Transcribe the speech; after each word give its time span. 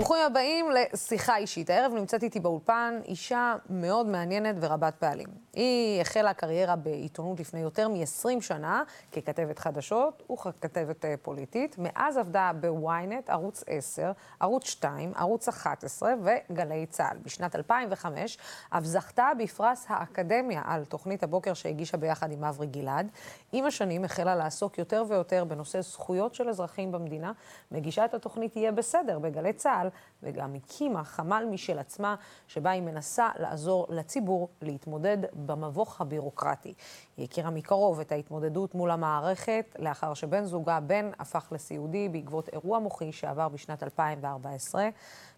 ברוכים 0.00 0.26
הבאים 0.26 0.66
לשיחה 0.70 1.36
אישית. 1.36 1.70
הערב 1.70 1.92
נמצאת 1.94 2.22
איתי 2.22 2.40
באולפן 2.40 3.00
אישה 3.04 3.54
מאוד 3.70 4.06
מעניינת 4.06 4.56
ורבת 4.60 4.94
פעלים. 4.98 5.26
היא 5.52 6.00
החלה 6.00 6.34
קריירה 6.34 6.76
בעיתונות 6.76 7.40
לפני 7.40 7.60
יותר 7.60 7.88
מ-20 7.88 8.40
שנה 8.40 8.82
ככתבת 9.12 9.58
חדשות 9.58 10.22
וככתבת 10.32 11.04
אה, 11.04 11.14
פוליטית. 11.22 11.76
מאז 11.78 12.16
עבדה 12.16 12.50
בוויינט, 12.60 13.30
ערוץ 13.30 13.64
10, 13.66 14.12
ערוץ 14.40 14.66
2, 14.66 15.12
ערוץ 15.16 15.48
11 15.48 16.14
וגלי 16.22 16.86
צה"ל. 16.86 17.16
בשנת 17.22 17.56
2005 17.56 18.38
אף 18.70 18.84
זכתה 18.84 19.28
בפרס 19.38 19.86
האקדמיה 19.88 20.62
על 20.64 20.84
תוכנית 20.84 21.22
הבוקר 21.22 21.54
שהגישה 21.54 21.96
ביחד 21.96 22.32
עם 22.32 22.44
אברי 22.44 22.66
גלעד. 22.66 23.08
עם 23.52 23.64
השנים 23.64 24.04
החלה 24.04 24.36
לעסוק 24.36 24.78
יותר 24.78 25.04
ויותר 25.08 25.44
בנושא 25.44 25.80
זכויות 25.80 26.34
של 26.34 26.48
אזרחים 26.48 26.92
במדינה. 26.92 27.32
מגישה 27.70 28.04
את 28.04 28.14
התוכנית 28.14 28.56
יהיה 28.56 28.72
בסדר 28.72 29.18
בגלי 29.18 29.52
צה"ל, 29.52 29.88
וגם 30.22 30.54
הקימה 30.54 31.04
חמ"ל 31.04 31.44
משל 31.50 31.78
עצמה, 31.78 32.14
שבה 32.48 32.70
היא 32.70 32.82
מנסה 32.82 33.28
לעזור 33.38 33.86
לציבור 33.90 34.48
להתמודד 34.62 35.18
במבוך 35.46 36.00
הבירוקרטי. 36.00 36.74
היא 37.16 37.24
הכירה 37.24 37.50
מקרוב 37.50 38.00
את 38.00 38.12
ההתמודדות 38.12 38.74
מול 38.74 38.90
המערכת, 38.90 39.76
לאחר 39.78 40.14
שבן 40.14 40.44
זוגה, 40.44 40.80
בן, 40.80 41.10
הפך 41.18 41.48
לסיעודי 41.52 42.08
בעקבות 42.08 42.48
אירוע 42.48 42.78
מוחי 42.78 43.12
שעבר 43.12 43.48
בשנת 43.48 43.82
2014. 43.82 44.88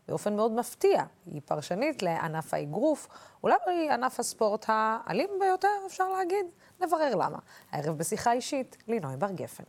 באופן 0.08 0.36
מאוד 0.36 0.52
מפתיע, 0.52 1.04
היא 1.26 1.40
פרשנית 1.44 2.02
לענף 2.02 2.54
האגרוף, 2.54 3.08
אולי 3.42 3.54
ענף 3.90 4.20
הספורט 4.20 4.64
האלים 4.68 5.30
ביותר, 5.40 5.68
אפשר 5.86 6.08
להגיד. 6.08 6.46
נברר 6.80 7.14
למה. 7.14 7.38
הערב 7.70 7.98
בשיחה 7.98 8.32
אישית, 8.32 8.76
לינוי 8.88 9.16
בר 9.16 9.30
גפן. 9.30 9.64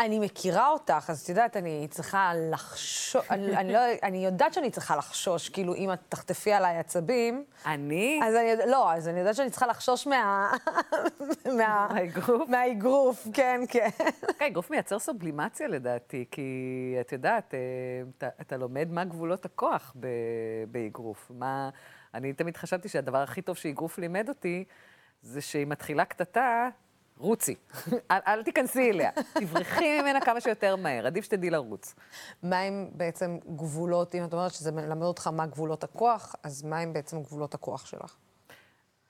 אני 0.00 0.18
מכירה 0.18 0.68
אותך, 0.68 1.10
אז 1.10 1.20
את 1.20 1.28
יודעת, 1.28 1.56
אני 1.56 1.86
צריכה 1.90 2.32
לחשוש, 2.50 3.30
אני, 3.30 3.56
אני, 3.56 3.72
לא, 3.72 3.78
אני 4.02 4.24
יודעת 4.24 4.54
שאני 4.54 4.70
צריכה 4.70 4.96
לחשוש, 4.96 5.48
כאילו, 5.48 5.74
אם 5.74 5.92
את 5.92 5.98
תחטפי 6.08 6.52
עליי 6.52 6.78
עצבים. 6.78 7.44
אני? 7.66 8.20
אז 8.24 8.34
אני, 8.34 8.70
לא, 8.70 8.92
אז 8.92 9.08
אני 9.08 9.18
יודעת 9.18 9.34
שאני 9.34 9.50
צריכה 9.50 9.66
לחשוש 9.66 10.06
מה... 10.06 10.52
מה... 11.58 11.88
מהאגרוף? 11.92 12.48
מהאגרוף, 12.48 13.26
כן, 13.32 13.60
כן. 13.68 13.88
כן, 14.38 14.46
אגרוף 14.46 14.70
מייצר 14.70 14.98
סובלימציה 14.98 15.68
לדעתי, 15.68 16.24
כי 16.30 16.96
את 17.00 17.12
יודעת, 17.12 17.54
אה, 17.54 17.58
אתה, 18.18 18.28
אתה 18.40 18.56
לומד 18.56 18.88
מה 18.90 19.04
גבולות 19.04 19.44
הכוח 19.44 19.96
באגרוף. 20.68 21.30
מה... 21.34 21.70
אני 22.14 22.32
תמיד 22.32 22.56
חשבתי 22.56 22.88
שהדבר 22.88 23.18
הכי 23.18 23.42
טוב 23.42 23.56
שאגרוף 23.56 23.98
לימד 23.98 24.28
אותי, 24.28 24.64
זה 25.22 25.40
שהיא 25.40 25.66
מתחילה 25.66 26.04
קטטה, 26.04 26.68
רוצי, 27.20 27.54
אל, 28.10 28.18
אל 28.26 28.42
תיכנסי 28.42 28.90
אליה, 28.90 29.10
תברחי 29.34 30.00
ממנה 30.00 30.20
כמה 30.20 30.40
שיותר 30.40 30.76
מהר, 30.76 31.06
עדיף 31.06 31.24
שתדעי 31.24 31.50
לרוץ. 31.50 31.94
מה 32.42 32.58
הם 32.58 32.90
בעצם 32.92 33.38
גבולות, 33.56 34.14
אם 34.14 34.24
את 34.24 34.32
אומרת 34.32 34.52
שזה 34.52 34.72
מלמד 34.72 35.02
אותך 35.02 35.26
מה 35.26 35.46
גבולות 35.46 35.84
הכוח, 35.84 36.34
אז 36.42 36.62
מה 36.62 36.78
הם 36.78 36.92
בעצם 36.92 37.22
גבולות 37.22 37.54
הכוח 37.54 37.86
שלך? 37.86 38.16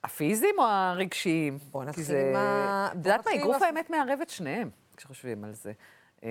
הפיזיים 0.04 0.54
או 0.58 0.64
הרגשיים? 0.64 1.58
בוא 1.70 1.84
נתחיל 1.84 2.04
זה... 2.04 2.28
עם 2.30 2.36
ה... 2.36 2.88
את 2.92 2.96
יודעת 2.96 3.26
מה, 3.26 3.34
אגרוף 3.34 3.62
האמת 3.62 3.90
מערב 3.90 4.18
את 4.22 4.30
שניהם, 4.30 4.70
כשחושבים 4.96 5.44
על 5.44 5.54
זה. 5.54 5.72
Uh, 6.20 6.22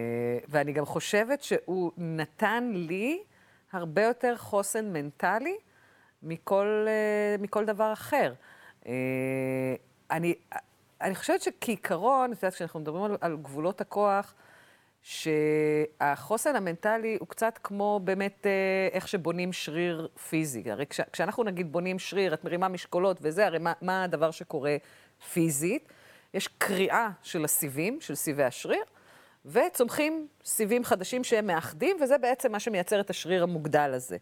ואני 0.47 0.71
גם 0.71 0.85
חושבת 0.85 1.41
שהוא 1.41 1.91
נתן 1.97 2.71
לי 2.73 3.23
הרבה 3.71 4.03
יותר 4.03 4.37
חוסן 4.37 4.93
מנטלי 4.93 5.57
מכל, 6.23 6.87
uh, 6.87 7.41
מכל 7.41 7.65
דבר 7.65 7.93
אחר. 7.93 8.33
Uh, 8.83 8.87
אני, 10.11 10.35
אני 11.01 11.15
חושבת 11.15 11.41
שכעיקרון, 11.41 12.31
את 12.31 12.37
יודעת, 12.37 12.53
כשאנחנו 12.53 12.79
מדברים 12.79 13.03
על, 13.03 13.17
על 13.21 13.37
גבולות 13.37 13.81
הכוח, 13.81 14.33
שהחוסן 15.01 16.55
המנטלי 16.55 17.17
הוא 17.19 17.27
קצת 17.27 17.59
כמו 17.63 17.99
באמת 18.03 18.45
אה, 18.45 18.51
איך 18.91 19.07
שבונים 19.07 19.53
שריר 19.53 20.07
פיזי. 20.29 20.71
הרי 20.71 20.85
כש, 20.85 21.01
כשאנחנו 21.13 21.43
נגיד 21.43 21.71
בונים 21.71 21.99
שריר, 21.99 22.33
את 22.33 22.43
מרימה 22.43 22.67
משקולות 22.67 23.17
וזה, 23.21 23.45
הרי 23.45 23.59
מה, 23.59 23.73
מה 23.81 24.03
הדבר 24.03 24.31
שקורה 24.31 24.77
פיזית? 25.33 25.87
יש 26.33 26.47
קריאה 26.47 27.09
של 27.21 27.45
הסיבים, 27.45 28.01
של 28.01 28.15
סיבי 28.15 28.43
השריר, 28.43 28.83
וצומחים 29.45 30.27
סיבים 30.45 30.83
חדשים 30.83 31.23
שהם 31.23 31.47
מאחדים, 31.47 31.97
וזה 32.01 32.17
בעצם 32.17 32.51
מה 32.51 32.59
שמייצר 32.59 32.99
את 32.99 33.09
השריר 33.09 33.43
המוגדל 33.43 33.91
הזה. 33.93 34.17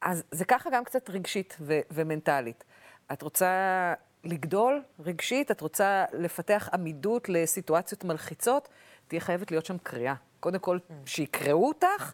אז 0.00 0.24
זה 0.30 0.44
ככה 0.44 0.70
גם 0.70 0.84
קצת 0.84 1.10
רגשית 1.10 1.56
ו- 1.60 1.80
ומנטלית. 1.90 2.64
את 3.12 3.22
רוצה 3.22 3.94
לגדול 4.24 4.82
רגשית, 5.00 5.50
את 5.50 5.60
רוצה 5.60 6.04
לפתח 6.12 6.68
עמידות 6.72 7.28
לסיטואציות 7.28 8.04
מלחיצות, 8.04 8.68
תהיה 9.08 9.20
חייבת 9.20 9.50
להיות 9.50 9.66
שם 9.66 9.78
קריאה. 9.82 10.14
קודם 10.40 10.58
כל, 10.58 10.78
שיקראו 11.06 11.68
אותך, 11.68 12.12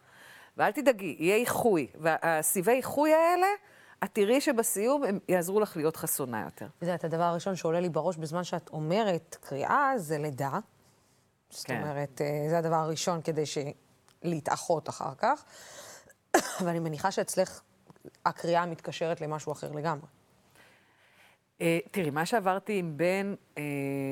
ואל 0.57 0.71
תדאגי, 0.71 1.15
יהיה 1.19 1.35
איחוי. 1.35 1.87
והסיבי 1.95 2.71
איחוי 2.71 3.13
האלה, 3.13 3.47
את 4.03 4.09
תראי 4.13 4.41
שבסיום 4.41 5.03
הם 5.03 5.19
יעזרו 5.29 5.59
לך 5.59 5.77
להיות 5.77 5.95
חסונה 5.95 6.41
יותר. 6.45 6.65
את 6.65 6.81
יודעת, 6.81 7.03
הדבר 7.03 7.23
הראשון 7.23 7.55
שעולה 7.55 7.79
לי 7.79 7.89
בראש 7.89 8.17
בזמן 8.17 8.43
שאת 8.43 8.69
אומרת 8.69 9.37
קריאה, 9.41 9.93
זה 9.97 10.17
לידה. 10.17 10.59
זאת 11.49 11.67
כן. 11.67 11.81
אומרת, 11.81 12.21
אה, 12.21 12.49
זה 12.49 12.57
הדבר 12.57 12.75
הראשון 12.75 13.21
כדי 13.21 13.45
ש... 13.45 13.57
להתאחות 14.23 14.89
אחר 14.89 15.13
כך. 15.17 15.43
ואני 16.63 16.79
מניחה 16.79 17.11
שאצלך 17.11 17.61
הקריאה 18.25 18.65
מתקשרת 18.65 19.21
למשהו 19.21 19.51
אחר 19.51 19.71
לגמרי. 19.71 20.07
אה, 21.61 21.79
תראי, 21.91 22.09
מה 22.09 22.25
שעברתי 22.25 22.79
עם 22.79 22.97
בן, 22.97 23.33
uh, 23.55 23.59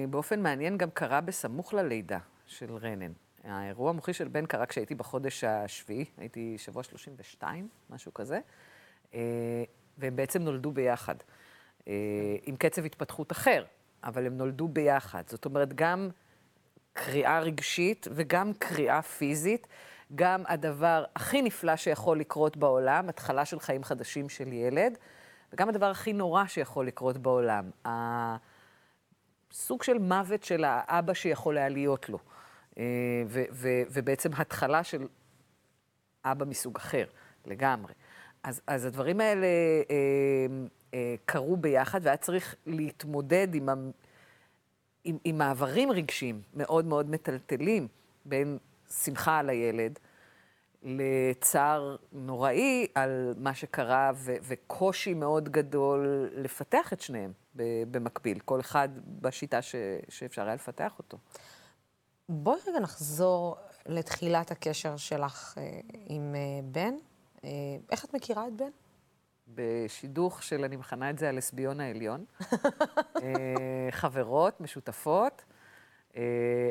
באופן 0.09 0.43
מעניין, 0.43 0.77
גם 0.77 0.89
קרה 0.89 1.21
בסמוך 1.21 1.73
ללידה 1.73 2.19
של 2.45 2.75
רנן. 2.75 3.11
האירוע 3.43 3.89
המוחי 3.89 4.13
של 4.13 4.27
בן 4.27 4.45
קרה 4.45 4.65
כשהייתי 4.65 4.95
בחודש 4.95 5.43
השביעי, 5.43 6.05
הייתי 6.17 6.57
שבוע 6.57 6.83
32, 6.83 7.67
משהו 7.89 8.13
כזה, 8.13 8.39
uh, 9.11 9.15
והם 9.97 10.15
בעצם 10.15 10.41
נולדו 10.41 10.71
ביחד, 10.71 11.15
עם 12.45 12.55
קצב 12.55 12.85
התפתחות 12.85 13.31
אחר, 13.31 13.63
אבל 14.03 14.25
הם 14.25 14.37
נולדו 14.37 14.67
ביחד. 14.67 15.23
זאת 15.27 15.45
אומרת, 15.45 15.73
גם 15.73 16.09
קריאה 16.93 17.39
רגשית 17.39 18.07
וגם 18.11 18.51
קריאה 18.53 19.01
פיזית, 19.01 19.67
גם 20.15 20.43
הדבר 20.47 21.03
הכי 21.15 21.41
נפלא 21.41 21.75
שיכול 21.75 22.19
לקרות 22.19 22.57
בעולם, 22.57 23.09
התחלה 23.09 23.45
של 23.45 23.59
חיים 23.59 23.83
חדשים 23.83 24.29
של 24.29 24.53
ילד. 24.53 24.97
וגם 25.53 25.69
הדבר 25.69 25.85
הכי 25.85 26.13
נורא 26.13 26.45
שיכול 26.45 26.87
לקרות 26.87 27.17
בעולם, 27.17 27.69
הסוג 27.85 29.83
של 29.83 29.97
מוות 29.97 30.43
של 30.43 30.63
האבא 30.63 31.13
שיכול 31.13 31.57
היה 31.57 31.69
להיות 31.69 32.09
לו, 32.09 32.19
אה, 32.77 32.83
ו- 33.27 33.43
ו- 33.51 33.83
ובעצם 33.89 34.29
התחלה 34.33 34.83
של 34.83 35.07
אבא 36.25 36.45
מסוג 36.45 36.75
אחר 36.75 37.05
לגמרי. 37.45 37.93
אז, 38.43 38.61
אז 38.67 38.85
הדברים 38.85 39.21
האלה 39.21 39.47
אה, 39.89 40.45
אה, 40.93 41.15
קרו 41.25 41.57
ביחד, 41.57 41.99
והיה 42.03 42.17
צריך 42.17 42.55
להתמודד 42.65 43.55
עם, 43.55 43.69
עם, 45.03 45.17
עם 45.23 45.37
מעברים 45.37 45.91
רגשיים 45.91 46.41
מאוד 46.53 46.85
מאוד 46.85 47.09
מטלטלים 47.09 47.87
בין 48.25 48.57
שמחה 49.03 49.39
על 49.39 49.49
הילד, 49.49 49.99
לצער 50.83 51.95
נוראי 52.11 52.87
על 52.95 53.33
מה 53.37 53.53
שקרה, 53.53 54.11
ו- 54.15 54.35
וקושי 54.43 55.13
מאוד 55.13 55.49
גדול 55.49 56.29
לפתח 56.33 56.93
את 56.93 57.01
שניהם 57.01 57.31
במקביל, 57.91 58.39
כל 58.39 58.59
אחד 58.59 58.89
בשיטה 59.21 59.61
ש- 59.61 59.75
שאפשר 60.09 60.45
היה 60.45 60.55
לפתח 60.55 60.93
אותו. 60.99 61.17
בואי 62.29 62.59
רגע 62.67 62.79
נחזור 62.79 63.57
לתחילת 63.85 64.51
הקשר 64.51 64.97
שלך 64.97 65.57
אה, 65.57 65.79
עם 66.05 66.35
אה, 66.35 66.39
בן. 66.63 66.93
אה, 67.43 67.49
איך 67.91 68.05
את 68.05 68.13
מכירה 68.13 68.47
את 68.47 68.53
בן? 68.53 68.69
בשידוך 69.47 70.43
של, 70.43 70.63
אני 70.63 70.75
מכנה 70.75 71.09
את 71.09 71.19
זה 71.19 71.29
הלסביון 71.29 71.79
העליון. 71.79 72.25
חברות, 73.91 74.61
משותפות. 74.61 75.43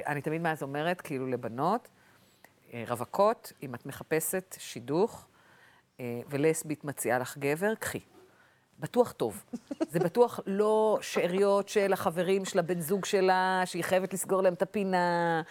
אני 0.06 0.22
תמיד 0.22 0.40
מאז 0.40 0.62
אומרת, 0.62 1.00
כאילו 1.00 1.26
לבנות, 1.26 1.88
אה, 1.88 1.95
רווקות, 2.86 3.52
אם 3.62 3.74
את 3.74 3.86
מחפשת 3.86 4.56
שידוך 4.58 5.26
אה, 6.00 6.20
ולסבית 6.28 6.84
מציעה 6.84 7.18
לך 7.18 7.38
גבר, 7.38 7.74
קחי. 7.74 8.00
בטוח 8.78 9.12
טוב. 9.12 9.44
זה 9.90 9.98
בטוח 9.98 10.40
לא 10.46 10.98
שאריות 11.00 11.68
של 11.68 11.92
החברים 11.92 12.44
של 12.44 12.58
הבן 12.58 12.80
זוג 12.80 13.04
שלה, 13.04 13.62
שהיא 13.64 13.84
חייבת 13.84 14.14
לסגור 14.14 14.42
להם 14.42 14.52
את 14.52 14.62
הפינה, 14.62 15.42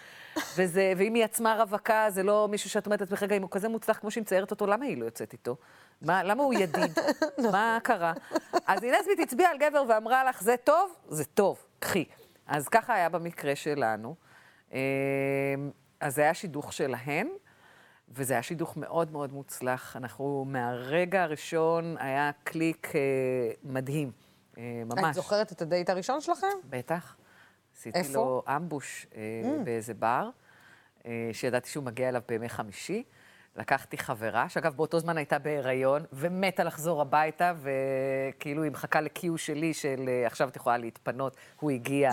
וזה, 0.56 0.92
ואם 0.96 1.14
היא 1.14 1.24
עצמה 1.24 1.56
רווקה, 1.58 2.06
זה 2.10 2.22
לא 2.22 2.48
מישהו 2.50 2.70
שאת 2.70 2.86
אומרת 2.86 3.00
לעצמך, 3.00 3.22
רגע, 3.22 3.36
אם 3.36 3.42
הוא 3.42 3.50
כזה 3.50 3.68
מוצלח 3.68 3.98
כמו 3.98 4.10
שהיא 4.10 4.22
מציירת 4.22 4.50
אותו, 4.50 4.66
למה 4.66 4.84
היא 4.84 4.98
לא 4.98 5.04
יוצאת 5.04 5.32
איתו? 5.32 5.56
מה, 6.02 6.22
למה 6.22 6.42
הוא 6.42 6.54
ידיד? 6.54 6.98
מה 7.52 7.78
קרה? 7.82 8.12
אז 8.66 8.82
היא 8.82 8.92
לסבית 8.92 9.18
הצביעה 9.20 9.50
על 9.50 9.58
גבר 9.58 9.84
ואמרה 9.88 10.24
לך, 10.24 10.42
זה 10.42 10.54
טוב? 10.64 10.96
זה 11.08 11.24
טוב, 11.24 11.66
קחי. 11.78 12.04
אז 12.46 12.68
ככה 12.68 12.94
היה 12.94 13.08
במקרה 13.08 13.56
שלנו. 13.56 14.14
אז 16.00 16.14
זה 16.14 16.22
היה 16.22 16.34
שידוך 16.34 16.72
שלהן, 16.72 17.28
וזה 18.08 18.34
היה 18.34 18.42
שידוך 18.42 18.76
מאוד 18.76 19.12
מאוד 19.12 19.32
מוצלח. 19.32 19.96
אנחנו, 19.96 20.44
מהרגע 20.48 21.22
הראשון 21.22 21.96
היה 21.98 22.30
קליק 22.44 22.92
אה, 22.94 23.00
מדהים, 23.62 24.10
אה, 24.58 24.82
ממש. 24.86 25.04
את 25.08 25.14
זוכרת 25.14 25.52
את 25.52 25.62
הדייט 25.62 25.90
הראשון 25.90 26.20
שלכם? 26.20 26.46
בטח. 26.64 27.16
עשיתי 27.76 27.98
איפה? 27.98 28.12
לו 28.12 28.42
אמבוש 28.56 29.06
אה, 29.14 29.20
Mm. 29.44 29.64
באיזה 29.64 29.94
בר, 29.94 30.28
אה, 31.06 31.30
שידעתי 31.32 31.70
שהוא 31.70 31.84
מגיע 31.84 32.08
אליו 32.08 32.22
בימי 32.28 32.48
חמישי. 32.48 33.02
לקחתי 33.56 33.98
חברה, 33.98 34.48
שאגב 34.48 34.76
באותו 34.76 34.98
זמן 34.98 35.16
הייתה 35.16 35.38
בהיריון, 35.38 36.04
ומתה 36.12 36.64
לחזור 36.64 37.00
הביתה, 37.02 37.52
וכאילו 37.62 38.62
היא 38.62 38.72
מחכה 38.72 39.00
לקיו 39.00 39.38
שלי 39.38 39.74
של 39.74 40.04
אה, 40.08 40.26
עכשיו 40.26 40.48
את 40.48 40.56
יכולה 40.56 40.76
להתפנות, 40.76 41.36
הוא 41.60 41.70
הגיע, 41.70 42.10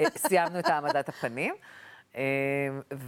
אה, 0.00 0.04
סיימנו 0.16 0.58
את 0.58 0.66
העמדת 0.66 1.08
הפנים. 1.08 1.54
אה, 2.16 2.22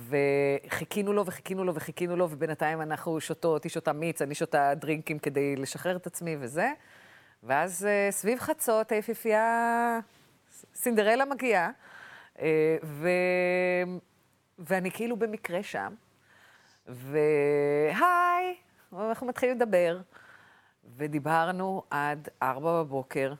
וחיכינו 0.08 1.12
לו 1.12 1.26
וחיכינו 1.26 1.64
לו 1.64 1.74
וחיכינו 1.74 2.16
לו, 2.16 2.28
ובינתיים 2.30 2.82
אנחנו 2.82 3.20
שותות, 3.20 3.64
היא 3.64 3.70
שותה 3.70 3.92
מיץ, 3.92 4.22
אני 4.22 4.34
שותה 4.34 4.74
דרינקים 4.74 5.18
כדי 5.18 5.56
לשחרר 5.56 5.96
את 5.96 6.06
עצמי 6.06 6.36
וזה. 6.40 6.72
ואז 7.42 7.86
אה, 7.86 8.08
סביב 8.10 8.38
חצות 8.38 8.92
היפיפייה 8.92 10.00
סינדרלה 10.74 11.24
מגיעה, 11.24 11.70
אה, 12.40 12.76
ו... 12.82 13.08
ואני 14.58 14.90
כאילו 14.90 15.16
במקרה 15.16 15.62
שם, 15.62 15.94
והי, 16.86 18.54
אנחנו 18.92 19.26
מתחילים 19.26 19.56
לדבר, 19.56 20.00
ודיברנו 20.96 21.82
עד 21.90 22.28
ארבע 22.42 22.82
בבוקר, 22.82 23.32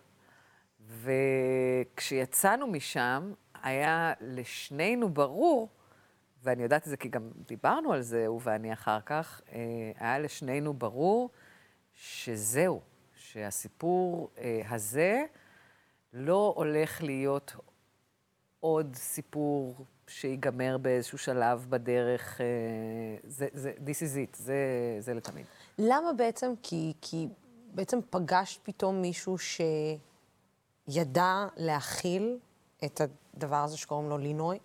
וכשיצאנו 1.02 2.66
משם, 2.66 3.32
היה 3.62 4.12
לשנינו 4.20 5.08
ברור, 5.08 5.68
ואני 6.42 6.62
יודעת 6.62 6.82
את 6.82 6.88
זה 6.88 6.96
כי 6.96 7.08
גם 7.08 7.30
דיברנו 7.48 7.92
על 7.92 8.02
זה, 8.02 8.26
הוא 8.26 8.40
ואני 8.44 8.72
אחר 8.72 9.00
כך, 9.06 9.40
אה, 9.52 9.58
היה 9.98 10.18
לשנינו 10.18 10.74
ברור 10.74 11.30
שזהו, 11.94 12.80
שהסיפור 13.14 14.30
אה, 14.38 14.62
הזה 14.68 15.24
לא 16.12 16.52
הולך 16.56 17.02
להיות 17.02 17.54
עוד 18.60 18.94
סיפור 18.94 19.84
שיגמר 20.06 20.78
באיזשהו 20.78 21.18
שלב 21.18 21.66
בדרך. 21.68 22.40
אה, 22.40 22.46
זה, 23.24 23.46
זה, 23.52 23.72
this 23.76 24.00
is 24.00 24.16
it, 24.16 24.36
זה, 24.36 24.56
זה 24.98 25.14
לתמיד. 25.14 25.46
למה 25.78 26.12
בעצם? 26.12 26.52
כי, 26.62 26.92
כי 27.00 27.28
בעצם 27.74 27.98
פגשת 28.10 28.60
פתאום 28.62 29.02
מישהו 29.02 29.36
שידע 30.88 31.46
להכיל 31.56 32.38
את 32.84 33.00
הדבר 33.36 33.56
הזה 33.56 33.76
שקוראים 33.76 34.08
לו 34.08 34.18
לינוי? 34.18 34.58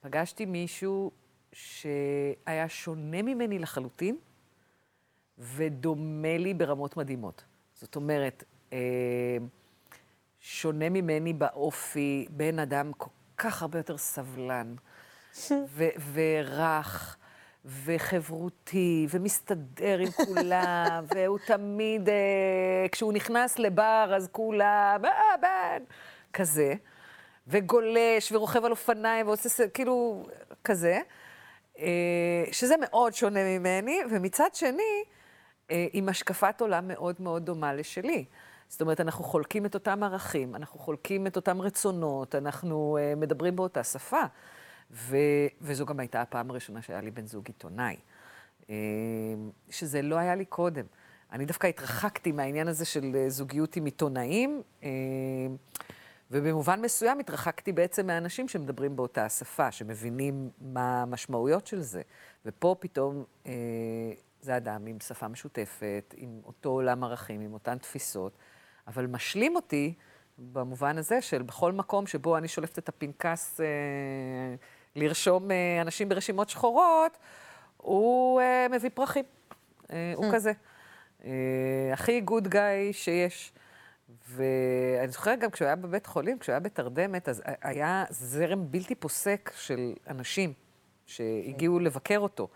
פגשתי 0.00 0.46
מישהו 0.46 1.10
שהיה 1.52 2.68
שונה 2.68 3.22
ממני 3.22 3.58
לחלוטין, 3.58 4.16
ודומה 5.38 6.38
לי 6.38 6.54
ברמות 6.54 6.96
מדהימות. 6.96 7.44
זאת 7.74 7.96
אומרת, 7.96 8.44
אה, 8.72 8.78
שונה 10.40 10.88
ממני 10.88 11.32
באופי, 11.32 12.26
בן 12.30 12.58
אדם 12.58 12.92
כל 12.96 13.10
כך 13.36 13.62
הרבה 13.62 13.78
יותר 13.78 13.98
סבלן, 13.98 14.74
ו- 15.50 16.12
ורך, 16.12 17.16
וחברותי, 17.64 19.06
ומסתדר 19.10 19.98
עם 19.98 20.10
כולם, 20.10 21.04
והוא 21.14 21.38
תמיד, 21.46 22.08
אה, 22.08 22.86
כשהוא 22.92 23.12
נכנס 23.12 23.58
לבר, 23.58 24.12
אז 24.16 24.28
כולם, 24.32 25.00
אה, 25.04 25.36
בן, 25.42 25.84
כזה. 26.32 26.74
וגולש, 27.48 28.32
ורוכב 28.32 28.64
על 28.64 28.70
אופניים, 28.70 29.26
ועושה, 29.26 29.68
כאילו, 29.68 30.26
כזה. 30.64 31.00
אה, 31.78 32.44
שזה 32.52 32.74
מאוד 32.80 33.14
שונה 33.14 33.40
ממני, 33.44 33.98
ומצד 34.10 34.48
שני, 34.54 35.04
אה, 35.70 35.86
עם 35.92 36.08
השקפת 36.08 36.60
עולם 36.60 36.88
מאוד 36.88 37.16
מאוד 37.18 37.46
דומה 37.46 37.74
לשלי. 37.74 38.24
זאת 38.68 38.80
אומרת, 38.80 39.00
אנחנו 39.00 39.24
חולקים 39.24 39.66
את 39.66 39.74
אותם 39.74 40.02
ערכים, 40.02 40.56
אנחנו 40.56 40.78
חולקים 40.78 41.26
את 41.26 41.36
אותם 41.36 41.62
רצונות, 41.62 42.34
אנחנו 42.34 42.98
uh, 42.98 43.16
מדברים 43.16 43.56
באותה 43.56 43.84
שפה. 43.84 44.22
ו, 44.90 45.16
וזו 45.60 45.86
גם 45.86 46.00
הייתה 46.00 46.20
הפעם 46.20 46.50
הראשונה 46.50 46.82
שהיה 46.82 47.00
לי 47.00 47.10
בן 47.10 47.26
זוג 47.26 47.46
עיתונאי, 47.46 47.96
שזה 49.70 50.02
לא 50.02 50.16
היה 50.16 50.34
לי 50.34 50.44
קודם. 50.44 50.84
אני 51.32 51.44
דווקא 51.44 51.66
התרחקתי 51.66 52.32
מהעניין 52.32 52.68
הזה 52.68 52.84
של 52.84 53.24
זוגיות 53.28 53.76
עם 53.76 53.84
עיתונאים, 53.84 54.62
ובמובן 56.30 56.80
מסוים 56.80 57.18
התרחקתי 57.18 57.72
בעצם 57.72 58.06
מאנשים 58.06 58.48
שמדברים 58.48 58.96
באותה 58.96 59.24
השפה, 59.24 59.72
שמבינים 59.72 60.50
מה 60.60 61.02
המשמעויות 61.02 61.66
של 61.66 61.80
זה. 61.80 62.02
ופה 62.46 62.76
פתאום 62.80 63.24
uh, 63.44 63.48
זה 64.40 64.56
אדם 64.56 64.86
עם 64.86 65.00
שפה 65.00 65.28
משותפת, 65.28 66.14
עם 66.16 66.40
אותו 66.44 66.68
עולם 66.68 67.04
ערכים, 67.04 67.40
עם 67.40 67.52
אותן 67.52 67.78
תפיסות. 67.78 68.32
אבל 68.86 69.06
משלים 69.06 69.56
אותי 69.56 69.94
במובן 70.38 70.98
הזה 70.98 71.20
של 71.20 71.42
בכל 71.42 71.72
מקום 71.72 72.06
שבו 72.06 72.36
אני 72.36 72.48
שולפת 72.48 72.78
את 72.78 72.88
הפנקס 72.88 73.60
אה, 73.60 73.66
לרשום 74.96 75.50
אה, 75.50 75.80
אנשים 75.80 76.08
ברשימות 76.08 76.48
שחורות, 76.48 77.18
הוא 77.76 78.40
אה, 78.40 78.66
מביא 78.70 78.90
פרחים. 78.94 79.24
אה, 79.92 80.12
הוא 80.16 80.32
כזה. 80.32 80.52
אה, 81.24 81.30
הכי 81.92 82.20
גוד 82.20 82.48
גאי 82.48 82.92
שיש. 82.92 83.52
ואני 84.28 85.08
זוכרת 85.08 85.38
גם 85.38 85.50
כשהוא 85.50 85.66
היה 85.66 85.76
בבית 85.76 86.06
חולים, 86.06 86.38
כשהוא 86.38 86.52
היה 86.52 86.60
בתרדמת, 86.60 87.28
אז 87.28 87.42
היה 87.62 88.04
זרם 88.10 88.70
בלתי 88.70 88.94
פוסק 88.94 89.50
של 89.56 89.92
אנשים 90.08 90.52
שהגיעו 91.06 91.78
לבקר 91.78 92.18
אותו. 92.18 92.48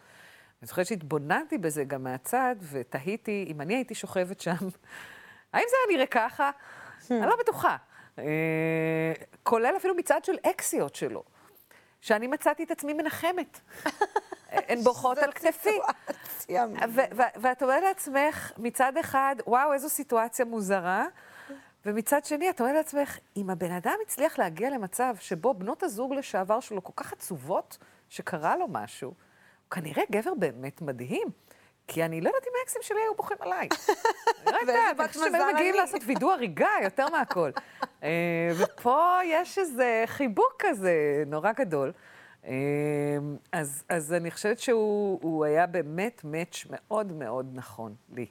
אני 0.63 0.67
זוכרת 0.67 0.87
שהתבוננתי 0.87 1.59
בזה 1.59 1.85
גם 1.85 2.05
מהצד, 2.05 2.57
ותהיתי 2.71 3.45
אם 3.49 3.61
אני 3.61 3.75
הייתי 3.75 3.95
שוכבת 3.95 4.41
שם, 4.41 4.57
האם 5.53 5.65
זה 5.71 5.77
היה 5.89 5.97
נראה 5.97 6.07
ככה? 6.07 6.51
אני 7.11 7.27
לא 7.27 7.37
בטוחה. 7.41 7.77
אה, 8.19 8.25
כולל 9.43 9.75
אפילו 9.77 9.95
מצד 9.95 10.25
של 10.25 10.37
אקסיות 10.51 10.95
שלו, 10.95 11.23
שאני 12.01 12.27
מצאתי 12.27 12.65
את 12.65 12.71
עצמי 12.71 12.93
מנחמת. 12.93 13.61
הן 14.69 14.81
בוכות 14.83 15.19
על 15.19 15.33
כתפי. 15.33 15.79
ואת 17.37 17.63
אומרת 17.63 17.83
לעצמך, 17.83 18.53
מצד 18.59 18.97
אחד, 18.97 19.37
וואו, 19.47 19.73
איזו 19.73 19.89
סיטואציה 19.89 20.45
מוזרה, 20.45 21.07
ומצד 21.87 22.25
שני, 22.25 22.51
את 22.51 22.61
אומרת 22.61 22.75
לעצמך, 22.75 23.19
אם 23.37 23.51
הבן 23.51 23.73
אדם 23.73 23.95
הצליח 24.07 24.39
להגיע 24.39 24.71
למצב 24.71 25.15
שבו 25.21 25.55
בנות 25.55 25.83
הזוג 25.83 26.15
לשעבר 26.15 26.61
שלו 26.61 26.85
כל 26.85 26.93
כך 26.97 27.13
עצובות 27.13 27.79
שקרה 28.09 28.57
לו 28.57 28.67
משהו, 28.69 29.09
הוא 29.09 29.17
כנראה 29.71 30.03
גבר 30.11 30.35
באמת 30.35 30.83
מדהים. 30.83 31.29
כי 31.89 32.05
אני 32.05 32.21
לא 32.21 32.29
יודעת 32.29 32.43
אם 32.47 32.53
האקסים 32.61 32.83
שלי 32.83 33.01
היו 33.01 33.15
בוכים 33.15 33.37
עליי. 33.41 33.69
אני 34.47 34.53
לא 34.53 34.59
יודעת, 34.61 35.01
אני 35.01 35.09
חושבת 35.09 35.25
שהם 35.25 35.35
היו 35.35 35.55
מגיעים. 35.55 35.75
לעשות 35.75 36.01
וידוא 36.07 36.33
הריגה 36.33 36.71
יותר 36.83 37.09
מהכל. 37.09 37.51
אה, 38.03 38.51
ופה 38.59 39.19
יש 39.25 39.59
איזה 39.59 40.05
חיבוק 40.07 40.53
כזה 40.59 41.25
נורא 41.27 41.53
גדול. 41.53 41.93
אה, 42.45 42.53
אז, 43.53 43.85
אז 43.89 44.13
אני 44.13 44.31
חושבת 44.31 44.59
שהוא 44.59 45.19
הוא 45.23 45.45
היה 45.45 45.67
באמת 45.67 46.21
מאץ' 46.25 46.65
מאוד 46.71 47.13
מאוד 47.13 47.51
נכון 47.53 47.95
לי. 48.13 48.27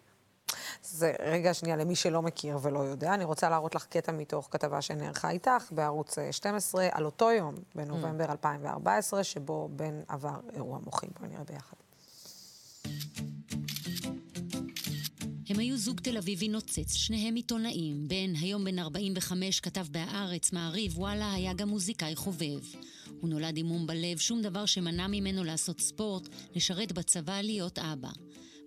זה 0.83 1.13
רגע 1.25 1.53
שנייה, 1.53 1.75
למי 1.75 1.95
שלא 1.95 2.21
מכיר 2.21 2.57
ולא 2.61 2.79
יודע, 2.79 3.13
אני 3.13 3.23
רוצה 3.23 3.49
להראות 3.49 3.75
לך 3.75 3.85
קטע 3.85 4.11
מתוך 4.11 4.47
כתבה 4.51 4.81
שנערכה 4.81 5.29
איתך 5.29 5.71
בערוץ 5.71 6.17
אה, 6.17 6.31
12, 6.31 6.87
על 6.91 7.05
אותו 7.05 7.31
יום, 7.31 7.55
בנובמבר 7.75 8.31
2014, 8.31 9.23
שבו 9.23 9.69
בן 9.71 10.01
עבר 10.07 10.39
אירוע 10.53 10.79
מוחי. 10.85 11.07
בואי 11.19 11.29
נראה 11.29 11.43
ביחד. 11.43 11.77
הם 15.49 15.59
היו 15.59 15.77
זוג 15.77 15.99
תל 15.99 16.17
אביבי 16.17 16.47
נוצץ, 16.47 16.93
שניהם 16.93 17.35
עיתונאים. 17.35 18.07
בן, 18.07 18.35
היום 18.41 18.63
בן 18.63 18.79
45, 18.79 19.59
כתב 19.59 19.85
בהארץ, 19.91 20.51
מעריב, 20.51 20.99
וואלה, 20.99 21.33
היה 21.33 21.53
גם 21.53 21.69
מוזיקאי 21.69 22.15
חובב. 22.15 22.59
הוא 23.21 23.29
נולד 23.29 23.57
עם 23.57 23.65
מום 23.65 23.87
בלב, 23.87 24.17
שום 24.17 24.41
דבר 24.41 24.65
שמנע 24.65 25.07
ממנו 25.07 25.43
לעשות 25.43 25.81
ספורט, 25.81 26.27
לשרת 26.55 26.91
בצבא, 26.91 27.41
להיות 27.41 27.79
אבא. 27.79 28.09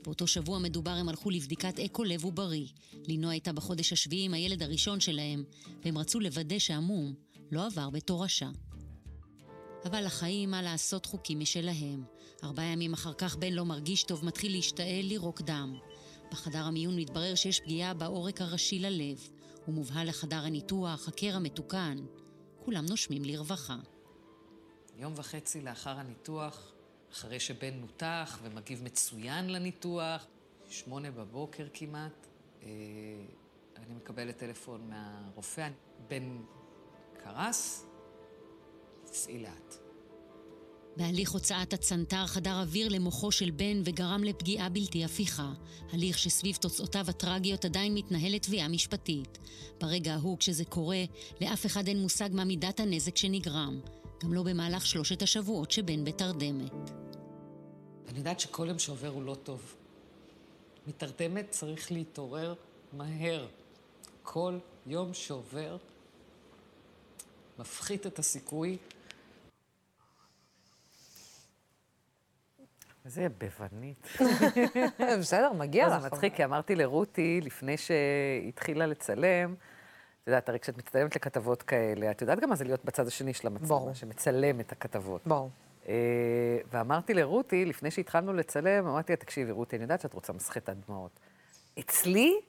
באותו 0.04 0.26
שבוע 0.26 0.58
מדובר 0.58 0.90
הם 0.90 1.08
הלכו 1.08 1.30
לבדיקת 1.30 1.80
אקו 1.80 2.04
לב 2.04 2.24
עוברי. 2.24 2.68
לינו 3.06 3.30
הייתה 3.30 3.52
בחודש 3.52 3.92
השביעי 3.92 4.24
עם 4.24 4.34
הילד 4.34 4.62
הראשון 4.62 5.00
שלהם, 5.00 5.44
והם 5.84 5.98
רצו 5.98 6.20
לוודא 6.20 6.58
שהמום 6.58 7.14
לא 7.50 7.66
עבר 7.66 7.90
בתורשה. 7.90 8.48
אבל 9.84 10.04
לחיים, 10.04 10.50
מה 10.50 10.62
לעשות, 10.62 11.06
חוקים 11.06 11.40
משלהם. 11.40 12.04
ארבעה 12.44 12.66
ימים 12.66 12.92
אחר 12.92 13.12
כך 13.12 13.36
בן 13.36 13.52
לא 13.52 13.64
מרגיש 13.64 14.02
טוב, 14.02 14.24
מתחיל 14.24 14.52
להשתעל, 14.52 15.04
לירוק 15.04 15.40
דם. 15.40 15.78
בחדר 16.32 16.64
המיון 16.64 16.96
מתברר 16.96 17.34
שיש 17.34 17.60
פגיעה 17.60 17.94
בעורק 17.94 18.40
הראשי 18.40 18.78
ללב. 18.78 19.28
הוא 19.66 19.74
מובהל 19.74 20.08
לחדר 20.08 20.44
הניתוח, 20.44 21.08
הקרע 21.08 21.38
מתוקן. 21.38 21.96
כולם 22.64 22.86
נושמים 22.86 23.24
לרווחה. 23.24 23.76
יום 24.96 25.12
וחצי 25.16 25.60
לאחר 25.60 25.98
הניתוח, 25.98 26.72
אחרי 27.14 27.40
שבן 27.40 27.74
נותח 27.74 28.38
ומגיב 28.42 28.82
מצוין 28.82 29.52
לניתוח, 29.52 30.26
שמונה 30.68 31.10
בבוקר 31.10 31.66
כמעט, 31.74 32.26
אה, 32.62 32.68
אני 33.76 33.94
מקבלת 33.94 34.38
טלפון 34.38 34.90
מהרופא, 34.90 35.68
בן 36.08 36.38
קרס, 37.24 37.84
תסעי 39.04 39.38
לאט. 39.38 39.74
בהליך 40.96 41.30
הוצאת 41.30 41.72
הצנתר 41.72 42.26
חדר 42.26 42.60
אוויר 42.60 42.88
למוחו 42.88 43.32
של 43.32 43.50
בן 43.50 43.82
וגרם 43.84 44.24
לפגיעה 44.24 44.68
בלתי 44.68 45.04
הפיכה. 45.04 45.52
הליך 45.92 46.18
שסביב 46.18 46.56
תוצאותיו 46.56 47.04
הטרגיות 47.08 47.64
עדיין 47.64 47.94
מתנהלת 47.94 48.42
תביעה 48.42 48.68
משפטית. 48.68 49.38
ברגע 49.80 50.14
ההוא, 50.14 50.38
כשזה 50.38 50.64
קורה, 50.64 51.04
לאף 51.40 51.66
אחד 51.66 51.88
אין 51.88 52.02
מושג 52.02 52.28
מה 52.32 52.44
מידת 52.44 52.80
הנזק 52.80 53.16
שנגרם. 53.16 53.80
גם 54.22 54.32
לא 54.32 54.42
במהלך 54.42 54.86
שלושת 54.86 55.22
השבועות 55.22 55.70
שבן 55.70 56.04
בתרדמת. 56.04 57.03
אני 58.08 58.18
יודעת 58.18 58.40
שכל 58.40 58.66
יום 58.68 58.78
שעובר 58.78 59.08
הוא 59.08 59.22
לא 59.22 59.36
טוב. 59.42 59.74
מתרדמת 60.86 61.50
צריך 61.50 61.92
להתעורר 61.92 62.54
מהר. 62.92 63.46
כל 64.22 64.58
יום 64.86 65.14
שעובר 65.14 65.76
מפחית 67.58 68.06
את 68.06 68.18
הסיכוי. 68.18 68.78
איזה 73.04 73.22
יבבנית. 73.22 74.06
בסדר, 75.20 75.52
מגיע 75.52 75.88
לך. 75.88 76.02
זה 76.02 76.06
מצחיק, 76.06 76.34
כי 76.34 76.44
אמרתי 76.44 76.74
לרותי, 76.74 77.40
לפני 77.40 77.76
שהתחילה 77.76 78.86
לצלם, 78.86 79.54
את 80.22 80.28
יודעת, 80.28 80.48
הרי 80.48 80.58
כשאת 80.58 80.78
מצטלמת 80.78 81.16
לכתבות 81.16 81.62
כאלה, 81.62 82.10
את 82.10 82.20
יודעת 82.20 82.40
גם 82.40 82.48
מה 82.48 82.56
זה 82.56 82.64
להיות 82.64 82.84
בצד 82.84 83.06
השני 83.06 83.34
של 83.34 83.46
המצלמה. 83.46 83.94
שמצלם 83.94 84.60
את 84.60 84.72
הכתבות. 84.72 85.26
ברור. 85.26 85.50
אה, 85.88 86.58
ואמרתי 86.70 87.14
לרותי, 87.14 87.64
לפני 87.64 87.90
שהתחלנו 87.90 88.32
לצלם, 88.32 88.86
אמרתי 88.86 89.12
לה, 89.12 89.16
תקשיבי, 89.16 89.50
רותי, 89.50 89.76
אני 89.76 89.82
יודעת 89.82 90.00
שאת 90.00 90.14
רוצה 90.14 90.32
מסחטת 90.32 90.76
דמעות. 90.86 91.20
אצלי 91.78 92.40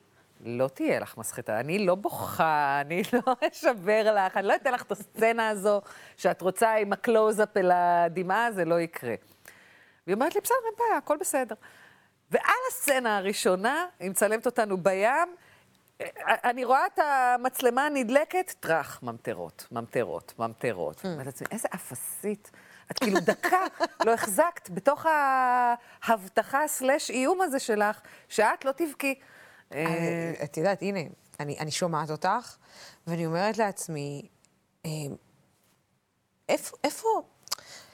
לא 0.45 0.67
תהיה 0.67 0.99
לך 0.99 1.17
מסחטה. 1.17 1.59
אני 1.59 1.85
לא 1.85 1.95
בוכה, 1.95 2.77
אני 2.85 3.01
לא 3.13 3.35
אשבר 3.51 4.15
לך, 4.15 4.37
אני 4.37 4.47
לא 4.47 4.55
אתן 4.55 4.73
לך 4.73 4.83
את 4.83 4.91
הסצנה 4.91 5.49
הזו 5.49 5.81
שאת 6.17 6.41
רוצה 6.41 6.73
עם 6.75 6.93
הקלוז-אפ 6.93 7.57
אל 7.57 7.71
הדמעה, 7.73 8.51
זה 8.51 8.65
לא 8.65 8.79
יקרה. 8.79 9.15
והיא 10.07 10.13
אומרת 10.15 10.35
לי, 10.35 10.41
בסדר, 10.41 10.55
אין 10.65 10.73
בעיה, 10.77 10.97
הכל 10.97 11.17
בסדר. 11.17 11.55
ועל 12.31 12.55
הסצנה 12.71 13.17
הראשונה, 13.17 13.85
היא 13.99 14.09
מצלמת 14.09 14.45
אותנו 14.45 14.77
בים, 14.77 15.35
אה, 16.01 16.07
אני 16.43 16.65
רואה 16.65 16.85
את 16.85 16.99
המצלמה 16.99 17.85
הנדלקת, 17.85 18.53
טראח, 18.59 18.99
ממטרות, 19.03 19.67
ממטרות, 19.71 20.33
ממטרות. 20.39 21.05
לעצמי, 21.25 21.47
איזה 21.51 21.67
אפסית. 21.75 22.51
את 22.91 22.99
כאילו 22.99 23.19
דקה 23.19 23.65
לא 24.05 24.13
החזקת 24.13 24.69
בתוך 24.69 25.05
ההבטחה 26.03 26.67
סלש 26.67 27.09
איום 27.09 27.41
הזה 27.41 27.59
שלך, 27.59 28.01
שאת 28.29 28.65
לא 28.65 28.71
תבכי. 28.71 29.15
אה, 29.73 30.33
את 30.43 30.57
יודעת, 30.57 30.81
הנה, 30.81 30.99
אני, 31.39 31.59
אני 31.59 31.71
שומעת 31.71 32.09
אותך, 32.09 32.57
ואני 33.07 33.25
אומרת 33.25 33.57
לעצמי, 33.57 34.27
אה, 34.85 34.91
איפה, 36.49 36.77
איפה, 36.83 37.07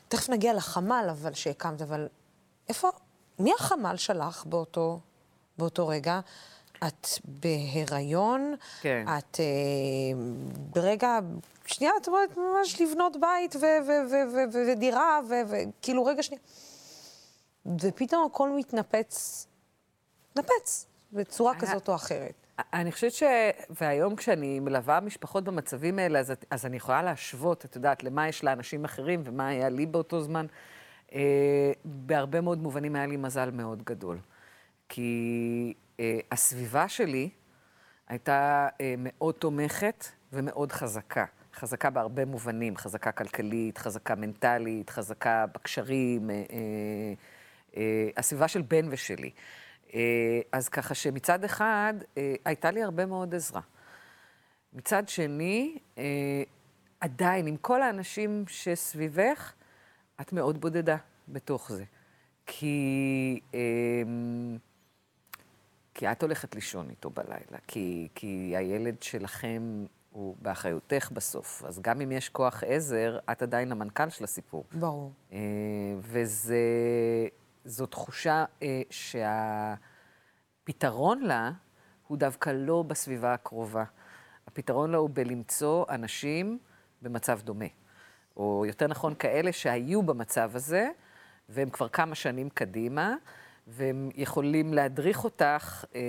תכף 0.08 0.30
נגיע 0.30 0.54
לחמ"ל 0.54 1.08
אבל 1.12 1.34
שהקמת, 1.34 1.82
אבל 1.82 2.08
איפה, 2.70 2.90
מי 3.40 3.52
החמ"ל 3.60 3.98
שלך 3.98 4.46
באותו, 4.46 5.00
באותו 5.58 5.88
רגע? 5.88 6.20
את 6.88 7.08
בהיריון, 7.26 8.56
כן. 8.82 9.06
את 9.18 9.40
אה, 9.40 9.46
ברגע, 10.76 11.20
שנייה, 11.66 11.92
את 12.02 12.08
אומרת 12.08 12.38
ממש 12.38 12.82
לבנות 12.82 13.18
בית 13.22 13.56
ודירה, 14.54 15.20
וכאילו 15.30 16.06
רגע 16.06 16.24
שנייה. 16.24 16.42
ופתאום 17.82 18.26
הכל 18.26 18.50
מתנפץ, 18.50 19.48
מתנפץ, 20.32 20.86
בצורה 21.14 21.60
כזאת 21.60 21.90
או 21.90 21.96
אחרת. 21.96 22.34
אני 22.74 22.92
חושבת 22.92 23.12
ש... 23.14 23.24
והיום 23.70 24.16
כשאני 24.16 24.60
מלווה 24.60 25.00
משפחות 25.00 25.44
במצבים 25.44 26.00
האלה, 26.00 26.20
אז, 26.20 26.34
אז 26.50 26.66
אני 26.66 26.78
יכולה 26.78 27.04
להשוות, 27.04 27.66
את 27.66 27.76
יודעת, 27.76 28.04
למה 28.04 28.28
יש 28.28 28.44
לאנשים 28.44 28.86
אחרים 28.86 29.22
ומה 29.26 29.48
היה 29.48 29.70
לי 29.70 29.86
באותו 29.86 30.22
זמן. 30.22 30.46
אה, 31.14 31.72
בהרבה 31.86 32.42
מאוד 32.42 32.58
מובנים 32.58 32.96
היה 32.96 33.06
לי 33.06 33.18
מזל 33.18 33.52
מאוד 33.52 33.84
גדול. 33.84 34.18
כי 34.90 35.74
אה, 35.74 35.91
הסביבה 36.32 36.90
שלי 36.90 37.30
הייתה 38.08 38.68
אה, 38.82 38.96
מאוד 38.98 39.36
תומכת 39.36 40.06
ומאוד 40.34 40.72
חזקה. 40.72 41.26
חזקה 41.54 41.90
בהרבה 41.90 42.26
מובנים, 42.26 42.78
חזקה 42.78 43.12
כלכלית, 43.12 43.78
חזקה 43.78 44.16
מנטלית, 44.16 44.90
חזקה 44.90 45.46
בקשרים, 45.54 46.30
אה, 46.30 46.36
אה, 46.36 46.44
אה, 47.78 48.10
הסביבה 48.18 48.48
של 48.48 48.62
בן 48.62 48.88
ושלי. 48.92 49.32
אה, 49.94 50.40
אז 50.52 50.70
ככה 50.70 50.94
שמצד 50.94 51.44
אחד 51.44 51.94
אה, 52.18 52.36
הייתה 52.46 52.72
לי 52.72 52.84
הרבה 52.84 53.06
מאוד 53.06 53.36
עזרה. 53.36 53.62
מצד 54.74 55.10
שני, 55.10 55.78
אה, 55.98 56.44
עדיין, 57.00 57.48
עם 57.48 57.58
כל 57.58 57.82
האנשים 57.82 58.44
שסביבך, 58.48 59.54
את 60.22 60.34
מאוד 60.34 60.62
בודדה 60.62 60.98
בתוך 61.28 61.72
זה. 61.72 61.84
כי, 62.46 63.40
אה, 63.54 63.60
כי 65.94 66.12
את 66.12 66.22
הולכת 66.22 66.56
לישון 66.56 66.90
איתו 66.90 67.10
בלילה, 67.10 67.58
כי, 67.68 68.08
כי 68.16 68.54
הילד 68.58 69.04
שלכם 69.04 69.86
הוא 70.12 70.36
באחריותך 70.42 71.10
בסוף. 71.14 71.64
אז 71.66 71.80
גם 71.80 72.02
אם 72.02 72.12
יש 72.12 72.30
כוח 72.30 72.64
עזר, 72.68 73.20
את 73.32 73.42
עדיין 73.42 73.72
המנכ"ל 73.72 74.10
של 74.10 74.24
הסיפור. 74.24 74.66
ברור. 74.74 75.12
אה, 75.32 75.38
וזו 76.02 77.86
תחושה 77.86 78.46
אה, 78.62 78.82
שהפתרון 80.60 81.22
לה 81.22 81.52
הוא 82.08 82.18
דווקא 82.18 82.50
לא 82.50 82.84
בסביבה 82.88 83.34
הקרובה. 83.34 83.84
הפתרון 84.48 84.92
לה 84.92 84.98
הוא 84.98 85.10
בלמצוא 85.14 85.86
אנשים 85.90 86.60
במצב 87.02 87.40
דומה. 87.42 87.66
או 88.38 88.66
יותר 88.68 88.88
נכון, 88.88 89.16
כאלה 89.16 89.52
שהיו 89.52 90.04
במצב 90.04 90.52
הזה, 90.54 90.90
והם 91.50 91.70
כבר 91.70 91.88
כמה 91.90 92.16
שנים 92.16 92.50
קדימה, 92.50 93.16
והם 93.68 94.10
יכולים 94.16 94.74
להדריך 94.74 95.24
אותך 95.24 95.86
אה, 95.96 96.02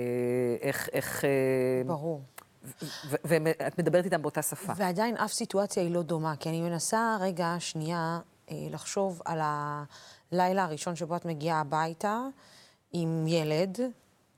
איך... 0.61 0.89
איך 0.93 1.25
אה, 1.25 1.29
ברור. 1.85 2.21
ואת 3.23 3.79
מדברת 3.79 4.05
איתם 4.05 4.21
באותה 4.21 4.41
שפה. 4.41 4.73
ועדיין 4.75 5.17
אף 5.17 5.33
סיטואציה 5.33 5.83
היא 5.83 5.91
לא 5.91 6.01
דומה, 6.01 6.35
כי 6.35 6.49
אני 6.49 6.61
מנסה 6.61 7.17
רגע, 7.19 7.55
שנייה, 7.59 8.19
אה, 8.51 8.55
לחשוב 8.69 9.21
על 9.25 9.39
הלילה 9.41 10.63
הראשון 10.63 10.95
שבו 10.95 11.15
את 11.15 11.25
מגיעה 11.25 11.59
הביתה 11.59 12.21
עם 12.93 13.27
ילד, 13.27 13.79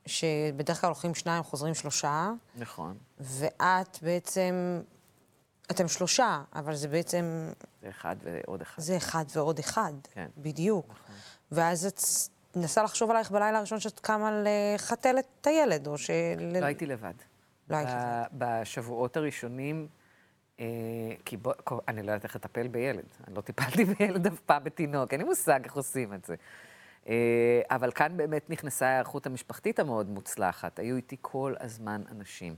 שבדרך 0.06 0.80
כלל 0.80 0.88
הולכים 0.88 1.14
שניים, 1.14 1.42
חוזרים 1.42 1.74
שלושה, 1.74 2.32
נכון. 2.56 2.96
ואת 3.20 3.98
בעצם, 4.02 4.80
אתם 5.70 5.88
שלושה, 5.88 6.42
אבל 6.54 6.74
זה 6.74 6.88
בעצם, 6.88 7.50
זה 7.82 7.88
אחד 7.88 8.16
ועוד 8.22 8.60
אחד. 8.60 8.82
זה 8.82 8.96
אחד 8.96 9.24
ועוד 9.34 9.58
אחד. 9.58 9.92
כן. 10.12 10.26
בדיוק. 10.38 10.94
ואז 11.52 11.86
את 11.86 12.00
מנסה 12.56 12.82
לחשוב 12.82 13.10
עלייך 13.10 13.30
בלילה 13.30 13.58
הראשון 13.58 13.80
שאת 13.80 14.00
קמה 14.00 14.42
לחתל 14.44 15.16
את 15.18 15.46
הילד, 15.46 15.86
או 15.86 15.98
של... 15.98 16.12
לא 16.60 16.66
הייתי 16.66 16.86
לבד. 16.86 17.12
לא 17.70 17.76
היית 17.76 17.88
לבד. 17.88 18.24
בשבועות 18.32 19.16
הראשונים, 19.16 19.86
אה, 20.60 20.64
כי 21.24 21.36
בוא, 21.36 21.52
כל- 21.64 21.78
אני 21.88 22.02
לא 22.02 22.10
יודעת 22.12 22.24
איך 22.24 22.36
לטפל 22.36 22.68
בילד. 22.68 23.04
אני 23.28 23.36
לא 23.36 23.40
טיפלתי 23.40 23.84
בילד 23.98 24.26
אף 24.26 24.40
פעם 24.40 24.64
בתינוק, 24.64 25.12
אין 25.12 25.20
לי 25.20 25.26
מושג 25.26 25.60
איך 25.64 25.74
עושים 25.76 26.14
את 26.14 26.24
זה. 26.24 26.34
אה, 27.08 27.14
אבל 27.70 27.90
כאן 27.92 28.16
באמת 28.16 28.50
נכנסה 28.50 28.86
ההיערכות 28.86 29.26
המשפחתית 29.26 29.78
המאוד 29.78 30.08
מוצלחת. 30.10 30.78
היו 30.78 30.96
איתי 30.96 31.16
כל 31.20 31.54
הזמן 31.60 32.02
אנשים. 32.10 32.54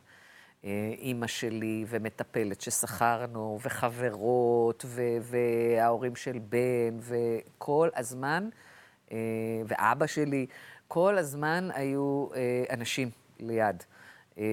אה, 0.65 0.71
אימא 0.99 1.27
שלי 1.27 1.85
ומטפלת 1.89 2.61
ששכרנו, 2.61 3.59
וחברות, 3.63 4.85
ו- 4.89 5.03
וההורים 5.23 6.17
של 6.17 6.39
בן, 6.39 6.99
וכל 7.01 7.89
הזמן, 7.97 8.49
ואבא 9.67 10.07
שלי, 10.07 10.47
כל 10.89 11.19
הזמן 11.19 11.69
היו 11.75 12.27
אה, 12.35 12.65
אנשים 12.75 13.11
ליד. 13.41 13.83
אה, 14.39 14.45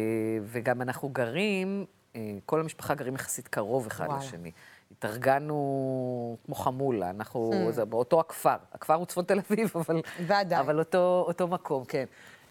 וגם 0.43 0.81
אנחנו 0.81 1.09
גרים, 1.09 1.85
אה, 2.15 2.37
כל 2.45 2.59
המשפחה 2.59 2.93
גרים 2.93 3.15
יחסית 3.15 3.47
קרוב 3.47 3.87
אחד 3.87 4.05
וואלה. 4.07 4.19
לשני. 4.19 4.51
התארגנו 4.91 6.37
כמו 6.45 6.55
חמולה, 6.55 7.09
אנחנו, 7.09 7.51
זה 7.71 7.85
באותו 7.85 8.19
הכפר. 8.19 8.55
הכפר 8.73 8.93
הוא 8.93 9.05
צפון 9.05 9.25
תל 9.25 9.39
אביב, 9.39 9.71
אבל... 9.75 10.01
ועדיין. 10.27 10.61
אבל 10.61 10.79
אותו, 10.79 11.23
אותו 11.27 11.47
מקום, 11.47 11.85
כן. 11.85 12.05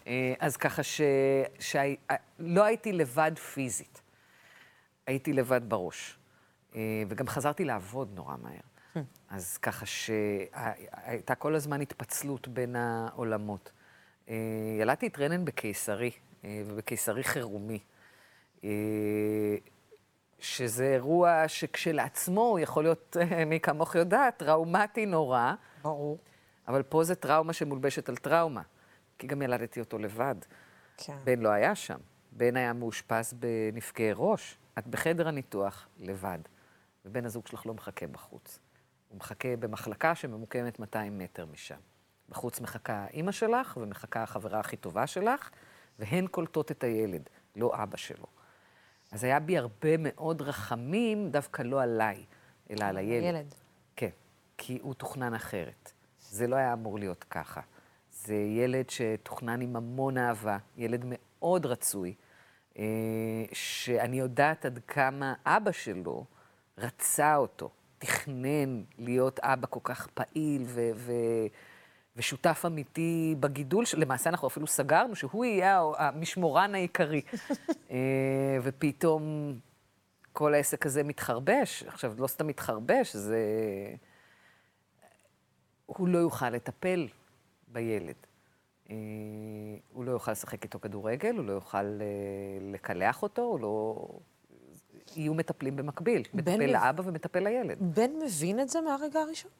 אה, 0.07 0.33
אז 0.39 0.57
ככה 0.57 0.83
ש... 0.83 1.01
שלא 1.59 2.63
הייתי 2.63 2.91
לבד 2.91 3.31
פיזית, 3.53 4.01
הייתי 5.07 5.33
לבד 5.33 5.61
בראש. 5.69 6.17
אה, 6.75 7.03
וגם 7.07 7.27
חזרתי 7.27 7.65
לעבוד 7.65 8.09
נורא 8.15 8.35
מהר. 8.41 8.74
אז 9.29 9.57
ככה 9.57 9.85
שהייתה 9.85 11.35
כל 11.35 11.55
הזמן 11.55 11.81
התפצלות 11.81 12.47
בין 12.47 12.75
העולמות. 12.75 13.71
אה, 14.29 14.35
ילדתי 14.81 15.07
את 15.07 15.19
רנן 15.19 15.45
בקיסרי, 15.45 16.11
אה, 16.43 16.63
ובקיסרי 16.65 17.23
חירומי. 17.23 17.79
אה, 18.63 18.69
שזה 20.39 20.93
אירוע 20.93 21.47
שכשלעצמו 21.47 22.57
יכול 22.59 22.83
להיות, 22.83 23.17
מי 23.47 23.59
כמוך 23.59 23.95
יודעת, 23.95 24.37
טראומטי 24.37 25.05
נורא. 25.05 25.53
ברור. 25.81 26.17
אבל 26.67 26.83
פה 26.83 27.03
זה 27.03 27.15
טראומה 27.15 27.53
שמולבשת 27.53 28.09
על 28.09 28.17
טראומה, 28.17 28.61
כי 29.17 29.27
גם 29.27 29.41
ילדתי 29.41 29.79
אותו 29.79 29.97
לבד. 29.97 30.35
כן. 30.97 31.17
בן 31.23 31.39
לא 31.39 31.49
היה 31.49 31.75
שם. 31.75 31.97
בן 32.31 32.57
היה 32.57 32.73
מאושפז 32.73 33.33
בנפגעי 33.33 34.11
ראש. 34.15 34.57
את 34.79 34.87
בחדר 34.87 35.27
הניתוח 35.27 35.87
לבד, 35.99 36.39
ובן 37.05 37.25
הזוג 37.25 37.47
שלך 37.47 37.65
לא 37.65 37.73
מחכה 37.73 38.07
בחוץ. 38.07 38.59
הוא 39.15 39.19
מחכה 39.19 39.55
במחלקה 39.55 40.15
שממוקמת 40.15 40.79
200 40.79 41.17
מטר 41.17 41.45
משם. 41.45 41.79
בחוץ 42.29 42.61
מחכה 42.61 43.05
אימא 43.13 43.31
שלך 43.31 43.77
ומחכה 43.81 44.23
החברה 44.23 44.59
הכי 44.59 44.77
טובה 44.77 45.07
שלך, 45.07 45.49
והן 45.99 46.27
קולטות 46.27 46.71
את 46.71 46.83
הילד, 46.83 47.29
לא 47.55 47.83
אבא 47.83 47.97
שלו. 47.97 48.25
אז 49.11 49.23
היה 49.23 49.39
בי 49.39 49.57
הרבה 49.57 49.89
מאוד 49.99 50.41
רחמים, 50.41 51.31
דווקא 51.31 51.61
לא 51.61 51.81
עליי, 51.81 52.25
אלא 52.69 52.85
על 52.85 52.97
הילד. 52.97 53.23
ילד. 53.23 53.55
כן, 53.95 54.09
כי 54.57 54.79
הוא 54.81 54.93
תוכנן 54.93 55.33
אחרת. 55.33 55.91
זה 56.19 56.47
לא 56.47 56.55
היה 56.55 56.73
אמור 56.73 56.99
להיות 56.99 57.23
ככה. 57.23 57.61
זה 58.11 58.35
ילד 58.35 58.89
שתוכנן 58.89 59.61
עם 59.61 59.75
המון 59.75 60.17
אהבה, 60.17 60.57
ילד 60.77 61.01
מאוד 61.05 61.65
רצוי, 61.65 62.13
אה, 62.77 62.83
שאני 63.53 64.19
יודעת 64.19 64.65
עד 64.65 64.79
כמה 64.87 65.33
אבא 65.45 65.71
שלו 65.71 66.25
רצה 66.77 67.35
אותו, 67.35 67.69
תכנן 68.05 68.83
להיות 68.97 69.39
אבא 69.39 69.67
כל 69.69 69.79
כך 69.83 70.07
פעיל 70.07 70.63
ו- 70.65 70.91
ו- 70.95 71.47
ושותף 72.15 72.63
אמיתי 72.67 73.35
בגידול, 73.39 73.83
למעשה 73.97 74.29
אנחנו 74.29 74.47
אפילו 74.47 74.67
סגרנו 74.67 75.15
שהוא 75.15 75.45
יהיה 75.45 75.81
המשמורן 75.97 76.75
העיקרי. 76.75 77.21
אה, 77.91 78.57
ופתאום 78.63 79.53
כל 80.33 80.53
העסק 80.53 80.85
הזה 80.85 81.03
מתחרבש. 81.03 81.83
עכשיו, 81.83 82.13
לא 82.17 82.27
סתם 82.27 82.47
מתחרבש, 82.47 83.15
זה... 83.15 83.39
הוא 85.85 86.07
לא 86.07 86.17
יוכל 86.17 86.49
לטפל 86.49 87.07
בילד. 87.67 88.15
אה, 88.89 88.95
הוא 89.93 90.05
לא 90.05 90.11
יוכל 90.11 90.31
לשחק 90.31 90.63
איתו 90.63 90.79
כדורגל, 90.79 91.35
הוא 91.35 91.45
לא 91.45 91.53
יוכל 91.53 91.77
אה, 91.77 92.57
לקלח 92.61 93.23
אותו, 93.23 93.41
הוא 93.41 93.59
לא... 93.59 94.07
יהיו 95.15 95.33
מטפלים 95.33 95.75
במקביל. 95.75 96.23
מטפל 96.33 96.55
מב- 96.57 96.61
לאבא 96.61 97.03
ומטפל 97.05 97.39
לילד. 97.39 97.77
בן 97.81 98.11
מבין 98.25 98.59
את 98.59 98.69
זה 98.69 98.81
מהרגע 98.81 99.19
הראשון? 99.19 99.51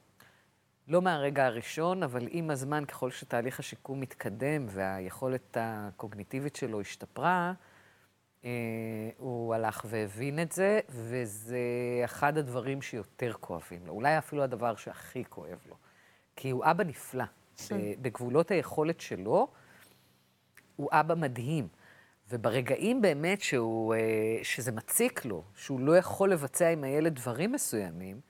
לא 0.87 1.01
מהרגע 1.01 1.45
הראשון, 1.45 2.03
אבל 2.03 2.27
עם 2.31 2.49
הזמן, 2.49 2.85
ככל 2.85 3.11
שתהליך 3.11 3.59
השיקום 3.59 3.99
מתקדם 3.99 4.65
והיכולת 4.69 5.57
הקוגניטיבית 5.59 6.55
שלו 6.55 6.81
השתפרה, 6.81 7.53
אה, 8.45 8.49
הוא 9.17 9.53
הלך 9.55 9.85
והבין 9.89 10.39
את 10.41 10.51
זה, 10.51 10.79
וזה 10.89 11.57
אחד 12.05 12.37
הדברים 12.37 12.81
שיותר 12.81 13.33
כואבים 13.39 13.85
לו. 13.87 13.93
אולי 13.93 14.17
אפילו 14.17 14.43
הדבר 14.43 14.75
שהכי 14.75 15.23
כואב 15.29 15.59
לו. 15.69 15.75
כי 16.35 16.49
הוא 16.49 16.65
אבא 16.65 16.83
נפלא. 16.83 17.23
ב- 17.71 18.01
בגבולות 18.01 18.51
היכולת 18.51 18.99
שלו, 19.01 19.47
הוא 20.75 20.89
אבא 20.91 21.15
מדהים. 21.15 21.67
וברגעים 22.29 23.01
באמת 23.01 23.41
שהוא, 23.41 23.95
אה, 23.95 23.99
שזה 24.43 24.71
מציק 24.71 25.25
לו, 25.25 25.43
שהוא 25.55 25.79
לא 25.79 25.97
יכול 25.97 26.31
לבצע 26.31 26.69
עם 26.69 26.83
הילד 26.83 27.15
דברים 27.15 27.51
מסוימים, 27.51 28.21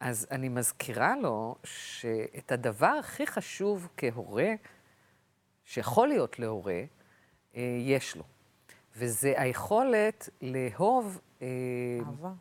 אז 0.00 0.26
אני 0.30 0.48
מזכירה 0.48 1.14
לו 1.16 1.56
שאת 1.64 2.52
הדבר 2.52 2.86
הכי 3.00 3.26
חשוב 3.26 3.88
כהורה, 3.96 4.52
שיכול 5.64 6.08
להיות 6.08 6.38
להורה, 6.38 6.82
אה, 7.56 7.76
יש 7.80 8.16
לו. 8.16 8.24
וזה 8.96 9.34
היכולת 9.36 10.28
לאהוב 10.42 11.20
אה, 11.42 11.46
אהבה. 12.06 12.32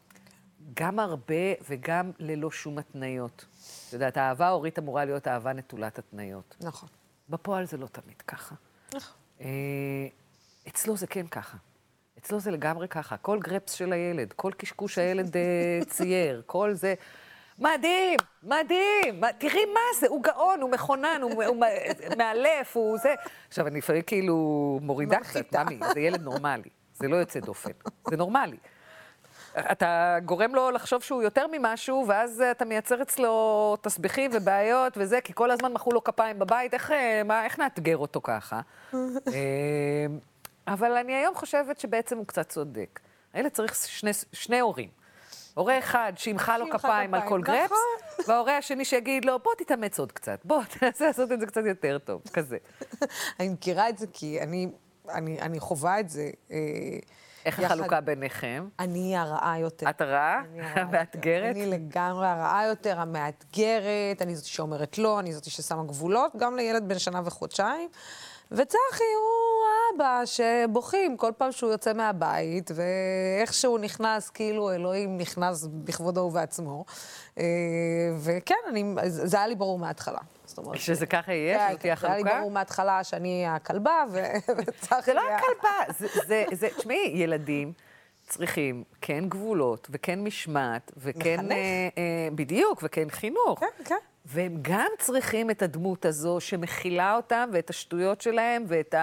גם 0.74 1.00
הרבה 1.00 1.54
וגם 1.70 2.12
ללא 2.20 2.52
שום 2.52 2.78
התניות. 2.78 3.46
את 3.88 3.94
יודעת, 3.94 4.18
האהבה 4.18 4.48
ההורית 4.48 4.80
אמורה 4.80 5.06
להיות 5.06 5.28
אהבה 5.28 5.54
נטולת 5.54 6.00
התניות. 6.00 6.58
נכון. 6.62 6.90
בפועל 7.30 7.66
זה 7.66 7.78
לא 7.78 7.88
תמיד 7.88 8.22
ככה. 8.22 8.56
נכון. 8.94 9.18
אצלו 10.68 10.98
זה 10.98 11.08
כן 11.08 11.28
ככה. 11.28 11.58
אצלו 12.18 12.40
זה 12.40 12.52
לגמרי 12.52 12.88
ככה. 12.88 13.18
כל 13.18 13.40
גרפס 13.40 13.72
של 13.72 13.94
הילד, 13.94 14.34
כל 14.34 14.52
קשקוש 14.58 14.98
הילד 14.98 15.38
אה, 15.38 15.80
צייר, 15.88 16.42
כל 16.46 16.74
זה... 16.74 16.94
מדהים, 17.60 18.18
מדהים, 18.44 19.22
תראי 19.38 19.66
מה 19.66 20.00
זה, 20.00 20.08
הוא 20.08 20.24
גאון, 20.24 20.62
הוא 20.62 20.72
מכונן, 20.72 21.20
הוא, 21.22 21.44
הוא 21.44 21.58
מאלף, 22.18 22.78
הוא 22.78 22.98
זה. 22.98 23.14
עכשיו, 23.48 23.68
אני 23.68 23.78
לפעמים 23.78 24.02
כאילו 24.02 24.80
מורידה 24.82 25.20
קצת. 25.20 25.56
ממי, 25.56 25.80
זה 25.94 26.00
ילד 26.00 26.22
נורמלי, 26.22 26.70
זה 26.94 27.08
לא 27.08 27.16
יוצא 27.16 27.40
דופן, 27.40 27.72
זה 28.10 28.18
נורמלי. 28.18 28.58
אתה 29.72 30.18
גורם 30.26 30.56
לו 30.56 30.72
לחשוב 30.72 31.02
שהוא 31.02 31.24
יותר 31.24 31.46
ממשהו, 31.52 32.06
ואז 32.08 32.44
אתה 32.52 32.66
מייצר 32.66 33.02
אצלו 33.02 33.78
תסביכים 33.82 34.32
ובעיות 34.34 34.94
וזה, 34.98 35.22
כי 35.22 35.34
כל 35.34 35.52
הזמן 35.52 35.74
מחאו 35.74 35.92
לו 35.92 36.04
כפיים 36.04 36.40
בבית, 36.40 36.74
איך, 36.74 36.92
אה, 36.92 37.22
מה, 37.26 37.46
איך 37.46 37.60
נאתגר 37.60 37.98
אותו 37.98 38.22
ככה? 38.24 38.62
אבל 40.74 40.92
אני 40.92 41.14
היום 41.14 41.36
חושבת 41.36 41.80
שבעצם 41.80 42.18
הוא 42.18 42.28
קצת 42.28 42.50
צודק. 42.50 43.00
הילד 43.34 43.52
צריך 43.52 43.76
שני, 43.76 44.12
שני 44.34 44.60
הורים. 44.60 44.90
הורה 45.54 45.80
אחד 45.80 46.14
שימחא 46.16 46.58
לו 46.58 46.66
כפיים 46.72 47.14
על 47.14 47.22
כל 47.28 47.42
כפיים, 47.44 47.60
גרפס, 47.70 48.28
וההורה 48.28 48.58
השני 48.58 48.86
שיגיד 48.86 49.26
לו, 49.26 49.40
בוא 49.40 49.52
תתאמץ 49.58 50.00
עוד 50.00 50.12
קצת, 50.12 50.40
בוא, 50.44 50.62
תנסה 50.80 51.06
לעשות 51.08 51.32
את 51.32 51.40
זה 51.40 51.46
קצת 51.46 51.62
יותר 51.66 51.98
טוב, 51.98 52.22
כזה. 52.34 52.58
אני 53.40 53.50
מכירה 53.50 53.90
את 53.90 53.98
זה 53.98 54.06
כי 54.14 54.42
אני, 54.42 54.68
אני, 55.10 55.42
אני 55.42 55.60
חובה 55.60 56.00
את 56.00 56.10
זה. 56.10 56.30
אה, 56.52 56.58
איך 57.46 57.60
יחד- 57.60 57.72
החלוקה 57.72 58.02
ביניכם? 58.02 58.68
אני 58.80 59.18
הרעה 59.18 59.60
יותר. 59.60 59.90
את 59.90 60.02
הרעה? 60.02 60.42
המאתגרת? 60.76 61.56
אני 61.56 61.66
לגמרי 61.66 62.28
הרעה 62.28 62.66
יותר, 62.68 63.00
המאתגרת, 63.00 64.22
אני 64.22 64.36
זאת 64.36 64.46
שאומרת 64.46 64.98
לא, 64.98 65.20
אני 65.20 65.34
זאת 65.34 65.44
ששמה 65.44 65.84
גבולות, 65.84 66.32
גם 66.38 66.56
לילד 66.56 66.88
בן 66.88 67.00
שנה 67.00 67.22
וחודשיים. 67.26 67.90
וצחי 68.52 69.04
הוא 69.04 69.61
האבא 69.92 70.22
שבוכים 70.26 71.18
כל 71.18 71.32
פעם 71.38 71.52
שהוא 71.52 71.72
יוצא 71.72 71.94
מהבית, 71.94 72.72
ואיך 72.76 73.54
שהוא 73.54 73.80
נכנס, 73.80 74.30
כאילו 74.30 74.72
אלוהים 74.72 75.18
נכנס 75.18 75.68
בכבודו 75.68 76.20
ובעצמו. 76.20 76.86
אה, 77.38 77.44
וכן, 78.20 78.56
אני, 78.70 78.84
זה 79.08 79.38
היה 79.38 79.48
לי 79.48 79.56
ברור 79.56 79.80
מההתחלה. 79.80 80.20
זאת 80.46 80.58
אומרת... 80.58 80.80
שזה 80.80 81.06
ככה 81.06 81.34
יהיה, 81.34 81.60
כן, 81.60 81.68
שזאת 81.70 81.80
תהיה 81.80 81.96
כן, 81.96 82.02
זה 82.02 82.08
היה 82.08 82.16
לי 82.16 82.22
החלוקה? 82.22 82.40
ברור 82.40 82.52
מההתחלה 82.52 83.04
שאני 83.04 83.48
הכלבה, 83.48 84.04
ו- 84.12 84.22
וצחי... 84.58 85.02
זה 85.06 85.14
לא 85.14 85.22
הכלבה, 85.22 86.08
זה, 86.52 86.68
תשמעי, 86.78 87.12
ילדים 87.16 87.74
צריכים 88.28 88.84
כן 89.02 89.30
גבולות, 89.30 89.88
וכן 89.92 90.24
משמעת, 90.24 90.92
וכן... 90.98 91.36
לחנך. 91.36 91.52
אה, 91.52 91.58
אה, 91.98 92.30
בדיוק, 92.36 92.80
וכן 92.84 93.10
חינוך. 93.10 93.60
כן, 93.60 93.84
כן. 93.86 93.96
והם 94.26 94.58
גם 94.62 94.90
צריכים 95.00 95.50
את 95.50 95.62
הדמות 95.62 96.06
הזו 96.06 96.38
שמכילה 96.40 97.16
אותם, 97.16 97.50
ואת 97.54 97.70
השטויות 97.70 98.22
שלהם, 98.22 98.64
ואת 98.68 98.96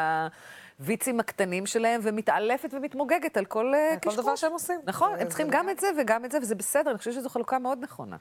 הוויצים 0.79 1.21
הקטנים 1.21 1.67
שלהם, 1.67 2.01
ומתעלפת 2.05 2.75
ומתמוגגת 2.75 3.37
על 3.37 3.45
כל 3.45 3.75
אה, 3.75 3.93
על 3.93 3.99
כל 3.99 4.11
קשקוש. 4.11 4.25
דבר 4.25 4.37
שהם 4.37 4.53
עושים. 4.53 4.81
נכון, 4.85 5.12
הם 5.21 5.29
צריכים 5.29 5.49
גם. 5.51 5.71
את 5.71 5.81
זה 5.81 5.87
וגם 6.01 6.25
את 6.25 6.33
זה, 6.33 6.38
וזה 6.43 6.55
בסדר, 6.55 6.91
אני 6.91 6.99
חושבת 6.99 7.14
שזו 7.14 7.29
חלוקה 7.29 7.59
מאוד 7.59 7.79
נכונה. 7.81 8.17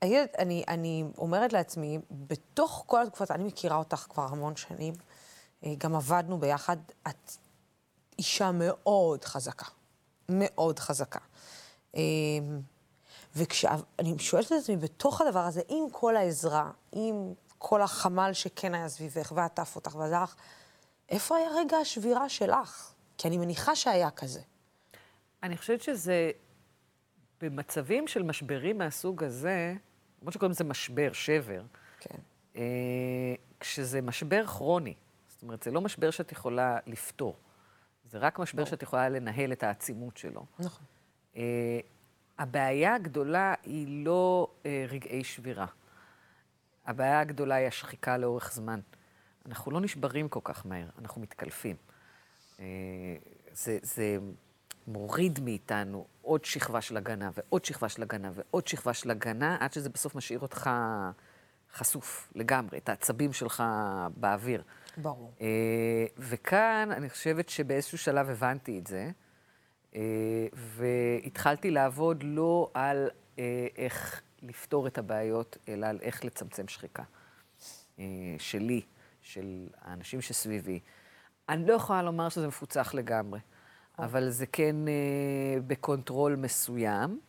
הילד, 0.00 0.28
אני, 0.38 0.64
אני 0.68 1.04
אומרת 1.18 1.52
לעצמי, 1.52 1.98
בתוך 2.10 2.84
כל 2.86 3.02
התקופות, 3.02 3.30
אני 3.30 3.44
מכירה 3.44 3.76
אותך 3.76 4.06
כבר 4.08 4.26
המון 4.30 4.56
שנים, 4.56 4.94
אה, 5.64 5.74
גם 5.78 5.94
עבדנו 5.94 6.38
ביחד, 6.38 6.76
את 7.08 7.36
אישה 8.18 8.50
מאוד 8.52 9.24
חזקה, 9.24 9.66
מאוד 10.28 10.78
חזקה. 10.78 11.18
אה, 11.96 12.00
וכשאני 13.36 14.18
שואלת 14.18 14.46
את 14.46 14.52
עצמי, 14.52 14.76
בתוך 14.76 15.20
הדבר 15.20 15.40
הזה, 15.40 15.62
עם 15.68 15.90
כל 15.92 16.16
העזרה, 16.16 16.70
עם 16.92 17.34
כל 17.58 17.82
החמ"ל 17.82 18.32
שכן 18.32 18.74
היה 18.74 18.88
סביבך, 18.88 19.32
ועטף 19.34 19.76
אותך 19.76 19.94
ועזר 19.94 20.22
לך, 20.22 20.34
איפה 21.10 21.36
היה 21.36 21.48
רגע 21.56 21.76
השבירה 21.76 22.28
שלך? 22.28 22.94
כי 23.18 23.28
אני 23.28 23.38
מניחה 23.38 23.76
שהיה 23.76 24.10
כזה. 24.10 24.40
אני 25.42 25.56
חושבת 25.56 25.82
שזה, 25.82 26.30
במצבים 27.40 28.08
של 28.08 28.22
משברים 28.22 28.78
מהסוג 28.78 29.24
הזה, 29.24 29.74
למרות 30.20 30.34
שקוראים 30.34 30.50
לזה 30.50 30.64
משבר, 30.64 31.12
שבר, 31.12 31.62
כן. 32.00 32.18
אה, 32.56 33.34
כשזה 33.60 34.00
משבר 34.00 34.46
כרוני, 34.46 34.94
זאת 35.28 35.42
אומרת, 35.42 35.62
זה 35.62 35.70
לא 35.70 35.80
משבר 35.80 36.10
שאת 36.10 36.32
יכולה 36.32 36.78
לפתור, 36.86 37.36
זה 38.04 38.18
רק 38.18 38.38
משבר 38.38 38.64
שאת 38.64 38.82
יכולה 38.82 39.08
לנהל 39.08 39.52
את 39.52 39.62
העצימות 39.62 40.16
שלו. 40.16 40.46
נכון. 40.58 40.84
אה, 41.36 41.80
הבעיה 42.38 42.94
הגדולה 42.94 43.54
היא 43.62 44.04
לא 44.04 44.48
אה, 44.66 44.84
רגעי 44.88 45.24
שבירה. 45.24 45.66
הבעיה 46.86 47.20
הגדולה 47.20 47.54
היא 47.54 47.68
השחיקה 47.68 48.16
לאורך 48.16 48.52
זמן. 48.52 48.80
אנחנו 49.46 49.70
לא 49.70 49.80
נשברים 49.80 50.28
כל 50.28 50.40
כך 50.44 50.66
מהר, 50.66 50.88
אנחנו 50.98 51.20
מתקלפים. 51.20 51.76
אה, 52.60 52.64
זה, 53.52 53.78
זה 53.82 54.18
מוריד 54.86 55.40
מאיתנו 55.40 56.06
עוד 56.22 56.44
שכבה 56.44 56.80
של 56.80 56.96
הגנה, 56.96 57.30
ועוד 57.34 57.64
שכבה 57.64 57.88
של 57.88 58.02
הגנה, 58.02 58.30
ועוד 58.34 58.66
שכבה 58.66 58.94
של 58.94 59.10
הגנה, 59.10 59.56
עד 59.60 59.72
שזה 59.72 59.88
בסוף 59.88 60.14
משאיר 60.14 60.40
אותך 60.40 60.70
חשוף 61.72 62.32
לגמרי, 62.34 62.78
את 62.78 62.88
העצבים 62.88 63.32
שלך 63.32 63.62
באוויר. 64.16 64.62
ברור. 64.96 65.32
אה, 65.40 66.06
וכאן 66.18 66.88
אני 66.92 67.10
חושבת 67.10 67.48
שבאיזשהו 67.48 67.98
שלב 67.98 68.30
הבנתי 68.30 68.78
את 68.78 68.86
זה, 68.86 69.10
אה, 69.94 70.00
והתחלתי 70.54 71.70
לעבוד 71.70 72.22
לא 72.22 72.70
על 72.74 73.10
איך 73.76 74.22
לפתור 74.42 74.86
את 74.86 74.98
הבעיות, 74.98 75.56
אלא 75.68 75.86
על 75.86 75.98
איך 76.02 76.24
לצמצם 76.24 76.68
שחיקה. 76.68 77.02
שלי, 78.38 78.82
של 79.32 79.68
האנשים 79.80 80.20
שסביבי. 80.20 80.80
אני 81.48 81.66
לא 81.66 81.72
יכולה 81.72 82.02
לומר 82.02 82.28
שזה 82.28 82.48
מפוצח 82.48 82.94
לגמרי, 82.94 83.40
אבל 83.98 84.30
זה 84.30 84.46
כן 84.46 84.88
אה, 84.88 85.60
ב 85.66 85.75
control 85.75 86.36
מסוים. 86.36 87.20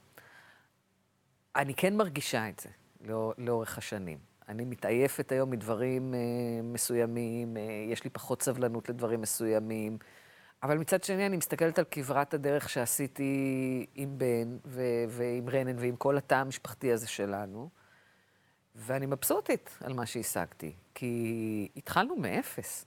אני 1.56 1.74
כן 1.74 1.98
מרגישה 1.98 2.50
את 2.50 2.60
זה. 2.60 2.70
לא, 3.02 3.34
לאורך 3.38 3.78
השנים. 3.78 4.18
אני 4.50 4.66
מתעייפת 4.66 5.32
היום 5.32 5.52
מדברים 5.52 6.14
אה, 6.14 6.20
מסוימים, 6.64 7.58
אה, 7.58 7.62
יש 7.92 8.04
לי 8.04 8.10
פחות 8.10 8.42
סבלנות 8.42 8.90
לדברים 8.90 9.22
מסוימים, 9.22 9.98
אבל 10.64 10.78
מצד 10.78 11.04
שני 11.04 11.26
אני 11.26 11.38
מסתכלת 11.38 11.80
על 11.80 11.86
כברת 11.92 12.34
הדרך 12.34 12.70
שעשיתי 12.70 13.86
עם 13.96 14.18
בן 14.18 14.58
ו- 14.66 15.06
ועם 15.10 15.50
רנן 15.50 15.80
ועם 15.80 15.96
כל 15.96 16.18
התא 16.18 16.36
המשפחתי 16.36 16.92
הזה 16.92 17.08
שלנו, 17.08 17.70
ואני 18.76 19.06
מבסוטית 19.06 19.78
על 19.84 19.94
מה 19.94 20.06
שהשגתי, 20.06 20.74
כי 20.96 21.68
התחלנו 21.78 22.16
מאפס. 22.16 22.86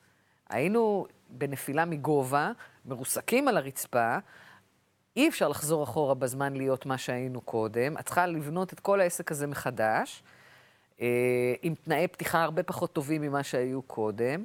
היינו 0.48 1.06
בנפילה 1.30 1.84
מגובה, 1.84 2.52
מרוסקים 2.84 3.48
על 3.48 3.56
הרצפה, 3.56 4.16
אי 5.16 5.28
אפשר 5.28 5.48
לחזור 5.48 5.84
אחורה 5.84 6.14
בזמן 6.14 6.54
להיות 6.54 6.86
מה 6.86 6.98
שהיינו 6.98 7.40
קודם. 7.40 7.98
את 7.98 8.04
צריכה 8.04 8.26
לבנות 8.26 8.72
את 8.72 8.80
כל 8.80 9.00
העסק 9.00 9.30
הזה 9.32 9.46
מחדש, 9.46 10.22
אה, 11.00 11.54
עם 11.62 11.74
תנאי 11.74 12.08
פתיחה 12.08 12.42
הרבה 12.42 12.62
פחות 12.62 12.92
טובים 12.92 13.22
ממה 13.22 13.42
שהיו 13.42 13.82
קודם, 13.82 14.44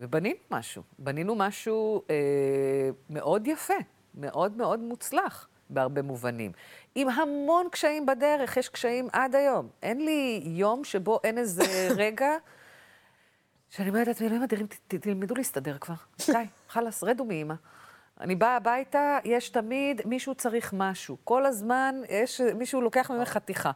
ובנינו 0.00 0.38
משהו. 0.50 0.82
בנינו 0.98 1.34
משהו 1.34 2.02
אה, 2.10 2.90
מאוד 3.10 3.46
יפה, 3.46 3.74
מאוד 4.14 4.56
מאוד 4.56 4.80
מוצלח 4.80 5.48
בהרבה 5.74 6.02
מובנים. 6.02 6.52
עם 6.94 7.08
המון 7.08 7.68
קשיים 7.70 8.06
בדרך, 8.06 8.56
יש 8.56 8.68
קשיים 8.68 9.08
עד 9.12 9.34
היום. 9.34 9.68
אין 9.82 10.04
לי 10.04 10.42
יום 10.44 10.84
שבו 10.84 11.20
אין 11.24 11.38
איזה 11.38 11.62
רגע 12.04 12.30
שאני 13.70 13.88
אומרת 13.88 14.06
לעצמי, 14.06 14.26
אלוהים 14.26 14.42
אדירים, 14.42 14.66
תלמדו 14.88 15.34
להסתדר 15.34 15.78
כבר. 15.78 15.94
די, 16.26 16.44
חלאס, 16.68 17.04
רדו 17.04 17.24
מאימא. 17.24 17.54
אני 18.20 18.34
באה 18.34 18.56
הביתה, 18.56 19.18
יש 19.24 19.48
תמיד, 19.48 20.00
מישהו 20.04 20.34
צריך 20.34 20.72
משהו. 20.76 21.16
כל 21.24 21.46
הזמן 21.46 21.94
יש, 22.08 22.40
מישהו 22.40 22.80
לוקח 22.80 23.10
ממך 23.10 23.28
חתיכה. 23.28 23.70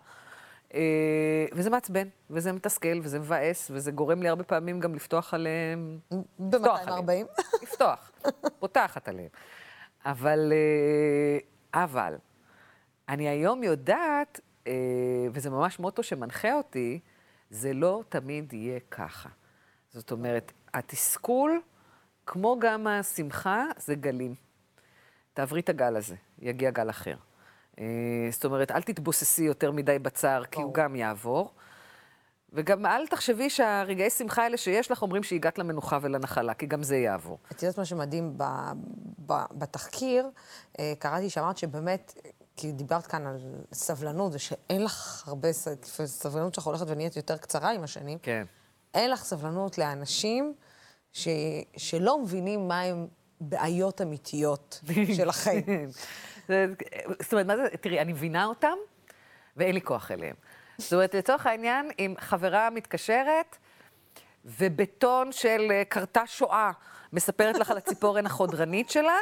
אה, 0.75 1.47
וזה 1.53 1.71
מעצבן, 1.71 2.09
וזה 2.31 2.53
מתסכל, 2.53 3.01
וזה 3.03 3.19
מבאס, 3.19 3.71
וזה 3.75 3.91
גורם 3.91 4.23
לי 4.23 4.29
הרבה 4.29 4.45
פעמים 4.45 4.81
גם 4.81 4.95
לפתוח 4.95 5.35
עליהם... 5.35 5.99
לפתוח 6.41 6.81
עליהם. 6.81 7.07
ב-240. 7.07 7.63
לפתוח, 7.63 8.11
פותחת 8.61 9.09
עליהם. 9.09 9.29
אבל, 10.07 10.53
אה, 10.53 11.39
אבל, 11.75 12.15
אני 13.09 13.29
היום 13.29 13.63
יודעת, 13.63 14.41
אה, 14.67 14.73
וזה 15.33 15.51
ממש 15.51 15.79
מוטו 15.79 16.03
שמנחה 16.03 16.55
אותי, 16.55 17.01
זה 17.51 17.73
לא 17.73 18.03
תמיד 18.09 18.53
יהיה 18.53 18.81
ככה. 18.91 19.29
זאת 19.91 20.11
אומרת, 20.11 20.53
התסכול, 20.75 21.61
כמו 22.27 22.57
גם 22.61 22.87
השמחה, 22.87 23.65
זה 23.77 23.95
גלים. 23.95 24.35
תעברי 25.35 25.61
את 25.61 25.69
הגל 25.69 25.97
הזה, 25.97 26.17
יגיע 26.39 26.71
גל 26.71 26.91
אחר. 26.91 27.17
אה, 27.79 28.29
זאת 28.31 28.45
אומרת, 28.45 28.71
אל 28.71 28.83
תתבוססי 28.83 29.43
יותר 29.43 29.73
מדי 29.73 29.99
בצער, 29.99 30.45
כי 30.45 30.63
הוא. 30.63 30.75
גם 30.75 30.97
יעבור. 30.97 31.55
וגם 32.53 32.87
אל 32.87 33.07
תחשבי 33.07 33.51
שהרגעי 33.51 34.11
שמחה 34.11 34.43
האלה 34.43 34.57
שיש 34.57 34.91
לך 34.91 35.03
אומרים 35.03 35.23
שהגעת 35.23 35.59
למנוחה 35.59 35.99
ולנחלה, 36.03 36.55
כי 36.55 36.67
גם 36.67 36.83
זה 36.83 36.97
יעבור. 36.97 37.39
את 37.53 37.63
יודעת 37.63 37.79
מה 37.79 37.85
שמדהים 37.85 38.35
ב, 38.37 38.45
ב, 39.27 39.33
בתחקיר? 39.53 40.31
אה, 40.81 40.93
קראתי 40.99 41.31
שאמרת 41.31 41.59
שבאמת, 41.59 42.15
כי 42.57 42.73
דיברת 42.73 43.07
כאן 43.07 43.27
על 43.27 43.37
סבלנות, 43.73 44.33
ושאין 44.35 44.85
לך 44.85 45.25
הרבה 45.29 45.53
סבלנות 46.05 46.55
שלך 46.55 46.65
הולכת 46.65 46.85
ונהיית 46.89 47.17
יותר 47.17 47.37
קצרה 47.37 47.71
עם 47.71 47.83
השנים. 47.83 48.19
כן. 48.23 48.45
אין 48.95 49.11
לך 49.11 49.25
סבלנות 49.25 49.79
לאנשים 49.79 50.55
ש, 51.13 51.29
שלא 51.77 52.23
מבינים 52.23 52.69
מהם 52.69 53.07
בעיות 53.41 54.01
אמיתיות 54.03 54.81
של 55.17 55.29
החיים. 55.29 55.89
זאת 57.23 57.33
אומרת, 57.33 57.47
מה 57.47 57.57
זה, 57.57 57.63
תראי, 57.81 58.01
אני 58.01 58.13
מבינה 58.13 58.45
אותם, 58.45 58.77
ואין 59.57 59.75
לי 59.75 59.81
כוח 59.83 60.11
אליהם. 60.11 60.35
זאת 60.79 60.93
אומרת, 60.93 61.15
לצורך 61.15 61.47
העניין, 61.47 61.91
אם 61.99 62.15
חברה 62.19 62.71
מתקשרת, 62.71 63.57
ובטון 64.45 65.33
של 65.33 65.67
אה, 65.71 65.83
קרתה 65.85 66.27
שואה 66.27 66.71
מספרת 67.13 67.59
לך 67.59 67.71
על 67.71 67.77
הציפורן 67.77 68.27
החודרנית 68.27 68.91
שלה, 68.91 69.19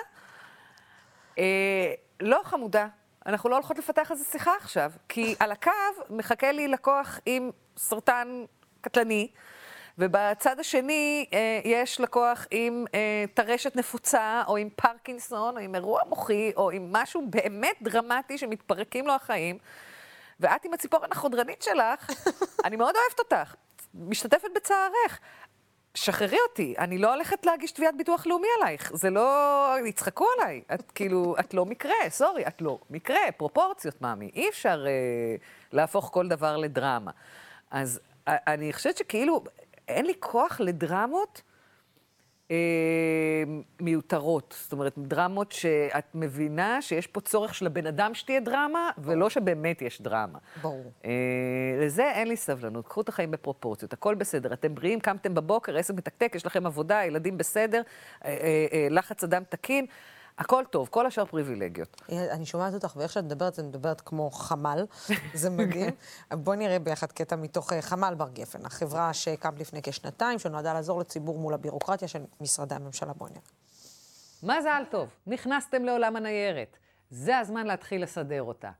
אה, 1.38 1.92
לא, 2.21 2.40
חמודה, 2.45 2.87
אנחנו 3.27 3.51
לא 3.51 3.55
הולכות 3.55 3.79
לפתח 3.79 4.11
איזה 4.11 4.25
שיחה 4.25 4.53
עכשיו, 4.61 4.92
כי 5.09 5.35
על 5.38 5.53
הקו 5.53 5.71
מחכה 6.11 6.53
לי 6.53 6.69
לקוח 6.69 7.21
עם 7.27 7.51
סרטן 7.77 8.45
קטלני, 8.81 9.29
ובצד 9.99 10.61
השני 10.61 11.27
אה, 11.33 11.61
יש 11.64 12.01
לקוח 12.01 12.47
עם 12.51 12.85
אה, 12.95 13.25
טרשת 13.35 13.77
נפוצה, 13.77 14.42
או 14.47 14.57
עם 14.57 14.69
פרקינסון, 14.77 15.57
או 15.57 15.62
עם 15.62 15.75
אירוע 15.75 16.01
מוחי, 16.09 16.53
או 16.57 16.71
עם 16.71 16.92
משהו 16.92 17.23
באמת 17.31 17.77
דרמטי 17.83 18.38
שמתפרקים 18.38 19.07
לו 19.07 19.12
החיים, 19.12 19.59
ואת 20.40 20.64
עם 20.64 20.72
הציפורן 20.72 21.12
החודרנית 21.12 21.62
שלך, 21.62 22.11
אני 22.64 22.77
מאוד 22.77 22.94
אוהבת 22.96 23.18
אותך, 23.18 23.55
משתתפת 23.94 24.49
בצערך. 24.55 25.20
שחררי 25.96 26.38
אותי, 26.49 26.75
אני 26.79 26.99
לא 26.99 27.14
הולכת 27.14 27.46
להגיש 27.46 27.72
תביעת 27.72 27.96
ביטוח 27.96 28.27
לאומי 28.27 28.49
עלייך, 28.61 28.92
זה 28.94 29.11
לא... 29.11 29.77
יצחקו 29.87 30.27
עליי. 30.38 30.62
את 30.75 30.90
כאילו, 30.90 31.37
את 31.40 31.55
לא 31.55 31.66
מקרה, 31.66 31.94
סורי, 32.09 32.46
את 32.46 32.62
לא 32.62 32.79
מקרה, 32.90 33.33
פרופורציות, 33.37 34.03
מאמי. 34.03 34.31
אי 34.35 34.49
אפשר 34.49 34.85
אה, 34.87 35.37
להפוך 35.72 36.11
כל 36.12 36.29
דבר 36.29 36.57
לדרמה. 36.57 37.11
אז 37.70 38.01
אה, 38.29 38.37
אני 38.46 38.72
חושבת 38.72 38.96
שכאילו, 38.96 39.44
אין 39.88 40.07
לי 40.07 40.14
כוח 40.20 40.61
לדרמות 40.61 41.42
אה, 42.51 42.57
מיותרות. 43.81 44.55
זאת 44.63 44.73
אומרת, 44.73 44.93
דרמות 44.99 45.53
שאת 45.53 46.05
מבינה 46.15 46.83
שיש 46.83 47.07
פה 47.07 47.21
צורך 47.21 47.55
של 47.55 47.67
הבן 47.67 47.87
אדם 47.87 48.15
שתהיה 48.15 48.41
דרמה, 48.41 48.91
ולא 48.99 49.31
שבאמת 49.31 49.83
יש 49.83 50.03
דרמה. 50.03 50.39
ברור. 50.63 50.93
אה, 51.05 51.11
לזה 51.81 52.11
אין 52.11 52.29
לי 52.29 52.37
סבלנות. 52.37 52.89
קחו 52.89 53.01
את 53.01 53.09
החיים 53.09 53.31
בפרופורציות, 53.31 53.93
הכל 53.93 54.15
בסדר. 54.15 54.53
אתם 54.53 54.75
בריאים, 54.75 55.01
קמתם 55.01 55.35
בבוקר, 55.35 55.77
עסק 55.77 55.95
מתקתק, 55.95 56.33
יש 56.35 56.47
לכם 56.47 56.67
עבודה, 56.67 57.05
ילדים 57.05 57.39
בסדר, 57.39 57.83
אה, 58.25 58.31
אה, 58.31 58.67
אה, 58.73 58.87
לחץ 58.91 59.25
אדם 59.25 59.43
תקין, 59.49 59.87
הכל 60.38 60.64
טוב, 60.70 60.88
כל 60.90 61.07
השאר 61.07 61.25
פריבילגיות. 61.25 62.03
אני 62.12 62.46
שומעת 62.46 62.75
אותך, 62.75 62.92
ואיך 62.96 63.12
שאת 63.12 63.25
מדברת, 63.25 63.59
את 63.59 63.64
מדברת 63.64 64.01
כמו 64.01 64.31
חמ"ל, 64.31 64.85
זה 65.35 65.51
מדהים. 65.51 65.94
בואי 66.33 66.57
נראה 66.57 66.79
ביחד 66.79 67.12
קטע 67.12 67.37
מתוך 67.37 67.72
אה, 67.72 67.83
חמ"ל 67.83 68.14
בר 68.14 68.29
גפן, 68.29 68.66
החברה 68.66 69.12
שהקמת 69.12 69.61
לפני 69.61 69.83
כשנתיים, 69.83 70.38
שנועדה 70.38 70.72
לעזור 70.72 71.01
לציבור 71.01 71.38
מול 71.38 71.55
הבירוקרטיה 71.55 72.09
של 72.09 72.22
משרדי 72.40 72.75
הממשלה. 72.75 73.12
בואי 73.12 73.31
נראה. 73.31 74.59
מזל 74.59 74.83
טוב, 74.90 75.09
נכנסתם 75.27 75.85
לעולם 75.85 76.16
הניירת. 76.16 76.77
זה 77.11 77.38
הזמן 77.38 77.66
להתחיל 77.66 78.03
לסדר 78.03 78.42
אותה. 78.42 78.70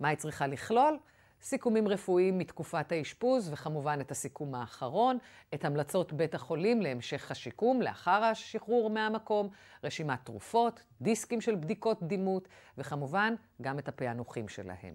מה 0.00 0.08
היא 0.08 0.18
צריכה 0.18 0.46
לכלול? 0.46 0.98
סיכומים 1.42 1.88
רפואיים 1.88 2.38
מתקופת 2.38 2.92
האשפוז, 2.92 3.52
וכמובן 3.52 3.98
את 4.00 4.10
הסיכום 4.10 4.54
האחרון, 4.54 5.18
את 5.54 5.64
המלצות 5.64 6.12
בית 6.12 6.34
החולים 6.34 6.82
להמשך 6.82 7.30
השיקום 7.30 7.82
לאחר 7.82 8.24
השחרור 8.24 8.90
מהמקום, 8.90 9.48
רשימת 9.84 10.18
תרופות, 10.24 10.82
דיסקים 11.00 11.40
של 11.40 11.54
בדיקות 11.54 12.02
דימות, 12.02 12.48
וכמובן 12.78 13.34
גם 13.62 13.78
את 13.78 13.88
הפענוחים 13.88 14.48
שלהם. 14.48 14.94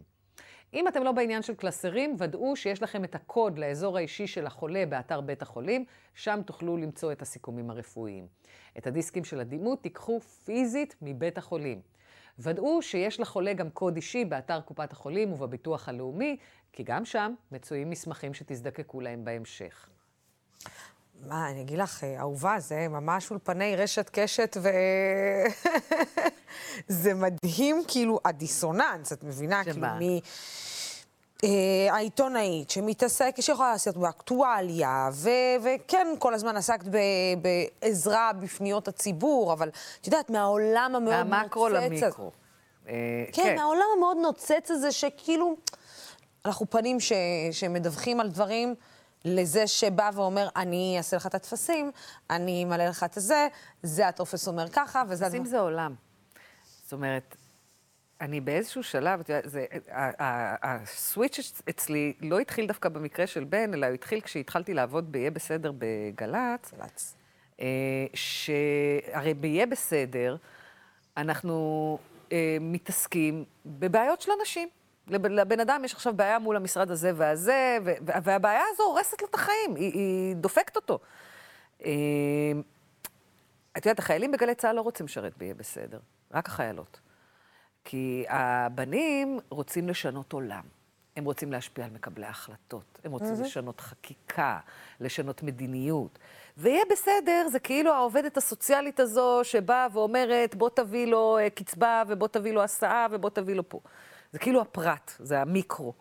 אם 0.73 0.87
אתם 0.87 1.03
לא 1.03 1.11
בעניין 1.11 1.41
של 1.41 1.55
קלסרים, 1.55 2.15
ודאו 2.19 2.55
שיש 2.55 2.83
לכם 2.83 3.03
את 3.03 3.15
הקוד 3.15 3.59
לאזור 3.59 3.97
האישי 3.97 4.27
של 4.27 4.45
החולה 4.45 4.85
באתר 4.85 5.21
בית 5.21 5.41
החולים, 5.41 5.85
שם 6.13 6.39
תוכלו 6.45 6.77
למצוא 6.77 7.11
את 7.11 7.21
הסיכומים 7.21 7.69
הרפואיים. 7.69 8.27
את 8.77 8.87
הדיסקים 8.87 9.23
של 9.23 9.39
הדימות 9.39 9.83
תיקחו 9.83 10.19
פיזית 10.19 10.95
מבית 11.01 11.37
החולים. 11.37 11.81
ודאו 12.39 12.81
שיש 12.81 13.19
לחולה 13.19 13.53
גם 13.53 13.69
קוד 13.69 13.95
אישי 13.95 14.25
באתר 14.25 14.61
קופת 14.61 14.91
החולים 14.91 15.33
ובביטוח 15.33 15.89
הלאומי, 15.89 16.37
כי 16.73 16.83
גם 16.83 17.05
שם 17.05 17.33
מצויים 17.51 17.89
מסמכים 17.89 18.33
שתזדקקו 18.33 19.01
להם 19.01 19.25
בהמשך. 19.25 19.89
מה, 21.27 21.49
אני 21.49 21.61
אגיד 21.61 21.77
לך, 21.79 22.03
אה, 22.03 22.19
אהובה, 22.19 22.59
זה 22.59 22.87
ממש 22.87 23.31
אולפני 23.31 23.75
רשת 23.75 24.09
קשת 24.13 24.57
ו... 24.61 24.69
זה 26.87 27.13
מדהים, 27.13 27.83
כאילו, 27.87 28.19
הדיסוננס, 28.25 29.13
את 29.13 29.23
מבינה? 29.23 29.63
שמה? 29.63 29.97
כאילו, 29.99 30.15
מ... 30.15 30.19
אה, 31.43 31.49
העיתונאית 31.93 32.69
שמתעסקת, 32.69 33.43
שיכולה 33.43 33.71
לעשות 33.71 33.97
באקטואליה, 33.97 35.09
ו- 35.13 35.29
וכן, 35.61 36.07
כל 36.19 36.33
הזמן 36.33 36.57
עסקת 36.57 36.85
ב- 36.87 36.97
בעזרה 37.81 38.31
בפניות 38.39 38.87
הציבור, 38.87 39.53
אבל 39.53 39.69
את 40.01 40.07
יודעת, 40.07 40.29
מהעולם 40.29 40.91
המאוד 40.95 41.13
נוצץ... 41.15 41.29
מהמקרו 41.29 41.69
למיקרו. 41.69 42.31
אה, 42.87 42.93
כן, 43.31 43.55
מהעולם 43.55 43.85
המאוד 43.97 44.17
נוצץ 44.21 44.71
הזה, 44.71 44.91
שכאילו, 44.91 45.55
אנחנו 46.45 46.69
פנים 46.69 46.99
ש- 46.99 47.11
שמדווחים 47.51 48.19
על 48.19 48.29
דברים 48.29 48.75
לזה 49.25 49.67
שבא 49.67 50.09
ואומר, 50.13 50.47
אני 50.55 50.95
אעשה 50.97 51.17
לך 51.17 51.25
את 51.27 51.35
הטפסים, 51.35 51.91
אני 52.29 52.63
אמלא 52.63 52.85
לך 52.85 53.03
את 53.03 53.17
הזה, 53.17 53.47
זה 53.83 54.07
הטופס 54.07 54.47
אומר 54.47 54.69
ככה, 54.69 55.03
וזה... 55.07 55.27
אם 55.37 55.45
זה 55.45 55.59
עולם. 55.59 55.95
זאת 56.83 56.93
אומרת, 56.93 57.35
אני 58.21 58.41
באיזשהו 58.41 58.83
שלב, 58.83 59.19
את 59.19 59.29
יודעת, 59.29 59.49
זה- 59.49 59.65
ה- 59.91 60.23
ה- 60.23 60.55
הסוויץ' 60.73 61.61
אצלי 61.69 62.13
לא 62.21 62.39
התחיל 62.39 62.67
דווקא 62.67 62.89
במקרה 62.89 63.27
של 63.27 63.43
בן, 63.43 63.73
אלא 63.73 63.85
הוא 63.85 63.93
התחיל 63.93 64.21
כשהתחלתי 64.21 64.73
לעבוד 64.73 65.11
ב"יהיה 65.11 65.31
בסדר" 65.31 65.71
בגל"צ. 65.77 66.71
גל"צ. 66.73 67.15
אה, 67.61 67.65
שהרי 68.13 69.33
ב"יהיה 69.33 69.65
בסדר", 69.65 70.35
אנחנו 71.17 71.97
אה, 72.31 72.57
מתעסקים 72.61 73.45
בבעיות 73.65 74.21
של 74.21 74.31
אנשים. 74.39 74.69
לב- 75.07 75.25
לבן 75.27 75.59
אדם 75.59 75.81
יש 75.85 75.93
עכשיו 75.93 76.13
בעיה 76.13 76.39
מול 76.39 76.55
המשרד 76.55 76.91
הזה 76.91 77.11
והזה, 77.15 77.77
והבעיה 78.05 78.61
הזו 78.73 78.83
הורסת 78.83 79.21
לו 79.21 79.27
את 79.27 79.35
החיים, 79.35 79.75
היא, 79.75 79.93
היא 79.93 80.35
דופקת 80.35 80.75
אותו. 80.75 80.99
אה, 81.85 81.91
את 83.77 83.85
יודעת, 83.85 83.99
החיילים 83.99 84.31
בגלי 84.31 84.55
צה"ל 84.55 84.75
לא 84.75 84.81
רוצים 84.81 85.05
לשרת 85.05 85.37
ביהיה 85.37 85.53
בסדר, 85.53 85.99
רק 86.33 86.47
החיילות. 86.47 86.99
כי 87.85 88.25
הבנים 88.29 89.39
רוצים 89.49 89.89
לשנות 89.89 90.33
עולם. 90.33 90.63
הם 91.15 91.25
רוצים 91.25 91.51
להשפיע 91.51 91.85
על 91.85 91.91
מקבלי 91.91 92.25
ההחלטות, 92.25 92.99
הם 93.03 93.11
רוצים 93.11 93.33
לשנות 93.41 93.81
חקיקה, 93.81 94.59
לשנות 94.99 95.43
מדיניות. 95.43 96.19
ויהיה 96.57 96.83
בסדר, 96.91 97.47
זה 97.51 97.59
כאילו 97.59 97.93
העובדת 97.93 98.37
הסוציאלית 98.37 98.99
הזו 98.99 99.39
שבאה 99.43 99.87
ואומרת, 99.93 100.55
בוא 100.55 100.69
תביא 100.69 101.07
לו 101.07 101.37
אה, 101.37 101.49
קצבה, 101.49 102.03
ובוא 102.07 102.27
תביא 102.27 102.53
לו 102.53 102.63
הסעה, 102.63 103.07
ובוא 103.11 103.29
תביא 103.29 103.55
לו 103.55 103.69
פה. 103.69 103.79
זה 104.31 104.39
כאילו 104.39 104.61
הפרט, 104.61 105.11
זה 105.19 105.41
המיקרו. 105.41 105.93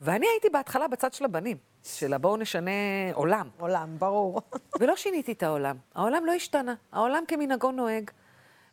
ואני 0.00 0.26
הייתי 0.26 0.50
בהתחלה 0.50 0.88
בצד 0.88 1.12
של 1.12 1.24
הבנים, 1.24 1.56
של 1.82 2.18
בואו 2.18 2.36
נשנה 2.36 2.70
עולם. 3.12 3.48
עולם, 3.58 3.96
ברור. 3.98 4.42
ולא 4.80 4.96
שיניתי 4.96 5.32
את 5.32 5.42
העולם. 5.42 5.76
העולם 5.94 6.26
לא 6.26 6.32
השתנה, 6.32 6.74
העולם 6.92 7.24
כמנהגו 7.28 7.70
נוהג. 7.70 8.10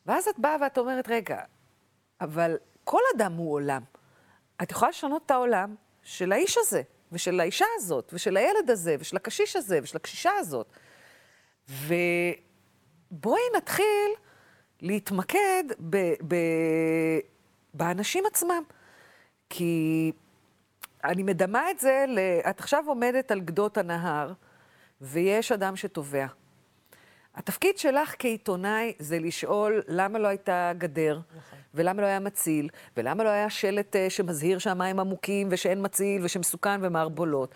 ואז 0.05 0.27
את 0.27 0.39
באה 0.39 0.55
ואת 0.61 0.77
אומרת, 0.77 1.07
רגע, 1.09 1.41
אבל 2.21 2.57
כל 2.83 3.01
אדם 3.15 3.33
הוא 3.33 3.53
עולם. 3.53 3.81
את 4.63 4.71
יכולה 4.71 4.89
לשנות 4.89 5.25
את 5.25 5.31
העולם 5.31 5.75
של 6.03 6.31
האיש 6.31 6.57
הזה, 6.57 6.81
ושל 7.11 7.39
האישה 7.39 7.65
הזאת, 7.75 8.09
ושל 8.13 8.37
הילד 8.37 8.69
הזה, 8.69 8.95
ושל 8.99 9.15
הקשיש 9.15 9.55
הזה, 9.55 9.79
ושל 9.83 9.97
הקשישה 9.97 10.31
הזאת. 10.31 10.67
ובואי 11.69 13.41
נתחיל 13.57 14.11
להתמקד 14.81 15.63
ב- 15.79 16.13
ב- 16.27 17.19
באנשים 17.73 18.25
עצמם. 18.25 18.63
כי 19.49 20.11
אני 21.03 21.23
מדמה 21.23 21.71
את 21.71 21.79
זה, 21.79 22.05
ל... 22.07 22.19
את 22.49 22.59
עכשיו 22.59 22.83
עומדת 22.87 23.31
על 23.31 23.39
גדות 23.39 23.77
הנהר, 23.77 24.33
ויש 25.01 25.51
אדם 25.51 25.75
שטובע. 25.75 26.27
התפקיד 27.37 27.77
שלך 27.77 28.15
כעיתונאי 28.19 28.93
זה 28.99 29.19
לשאול 29.19 29.83
למה 29.87 30.19
לא 30.19 30.27
הייתה 30.27 30.71
גדר, 30.77 31.19
ולמה 31.73 32.01
לא 32.01 32.07
היה 32.07 32.19
מציל, 32.19 32.69
ולמה 32.97 33.23
לא 33.23 33.29
היה 33.29 33.49
שלט 33.49 33.95
אה, 33.95 34.09
שמזהיר 34.09 34.59
שהמים 34.59 34.99
עמוקים, 34.99 35.47
ושאין 35.51 35.85
מציל, 35.85 36.25
ושמסוכן 36.25 36.79
ומערבולות. 36.83 37.55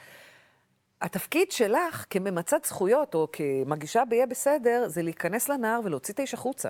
התפקיד 1.02 1.52
שלך 1.52 2.06
כממצת 2.10 2.66
זכויות, 2.66 3.16
או 3.16 3.28
כמגישה 3.34 4.04
ב"יהיה 4.10 4.26
בסדר", 4.26 4.84
זה 4.88 5.02
להיכנס 5.02 5.50
לנהר 5.50 5.80
ולהוציא 5.84 6.14
את 6.14 6.20
האיש 6.20 6.34
החוצה. 6.34 6.70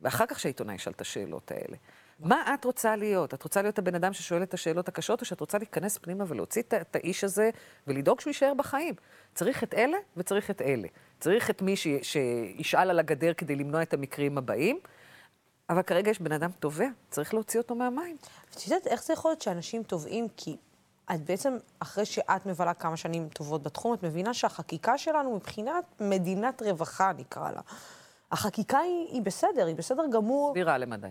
ואחר 0.00 0.26
כך 0.26 0.40
שהעיתונאי 0.40 0.74
ישאל 0.74 0.92
את 0.92 1.00
השאלות 1.00 1.50
האלה. 1.50 1.76
מה 2.22 2.54
את 2.54 2.64
רוצה 2.64 2.96
להיות? 2.96 3.34
את 3.34 3.42
רוצה 3.42 3.62
להיות 3.62 3.78
הבן 3.78 3.94
אדם 3.94 4.12
ששואל 4.12 4.42
את 4.42 4.54
השאלות 4.54 4.88
הקשות, 4.88 5.20
או 5.20 5.26
שאת 5.26 5.40
רוצה 5.40 5.58
להיכנס 5.58 5.98
פנימה 5.98 6.24
ולהוציא 6.28 6.62
את- 6.62 6.96
האיש 6.96 7.24
הזה 7.24 7.50
ולדאוג 7.86 8.20
שהוא 8.20 8.30
יישאר 8.30 8.52
בחיים? 8.56 8.94
צריך 9.34 9.62
את 9.64 9.74
אלה 9.74 9.96
וצריך 10.16 10.50
את 10.50 10.62
אלה. 10.62 10.88
צריך 11.20 11.50
את 11.50 11.62
מי 11.62 11.76
ש- 11.76 11.86
שישאל 12.02 12.90
על 12.90 12.98
הגדר 12.98 13.34
כדי 13.34 13.56
למנוע 13.56 13.82
את 13.82 13.94
המקרים 13.94 14.38
הבאים, 14.38 14.78
אבל 15.70 15.82
כרגע 15.82 16.10
יש 16.10 16.20
בן 16.20 16.32
אדם 16.32 16.50
טובע, 16.60 16.86
צריך 17.10 17.34
להוציא 17.34 17.60
אותו 17.60 17.74
מהמים. 17.74 18.16
את 18.56 18.66
יודעת 18.66 18.86
איך 18.86 19.02
זה 19.04 19.12
יכול 19.12 19.30
להיות 19.30 19.40
שאנשים 19.42 19.82
טובעים? 19.82 20.26
כי 20.36 20.56
את 21.14 21.20
בעצם, 21.20 21.56
אחרי 21.80 22.04
שאת 22.04 22.46
מבלה 22.46 22.74
כמה 22.74 22.96
שנים 22.96 23.28
טובות 23.28 23.62
בתחום, 23.62 23.94
את 23.94 24.02
מבינה 24.02 24.34
שהחקיקה 24.34 24.98
שלנו 24.98 25.36
מבחינת 25.36 25.84
מדינת 26.00 26.62
רווחה, 26.62 27.12
נקרא 27.18 27.50
לה. 27.50 27.60
החקיקה 28.32 28.78
היא, 28.78 29.08
היא 29.08 29.22
בסדר, 29.22 29.66
היא 29.66 29.76
בסדר 29.76 30.02
גמור 30.12 30.50
סבירה 30.52 30.78
למדי. 30.78 31.08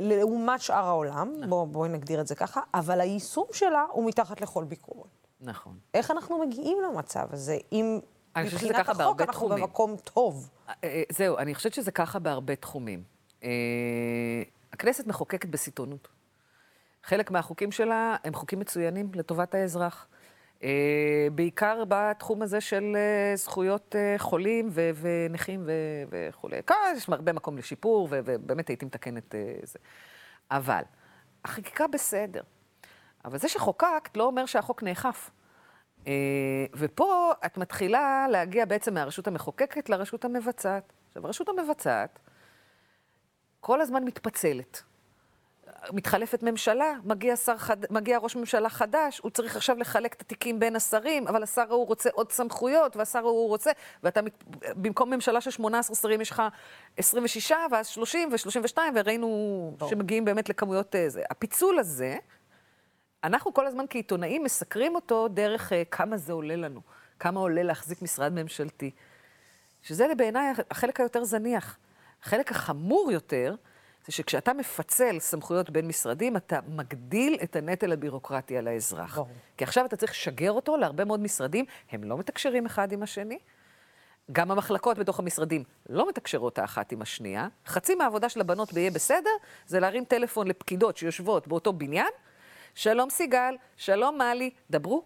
לעומת 0.00 0.60
שאר 0.60 0.86
העולם, 0.86 1.34
בוא, 1.48 1.66
בואי 1.66 1.88
נגדיר 1.88 2.20
את 2.20 2.26
זה 2.26 2.34
ככה, 2.34 2.60
אבל 2.74 3.00
היישום 3.00 3.46
שלה 3.52 3.84
הוא 3.92 4.08
מתחת 4.08 4.40
לכל 4.40 4.64
ביקורת. 4.64 5.26
נכון. 5.40 5.78
איך 5.94 6.10
אנחנו 6.10 6.38
מגיעים 6.46 6.78
למצב 6.82 7.26
הזה, 7.32 7.58
אם 7.72 8.00
מבחינת 8.38 8.76
ככה 8.76 8.92
החוק 8.92 9.20
אנחנו 9.20 9.32
תחומים. 9.32 9.64
במקום 9.64 9.96
טוב? 10.14 10.50
אה, 10.68 10.74
אה, 10.84 11.02
זהו, 11.12 11.38
אני 11.38 11.54
חושבת 11.54 11.74
שזה 11.74 11.90
ככה 11.90 12.18
בהרבה 12.18 12.56
תחומים. 12.56 13.02
אה, 13.44 13.48
הכנסת 14.72 15.06
מחוקקת 15.06 15.48
בסיטונות. 15.48 16.08
חלק 17.02 17.30
מהחוקים 17.30 17.72
שלה 17.72 18.16
הם 18.24 18.34
חוקים 18.34 18.58
מצוינים 18.58 19.10
לטובת 19.14 19.54
האזרח. 19.54 20.06
אה, 20.64 21.28
בעיקר 21.34 21.82
בתחום 21.88 22.42
הזה 22.42 22.60
של 22.60 22.96
אה, 22.96 23.36
זכויות 23.36 23.96
אה, 23.96 24.14
חולים 24.18 24.68
ו- 24.70 24.90
ונכים 25.00 25.62
ו- 25.66 26.04
וכולי. 26.10 26.62
כאן 26.66 26.76
יש 26.96 27.08
הרבה 27.08 27.32
מקום 27.32 27.58
לשיפור, 27.58 28.08
ו- 28.10 28.20
ובאמת 28.24 28.68
הייתי 28.68 28.86
מתקנת 28.86 29.34
זה. 29.62 29.78
אבל, 30.50 30.82
החקיקה 31.44 31.86
בסדר. 31.86 32.42
אבל 33.24 33.38
זה 33.38 33.48
שחוקקת 33.48 34.16
לא 34.16 34.24
אומר 34.24 34.46
שהחוק 34.46 34.82
נאכף. 34.82 35.30
ופה 36.74 37.32
את 37.46 37.58
מתחילה 37.58 38.26
להגיע 38.30 38.64
בעצם 38.64 38.94
מהרשות 38.94 39.26
המחוקקת 39.26 39.88
לרשות 39.88 40.24
המבצעת. 40.24 40.92
עכשיו, 41.08 41.26
הרשות 41.26 41.48
המבצעת 41.48 42.18
כל 43.60 43.80
הזמן 43.80 44.04
מתפצלת. 44.04 44.82
מתחלפת 45.92 46.42
ממשלה, 46.42 46.92
מגיע, 47.04 47.36
שר 47.36 47.56
חד... 47.56 47.76
מגיע 47.90 48.18
ראש 48.18 48.36
ממשלה 48.36 48.68
חדש, 48.68 49.18
הוא 49.18 49.30
צריך 49.30 49.56
עכשיו 49.56 49.76
לחלק 49.78 50.14
את 50.14 50.20
התיקים 50.20 50.60
בין 50.60 50.76
השרים, 50.76 51.28
אבל 51.28 51.42
השר 51.42 51.64
ההוא 51.70 51.86
רוצה 51.86 52.10
עוד 52.12 52.32
סמכויות, 52.32 52.96
והשר 52.96 53.18
ההוא 53.18 53.48
רוצה, 53.48 53.70
ואתה, 54.02 54.22
מת... 54.22 54.44
במקום 54.76 55.10
ממשלה 55.10 55.40
של 55.40 55.50
18 55.50 55.96
שרים, 55.96 56.20
יש 56.20 56.30
לך 56.30 56.42
26, 56.96 57.52
ואז 57.70 57.86
30 57.86 58.28
ו-32, 58.32 58.78
וראינו 58.94 59.28
ברור. 59.78 59.90
שמגיעים 59.90 60.24
באמת 60.24 60.48
לכמויות 60.48 60.94
אה, 60.96 61.08
זה. 61.08 61.22
הפיצול 61.30 61.78
הזה, 61.78 62.16
אנחנו 63.24 63.54
כל 63.54 63.66
הזמן 63.66 63.84
כעיתונאים 63.90 64.44
מסקרים 64.44 64.94
אותו 64.94 65.28
דרך 65.28 65.72
uh, 65.72 65.74
כמה 65.90 66.16
זה 66.16 66.32
עולה 66.32 66.56
לנו, 66.56 66.80
כמה 67.18 67.40
עולה 67.40 67.62
להחזיק 67.62 68.02
משרד 68.02 68.32
ממשלתי. 68.32 68.90
שזה 69.82 70.06
בעיניי 70.16 70.52
החלק 70.70 71.00
היותר 71.00 71.24
זניח. 71.24 71.78
החלק 72.22 72.50
החמור 72.50 73.12
יותר, 73.12 73.54
זה 74.06 74.12
שכשאתה 74.12 74.52
מפצל 74.52 75.18
סמכויות 75.18 75.70
בין 75.70 75.88
משרדים, 75.88 76.36
אתה 76.36 76.58
מגדיל 76.68 77.38
את 77.42 77.56
הנטל 77.56 77.92
הבירוקרטי 77.92 78.58
על 78.58 78.68
האזרח. 78.68 79.16
ברור. 79.16 79.28
כי 79.56 79.64
עכשיו 79.64 79.86
אתה 79.86 79.96
צריך 79.96 80.12
לשגר 80.12 80.52
אותו 80.52 80.76
להרבה 80.76 81.04
מאוד 81.04 81.20
משרדים, 81.20 81.64
הם 81.90 82.04
לא 82.04 82.18
מתקשרים 82.18 82.66
אחד 82.66 82.92
עם 82.92 83.02
השני. 83.02 83.38
גם 84.32 84.50
המחלקות 84.50 84.98
בתוך 84.98 85.18
המשרדים 85.18 85.64
לא 85.88 86.08
מתקשרות 86.08 86.58
האחת 86.58 86.92
עם 86.92 87.02
השנייה. 87.02 87.48
חצי 87.66 87.94
מהעבודה 87.94 88.28
של 88.28 88.40
הבנות 88.40 88.72
ב"יהיה 88.72 88.90
בסדר" 88.90 89.30
זה 89.66 89.80
להרים 89.80 90.04
טלפון 90.04 90.46
לפקידות 90.46 90.96
שיושבות 90.96 91.48
באותו 91.48 91.72
בניין. 91.72 92.10
שלום 92.74 93.10
סיגל, 93.10 93.56
שלום 93.76 94.18
מלי, 94.18 94.50
דברו, 94.70 95.04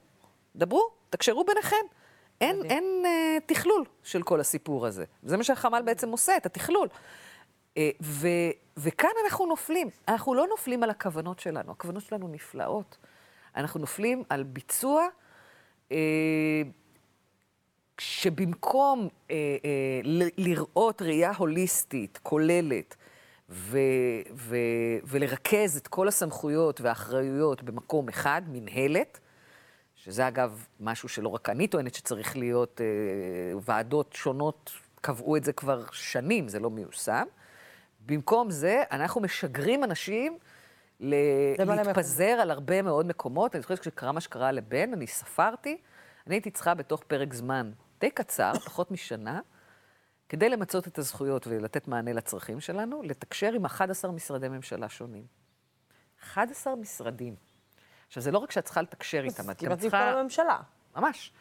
דברו, 0.57 0.88
תקשרו 1.11 1.44
ביניכן. 1.44 1.87
אין, 2.40 2.64
אין 2.64 3.02
אה, 3.07 3.38
תכלול 3.46 3.85
של 4.02 4.22
כל 4.22 4.40
הסיפור 4.40 4.87
הזה. 4.87 5.04
זה 5.22 5.37
מה 5.37 5.44
שהחמ"ל 5.44 5.83
בעצם 5.83 6.09
עושה, 6.09 6.37
את 6.37 6.46
התכלול. 6.46 6.88
אה, 7.76 7.90
ו, 8.02 8.28
וכאן 8.76 9.10
אנחנו 9.24 9.46
נופלים. 9.46 9.88
אנחנו 10.08 10.34
לא 10.34 10.46
נופלים 10.46 10.82
על 10.82 10.90
הכוונות 10.90 11.40
שלנו, 11.40 11.72
הכוונות 11.72 12.02
שלנו 12.02 12.28
נפלאות. 12.28 12.96
אנחנו 13.56 13.80
נופלים 13.80 14.22
על 14.28 14.42
ביצוע 14.42 15.06
אה, 15.92 16.62
שבמקום 17.98 19.08
אה, 19.30 19.37
אה, 19.64 20.00
לראות 20.38 21.02
ראייה 21.02 21.32
הוליסטית, 21.37 22.18
כוללת, 22.22 22.96
ו, 23.50 23.78
ו, 24.34 24.56
ולרכז 25.04 25.76
את 25.76 25.88
כל 25.88 26.08
הסמכויות 26.08 26.80
והאחריויות 26.80 27.62
במקום 27.62 28.08
אחד, 28.08 28.42
מנהלת, 28.48 29.20
שזה 29.96 30.28
אגב 30.28 30.66
משהו 30.80 31.08
שלא 31.08 31.28
רק 31.28 31.48
אני 31.50 31.68
טוענת 31.68 31.94
שצריך 31.94 32.37
להיות, 32.37 32.80
אה, 32.80 33.58
ועדות 33.60 34.12
שונות 34.12 34.72
קבעו 35.00 35.37
את 35.37 35.44
זה 35.44 35.52
כבר 35.52 35.84
שנים, 35.92 36.48
זה 36.48 36.58
לא 36.58 36.70
מיושם. 36.70 37.24
במקום 38.07 38.51
זה, 38.51 38.83
אנחנו 38.90 39.21
משגרים 39.21 39.85
אנשים 39.85 40.38
ל- 41.01 41.14
להתפזר 41.59 42.25
על 42.25 42.51
הרבה 42.51 42.83
מאוד 42.83 43.07
מקומות. 43.07 43.55
אני 43.55 43.62
זוכרת 43.62 43.79
שכשקרה 43.79 44.12
מה 44.12 44.21
שקרה 44.21 44.53
לבן, 44.53 44.93
אני 44.93 45.07
ספרתי, 45.07 45.81
אני 46.27 46.35
הייתי 46.35 46.51
צריכה 46.51 46.75
בתוך 46.75 47.03
פרק 47.03 47.35
זמן 47.35 47.73
די 48.01 48.11
קצר, 48.11 48.53
פחות 48.67 48.90
משנה, 48.90 49.40
כדי 50.29 50.49
למצות 50.49 50.88
את 50.88 50.99
הזכויות 50.99 51.47
ולתת 51.47 51.88
מענה 51.88 52.12
לצרכים 52.12 52.61
שלנו, 52.61 53.03
לתקשר 53.03 53.53
עם 53.53 53.64
11 53.64 54.12
משרדי 54.12 54.49
ממשלה 54.49 54.88
שונים. 54.88 55.25
11 56.23 56.77
משרדים. 56.77 57.35
עכשיו, 58.07 58.23
זה 58.23 58.31
לא 58.31 58.38
רק 58.38 58.51
שאת 58.51 58.64
צריכה 58.64 58.83
לתקשר 58.83 59.25
איתם, 59.25 59.51
את 59.51 59.62
גם 59.62 59.67
כמעט 59.69 59.79
צריכה... 59.79 60.11
מכל 60.11 60.19
הממשלה. 60.19 60.59
ממש. 60.97 61.33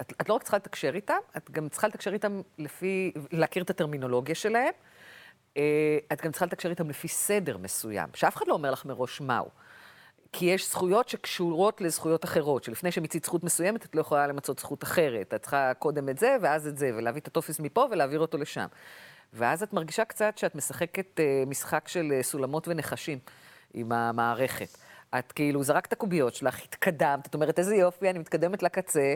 את, 0.00 0.12
את 0.20 0.28
לא 0.28 0.34
רק 0.34 0.42
צריכה 0.42 0.56
לתקשר 0.56 0.94
איתם, 0.94 1.18
את 1.36 1.50
גם 1.50 1.68
צריכה 1.68 1.88
לתקשר 1.88 2.12
איתם 2.12 2.40
לפי, 2.58 3.12
להכיר 3.32 3.62
את 3.62 3.70
הטרמינולוגיה 3.70 4.34
שלהם. 4.34 4.72
אה, 5.56 5.98
את 6.12 6.20
גם 6.22 6.30
צריכה 6.30 6.46
לתקשר 6.46 6.70
איתם 6.70 6.90
לפי 6.90 7.08
סדר 7.08 7.56
מסוים, 7.58 8.08
שאף 8.14 8.36
אחד 8.36 8.48
לא 8.48 8.52
אומר 8.54 8.70
לך 8.70 8.84
מראש 8.84 9.20
מהו. 9.20 9.48
כי 10.32 10.44
יש 10.44 10.70
זכויות 10.70 11.08
שקשורות 11.08 11.80
לזכויות 11.80 12.24
אחרות, 12.24 12.64
שלפני 12.64 12.92
שמיצית 12.92 13.24
זכות 13.24 13.44
מסוימת, 13.44 13.84
את 13.84 13.94
לא 13.94 14.00
יכולה 14.00 14.26
למצות 14.26 14.58
זכות 14.58 14.82
אחרת. 14.84 15.34
את 15.34 15.42
צריכה 15.42 15.72
קודם 15.74 16.08
את 16.08 16.18
זה, 16.18 16.36
ואז 16.42 16.66
את 16.66 16.78
זה, 16.78 16.90
ולהביא 16.96 17.20
את 17.20 17.26
הטופס 17.26 17.60
מפה 17.60 17.86
ולהעביר 17.90 18.20
אותו 18.20 18.38
לשם. 18.38 18.66
ואז 19.32 19.62
את 19.62 19.72
מרגישה 19.72 20.04
קצת 20.04 20.38
שאת 20.38 20.54
משחקת 20.54 21.20
אה, 21.20 21.44
משחק 21.46 21.88
של 21.88 22.12
אה, 22.12 22.22
סולמות 22.22 22.68
ונחשים 22.68 23.18
עם 23.74 23.92
המערכת. 23.92 24.78
את 25.18 25.32
כאילו 25.32 25.62
זרקת 25.62 25.94
קוביות 25.94 26.34
שלך, 26.34 26.62
התקדמת, 26.64 27.26
את 27.26 27.34
אומרת, 27.34 27.58
איזה 27.58 27.76
יופי, 27.76 28.10
אני 28.10 28.18
מתקדמת 28.18 28.62
לקצה, 28.62 29.14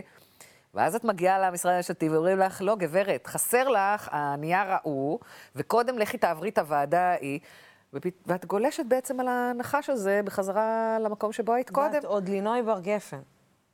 ואז 0.74 0.94
את 0.94 1.04
מגיעה 1.04 1.38
למשרד 1.38 1.72
הממשלתי 1.72 2.08
ואומרים 2.08 2.38
לך, 2.38 2.62
לא, 2.62 2.76
גברת, 2.76 3.26
חסר 3.26 3.68
לך 3.68 4.08
הנייר 4.12 4.66
ההוא, 4.68 5.18
וקודם 5.56 5.98
לכי 5.98 6.18
תעברי 6.18 6.48
את 6.48 6.58
הוועדה 6.58 7.00
ההיא. 7.00 7.40
ואת 8.26 8.46
גולשת 8.46 8.84
בעצם 8.88 9.20
על 9.20 9.28
הנחש 9.28 9.90
הזה 9.90 10.20
בחזרה 10.24 10.98
למקום 11.00 11.32
שבו 11.32 11.54
היית 11.54 11.70
קודם. 11.70 11.94
ואת 11.94 12.04
עוד 12.04 12.28
לינוי 12.28 12.62
בר 12.62 12.80
גפן. 12.80 13.20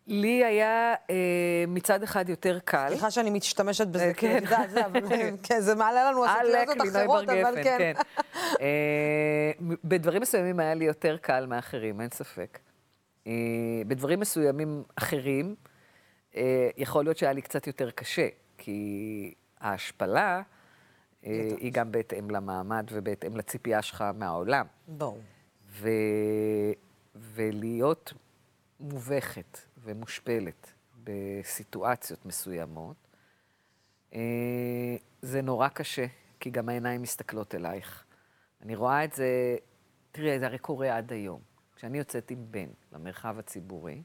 לי 0.07 0.45
היה 0.45 0.95
אה, 1.11 1.65
מצד 1.69 2.03
אחד 2.03 2.29
יותר 2.29 2.59
קל. 2.65 2.87
סליחה 2.89 3.11
שאני 3.11 3.31
משתמשת 3.31 3.87
בזה, 3.87 4.05
אה, 4.05 4.15
כי 4.15 4.29
כן. 4.29 4.37
את 4.37 4.43
יודעת, 4.43 4.71
זה, 4.71 4.87
אבל 4.87 5.01
כן, 5.43 5.61
זה 5.61 5.75
מעלה 5.75 6.11
לנו 6.11 6.27
אסוציאציות 6.27 6.89
אחרות, 6.89 7.29
אבל 7.29 7.41
גפן, 7.41 7.63
כן. 7.63 7.93
אה, 8.61 9.53
בדברים 9.85 10.23
מסוימים 10.23 10.61
היה 10.61 10.75
לי 10.75 10.85
יותר 10.85 11.17
קל 11.17 11.47
מאחרים, 11.47 12.01
אין 12.01 12.11
ספק. 12.11 12.59
אה, 13.27 13.33
בדברים 13.87 14.21
מסוימים 14.21 14.83
אחרים, 14.97 15.55
אה, 15.59 15.68
יכול 16.77 17.05
להיות 17.05 17.17
שהיה 17.17 17.33
לי 17.33 17.43
קצת 17.43 17.67
יותר 17.67 17.91
קשה, 17.91 18.29
כי 18.59 19.35
ההשפלה 19.61 20.43
אה, 21.25 21.49
היא 21.59 21.73
גם 21.73 21.93
בהתאם 21.93 22.31
למעמד 22.31 22.87
ובהתאם 22.93 23.37
לציפייה 23.37 23.83
שלך 23.83 24.05
מהעולם. 24.15 24.67
ברור. 24.89 25.21
ו... 25.69 25.89
ולהיות 27.15 28.13
מובכת 28.81 29.59
ומושפלת 29.79 30.73
בסיטואציות 31.05 32.27
מסוימות, 32.27 32.97
אה, 34.15 34.21
זה 35.23 35.43
נורא 35.43 35.69
קשה, 35.69 36.07
כי 36.41 36.51
גם 36.51 36.69
העיניים 36.69 37.03
מסתכלות 37.03 37.55
אלייך. 37.55 38.05
אני 38.63 38.77
רואה 38.77 39.05
את 39.05 39.13
זה, 39.13 39.57
תראי, 40.13 40.39
זה 40.39 40.47
הרי 40.47 40.59
קורה 40.59 40.97
עד 40.97 41.13
היום. 41.13 41.41
כשאני 41.77 41.99
יוצאת 41.99 42.31
עם 42.31 42.47
בן 42.51 42.69
למרחב 42.93 43.39
הציבורי, 43.39 44.03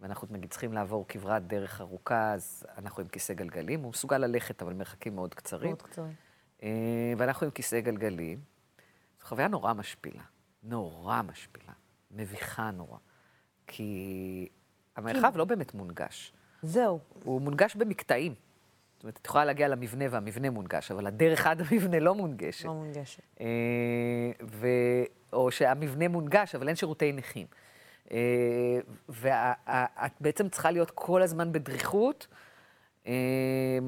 ואנחנו 0.00 0.28
נגיד 0.30 0.50
צריכים 0.50 0.72
לעבור 0.72 1.04
כברת 1.08 1.46
דרך 1.46 1.80
ארוכה, 1.80 2.32
אז 2.32 2.66
אנחנו 2.78 3.02
עם 3.02 3.08
כיסא 3.08 3.34
גלגלים, 3.34 3.82
הוא 3.82 3.90
מסוגל 3.90 4.18
ללכת, 4.18 4.62
אבל 4.62 4.72
מרחקים 4.72 5.14
מאוד 5.14 5.34
קצרים. 5.34 5.70
מאוד 5.70 5.82
קצרים. 5.82 6.12
אה, 6.62 7.12
ואנחנו 7.16 7.44
עם 7.44 7.50
כיסא 7.50 7.80
גלגלים. 7.80 8.38
זו 9.20 9.26
חוויה 9.26 9.48
נורא 9.48 9.72
משפילה. 9.72 10.22
נורא 10.62 11.22
משפילה. 11.22 11.72
מביכה 12.10 12.70
נורא. 12.70 12.98
כי 13.66 14.48
המרחב 14.96 15.36
לא 15.36 15.44
באמת 15.44 15.74
מונגש. 15.74 16.32
זהו. 16.62 17.00
הוא 17.24 17.40
מונגש 17.40 17.76
במקטעים. 17.76 18.34
זאת 18.94 19.02
אומרת, 19.02 19.18
את 19.22 19.26
יכולה 19.26 19.44
להגיע 19.44 19.68
למבנה 19.68 20.04
והמבנה 20.10 20.50
מונגש, 20.50 20.90
אבל 20.90 21.06
הדרך 21.06 21.46
עד 21.46 21.60
המבנה 21.60 21.98
לא 22.00 22.14
מונגשת. 22.14 22.64
לא 22.64 22.74
מונגשת. 22.74 23.22
אה, 23.40 23.46
ו... 24.42 24.66
או 25.32 25.50
שהמבנה 25.50 26.08
מונגש, 26.08 26.54
אבל 26.54 26.68
אין 26.68 26.76
שירותי 26.76 27.12
נכים. 27.12 27.46
אה, 28.10 28.78
ואת 29.08 30.12
בעצם 30.20 30.48
צריכה 30.48 30.70
להיות 30.70 30.90
כל 30.90 31.22
הזמן 31.22 31.52
בדריכות, 31.52 32.26
אה, 33.06 33.78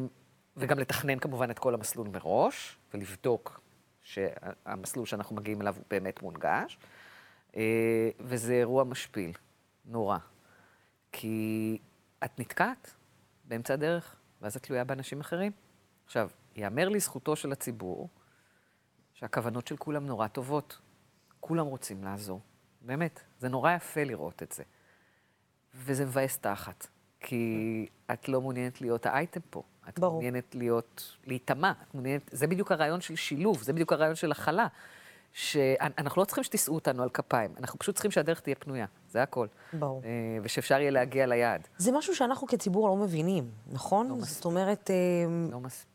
וגם 0.56 0.78
לתכנן 0.78 1.18
כמובן 1.18 1.50
את 1.50 1.58
כל 1.58 1.74
המסלול 1.74 2.08
מראש, 2.08 2.78
ולבדוק 2.94 3.60
שהמסלול 4.02 5.06
שאנחנו 5.06 5.36
מגיעים 5.36 5.62
אליו 5.62 5.74
הוא 5.76 5.84
באמת 5.90 6.22
מונגש. 6.22 6.78
אה, 7.56 8.10
וזה 8.20 8.52
אירוע 8.52 8.84
משפיל, 8.84 9.32
נורא. 9.84 10.18
כי 11.12 11.78
את 12.24 12.40
נתקעת 12.40 12.94
באמצע 13.44 13.74
הדרך, 13.74 14.16
ואז 14.42 14.56
את 14.56 14.62
תלויה 14.62 14.84
באנשים 14.84 15.20
אחרים. 15.20 15.52
עכשיו, 16.06 16.30
ייאמר 16.56 16.88
לזכותו 16.88 17.36
של 17.36 17.52
הציבור 17.52 18.08
שהכוונות 19.14 19.66
של 19.66 19.76
כולם 19.76 20.06
נורא 20.06 20.28
טובות. 20.28 20.78
כולם 21.40 21.66
רוצים 21.66 22.04
לעזור. 22.04 22.40
באמת, 22.80 23.20
זה 23.38 23.48
נורא 23.48 23.72
יפה 23.72 24.04
לראות 24.04 24.42
את 24.42 24.52
זה. 24.52 24.62
וזה 25.74 26.04
מבאס 26.04 26.38
תחת, 26.38 26.86
כי 27.20 27.86
את 28.12 28.28
לא 28.28 28.40
מעוניינת 28.40 28.80
להיות 28.80 29.06
האייטם 29.06 29.40
פה. 29.50 29.62
את 29.88 29.98
ברור. 29.98 30.12
מעוניינת 30.12 30.54
להיות, 30.54 31.16
להיטמע. 31.26 31.72
את 31.82 31.94
מעוניינת, 31.94 32.30
זה 32.32 32.46
בדיוק 32.46 32.72
הרעיון 32.72 33.00
של 33.00 33.16
שילוב, 33.16 33.62
זה 33.62 33.72
בדיוק 33.72 33.92
הרעיון 33.92 34.14
של 34.14 34.32
הכלה. 34.32 34.66
שאנחנו 35.32 36.20
לא 36.20 36.24
צריכים 36.24 36.44
שתישאו 36.44 36.74
אותנו 36.74 37.02
על 37.02 37.08
כפיים, 37.08 37.50
אנחנו 37.60 37.78
פשוט 37.78 37.94
צריכים 37.94 38.10
שהדרך 38.10 38.40
תהיה 38.40 38.56
פנויה, 38.56 38.86
זה 39.10 39.22
הכל. 39.22 39.46
ברור. 39.72 40.02
אה, 40.04 40.10
ושאפשר 40.42 40.80
יהיה 40.80 40.90
להגיע 40.90 41.26
ליעד. 41.26 41.68
זה 41.78 41.92
משהו 41.92 42.14
שאנחנו 42.14 42.46
כציבור 42.46 42.88
לא 42.88 42.96
מבינים, 42.96 43.50
נכון? 43.72 44.08
לא 44.08 44.14
זאת 44.14 44.22
מספיק. 44.22 44.44
אומרת, 44.44 44.90
אה, 44.90 45.50
לא 45.50 45.60
מספיק. 45.60 45.88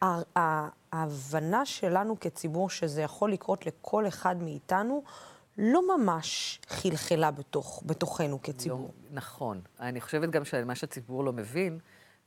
ההבנה 0.92 1.66
שלנו 1.66 2.20
כציבור 2.20 2.70
שזה 2.70 3.02
יכול 3.02 3.32
לקרות 3.32 3.66
לכל 3.66 4.08
אחד 4.08 4.44
מאיתנו, 4.44 5.04
לא 5.58 5.98
ממש 5.98 6.60
חלחלה 6.68 7.32
בתוך, 7.32 7.84
בתוכנו 7.86 8.42
כציבור. 8.42 8.80
לא, 8.80 9.16
נכון. 9.16 9.62
אני 9.80 10.02
חושבת 10.02 10.30
גם 10.30 10.46
שמה 10.46 10.76
שהציבור 10.76 11.24
לא 11.24 11.34
מבין, 11.34 11.80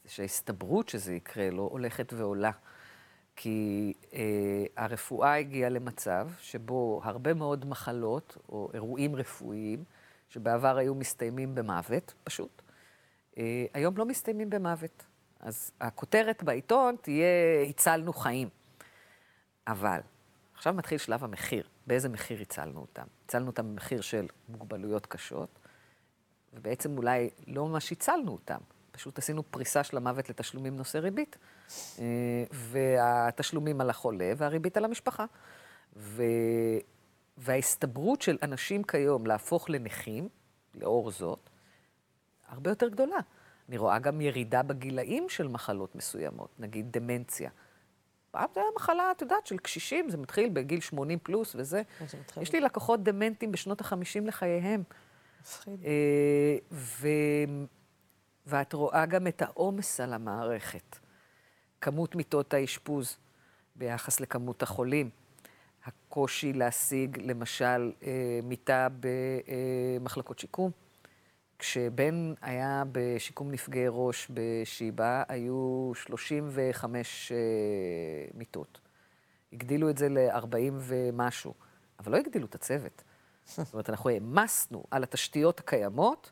זה 0.05 0.11
שההסתברות 0.11 0.89
שזה 0.89 1.15
יקרה 1.15 1.51
לא 1.51 1.69
הולכת 1.73 2.13
ועולה. 2.13 2.51
כי 3.37 3.93
אה, 4.15 4.65
הרפואה 4.77 5.35
הגיעה 5.35 5.71
למצב 5.71 6.29
שבו 6.41 7.01
הרבה 7.05 7.35
מאוד 7.35 7.65
מחלות 7.65 8.37
או 8.49 8.71
אירועים 8.75 9.17
רפואיים, 9.17 9.85
שבעבר 10.29 10.77
היו 10.77 10.95
מסתיימים 10.95 11.55
במוות, 11.55 12.15
פשוט, 12.25 12.63
אה, 13.39 13.65
היום 13.75 13.97
לא 13.97 14.07
מסתיימים 14.07 14.51
במוות. 14.51 15.07
אז 15.41 15.71
הכותרת 15.81 16.43
בעיתון 16.43 16.97
תהיה, 17.03 17.63
הצלנו 17.69 18.13
חיים. 18.13 18.49
אבל 19.67 20.01
עכשיו 20.57 20.75
מתחיל 20.75 20.99
שלב 20.99 21.25
המחיר. 21.25 21.69
באיזה 21.87 22.09
מחיר 22.09 22.41
הצלנו 22.41 22.81
אותם? 22.81 23.07
הצלנו 23.25 23.47
אותם 23.47 23.69
במחיר 23.73 24.01
של 24.01 24.27
מוגבלויות 24.49 25.07
קשות, 25.07 25.59
ובעצם 26.53 26.97
אולי 26.97 27.31
לא 27.47 27.67
ממש 27.69 27.93
הצלנו 27.93 28.33
אותם. 28.33 28.59
פשוט 28.91 29.19
עשינו 29.19 29.43
פריסה 29.51 29.85
של 29.85 29.97
המוות 29.97 30.31
לתשלומים 30.31 30.77
נושאי 30.77 31.01
ריבית. 31.01 31.37
אה, 31.99 32.05
והתשלומים 32.53 33.81
על 33.81 33.91
החולה 33.91 34.33
והריבית 34.37 34.77
על 34.77 34.85
המשפחה. 34.85 35.25
ו... 35.97 36.23
וההסתברות 37.37 38.23
של 38.23 38.39
אנשים 38.43 38.83
כיום 38.83 39.27
להפוך 39.27 39.71
לנכים, 39.71 40.29
לאור 40.75 41.11
זאת, 41.11 41.51
הרבה 42.49 42.71
יותר 42.71 42.89
גדולה. 42.89 43.19
אני 43.69 43.79
רואה 43.79 43.99
גם 43.99 44.21
ירידה 44.21 44.63
בגילאים 44.63 45.29
של 45.29 45.49
מחלות 45.49 45.95
מסוימות, 45.95 46.51
נגיד 46.59 46.93
דמנציה. 46.93 47.51
פעם 48.37 48.49
זה 48.55 48.61
היה 48.61 48.69
מחלה, 48.77 49.11
את 49.11 49.23
יודעת, 49.23 49.47
של 49.47 49.57
קשישים, 49.57 50.11
זה 50.11 50.17
מתחיל 50.17 50.49
בגיל 50.53 50.81
80 50.81 51.19
פלוס 51.23 51.55
וזה. 51.55 51.83
יש 52.41 52.53
לי 52.53 52.61
לקוחות 52.61 53.03
דמנטים 53.03 53.53
בשנות 53.53 53.81
ה-50 53.81 54.27
לחייהם. 54.27 54.83
מפחיד. 55.41 55.85
אה, 55.85 56.57
ו... 56.73 57.09
ואת 58.47 58.73
רואה 58.73 59.07
גם 59.07 59.27
את 59.27 59.43
העומס 59.43 60.01
על 60.01 60.13
המערכת. 60.13 60.99
כמות 61.81 62.15
מיטות 62.15 62.55
האשפוז 62.55 63.19
ביחס 63.77 64.21
לכמות 64.21 64.63
החולים. 64.63 65.11
הקושי 65.85 66.53
להשיג, 66.53 67.19
למשל, 67.23 67.93
אה, 68.03 68.41
מיטה 68.43 68.89
במחלקות 69.01 70.39
שיקום. 70.39 70.71
כשבן 71.59 72.35
היה 72.43 72.83
בשיקום 72.93 73.51
נפגעי 73.51 73.87
ראש 73.89 74.29
בשיבא, 74.31 75.23
היו 75.29 75.91
35 75.95 77.33
אה, 77.33 77.39
מיטות. 78.35 78.81
הגדילו 79.53 79.91
את 79.91 79.99
זה 79.99 80.09
ל-40 80.09 80.73
ומשהו, 80.79 81.55
אבל 81.99 82.13
לא 82.13 82.17
הגדילו 82.17 82.47
את 82.47 82.55
הצוות. 82.55 83.03
זאת 83.47 83.73
אומרת, 83.73 83.91
אנחנו 83.91 84.11
העמסנו 84.11 84.85
על 84.91 85.03
התשתיות 85.03 85.61
הקיימות 85.61 86.31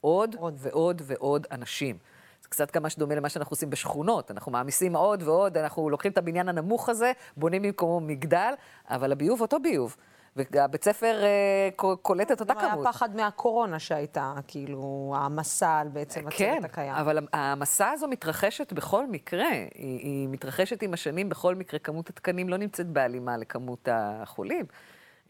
עוד, 0.00 0.34
עוד. 0.34 0.54
ועוד 0.58 1.02
ועוד 1.04 1.46
אנשים. 1.50 1.98
זה 2.42 2.48
קצת 2.48 2.72
גם 2.72 2.82
מה 2.82 2.90
שדומה 2.90 3.14
למה 3.14 3.28
שאנחנו 3.28 3.54
עושים 3.54 3.70
בשכונות. 3.70 4.30
אנחנו 4.30 4.52
מעמיסים 4.52 4.96
עוד 4.96 5.22
ועוד, 5.22 5.56
אנחנו 5.56 5.90
לוקחים 5.90 6.12
את 6.12 6.18
הבניין 6.18 6.48
הנמוך 6.48 6.88
הזה, 6.88 7.12
בונים 7.36 7.62
במקומו 7.62 8.00
מגדל, 8.00 8.54
אבל 8.88 9.12
הביוב 9.12 9.40
אותו 9.40 9.60
ביוב. 9.60 9.96
והבית 10.36 10.84
ספר 10.84 11.22
אה, 11.22 11.96
קולט 12.02 12.32
את 12.32 12.40
אותה 12.40 12.54
גם 12.54 12.60
היה 12.60 12.72
כמות. 12.72 12.86
פחד 12.86 13.16
מהקורונה 13.16 13.78
שהייתה, 13.78 14.34
כאילו, 14.48 15.14
העמסה 15.16 15.78
על 15.78 15.88
בעצם 15.88 16.20
הצוות 16.20 16.34
כן, 16.38 16.60
הקיים. 16.64 16.94
אבל 16.94 17.26
המסע 17.32 17.90
הזו 17.90 18.08
מתרחשת 18.08 18.72
בכל 18.72 19.06
מקרה. 19.06 19.50
היא, 19.50 19.68
היא 19.98 20.28
מתרחשת 20.28 20.82
עם 20.82 20.94
השנים 20.94 21.28
בכל 21.28 21.54
מקרה. 21.54 21.78
כמות 21.78 22.10
התקנים 22.10 22.48
לא 22.48 22.56
נמצאת 22.56 22.86
בהלימה 22.86 23.36
לכמות 23.36 23.88
החולים. 23.92 24.64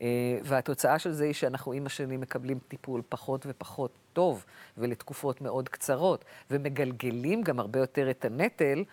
אה, 0.01 0.39
והתוצאה 0.45 0.99
של 0.99 1.13
זה 1.13 1.25
היא 1.25 1.33
שאנחנו 1.33 1.73
עם 1.73 1.87
השנים 1.87 2.21
מקבלים 2.21 2.59
טיפול 2.69 3.03
פחות 3.09 3.47
ופחות 3.49 3.93
טוב, 4.13 4.45
ולתקופות 4.79 5.41
מאוד 5.41 5.69
קצרות, 5.69 6.25
ומגלגלים 6.51 7.43
גם 7.43 7.61
הרבה 7.61 7.79
יותר 7.79 8.11
את 8.11 8.25
הנטל 8.25 8.85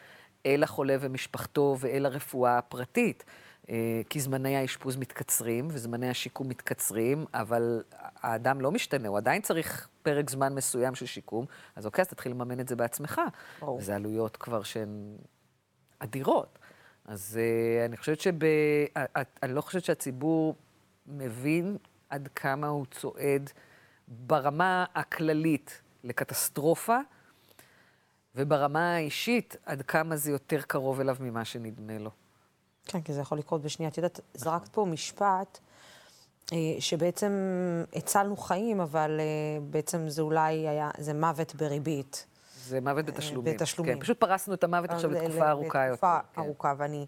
אל 0.46 0.64
החולה 0.64 0.96
ומשפחתו 1.00 1.76
ואל 1.80 2.06
הרפואה 2.06 2.58
הפרטית. 2.58 3.24
אה, 3.70 4.02
כי 4.10 4.20
זמני 4.20 4.56
האשפוז 4.56 4.96
מתקצרים 4.96 5.68
וזמני 5.72 6.10
השיקום 6.10 6.50
מתקצרים, 6.50 7.26
אבל 7.34 7.84
האדם 7.92 8.62
לא 8.62 8.72
משתנה, 8.72 9.08
הוא 9.08 9.18
עדיין 9.18 9.42
צריך 9.42 9.88
פרק 10.02 10.30
זמן 10.30 10.56
מסוים 10.56 10.96
של 10.96 11.06
שיקום, 11.06 11.46
אז 11.76 11.86
אוקיי, 11.86 12.02
אז 12.02 12.08
תתחיל 12.08 12.32
לממן 12.32 12.60
את 12.60 12.68
זה 12.68 12.76
בעצמך. 12.76 13.22
ברור. 13.60 13.78
וזה 13.78 13.96
עלויות 13.96 14.38
כבר 14.38 14.64
שהן 14.64 15.18
אדירות. 16.00 16.60
אז 17.06 17.40
uh, 17.40 17.86
אני 17.86 17.98
חושבת 17.98 18.20
שב... 18.20 18.44
אה, 18.44 19.22
אני 19.44 19.54
לא 19.54 19.62
חושבת 19.62 19.84
שהציבור 19.84 20.56
מבין 21.08 21.78
עד 22.10 22.30
כמה 22.36 22.68
הוא 22.68 22.86
צועד 22.92 23.50
ברמה 24.08 24.86
הכללית 24.96 25.82
לקטסטרופה, 26.04 26.98
וברמה 28.36 28.96
האישית, 28.96 29.56
עד 29.66 29.82
כמה 29.82 30.16
זה 30.16 30.32
יותר 30.32 30.62
קרוב 30.62 31.00
אליו 31.00 31.18
ממה 31.20 31.46
שנדמה 31.46 31.98
לו. 31.98 32.12
כן, 32.92 33.02
כי 33.02 33.14
זה 33.14 33.22
יכול 33.22 33.38
לקרות 33.38 33.62
בשנייה. 33.62 33.92
את 33.92 33.98
יודעת, 33.98 34.20
זרקת 34.34 34.68
פה 34.68 34.86
משפט 34.86 35.60
אה, 36.54 36.58
שבעצם 36.80 37.32
הצלנו 37.96 38.38
חיים, 38.38 38.82
אבל 38.82 39.20
אה, 39.20 39.26
בעצם 39.62 40.10
זה 40.10 40.22
אולי 40.22 40.68
היה, 40.68 40.90
זה 40.98 41.14
מוות 41.14 41.56
בריבית. 41.56 42.26
זה 42.66 42.82
מוות 42.82 43.06
בתשלומים. 43.06 43.54
בתשלומים. 43.54 43.94
כן, 43.94 44.02
פשוט 44.02 44.20
פרסנו 44.20 44.54
את 44.54 44.64
המוות 44.64 44.90
עכשיו 44.90 45.12
לתקופה 45.12 45.50
ארוכה 45.50 45.80
יותר. 45.80 45.94
לתקופה 45.94 46.20
כן. 46.34 46.42
ארוכה, 46.42 46.74
ואני... 46.78 47.06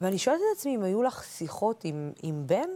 ואני 0.00 0.18
שואלת 0.18 0.40
את 0.40 0.56
עצמי 0.58 0.76
אם 0.76 0.82
היו 0.82 1.02
לך 1.02 1.24
שיחות 1.24 1.84
עם, 1.84 2.12
עם 2.22 2.46
בן, 2.46 2.68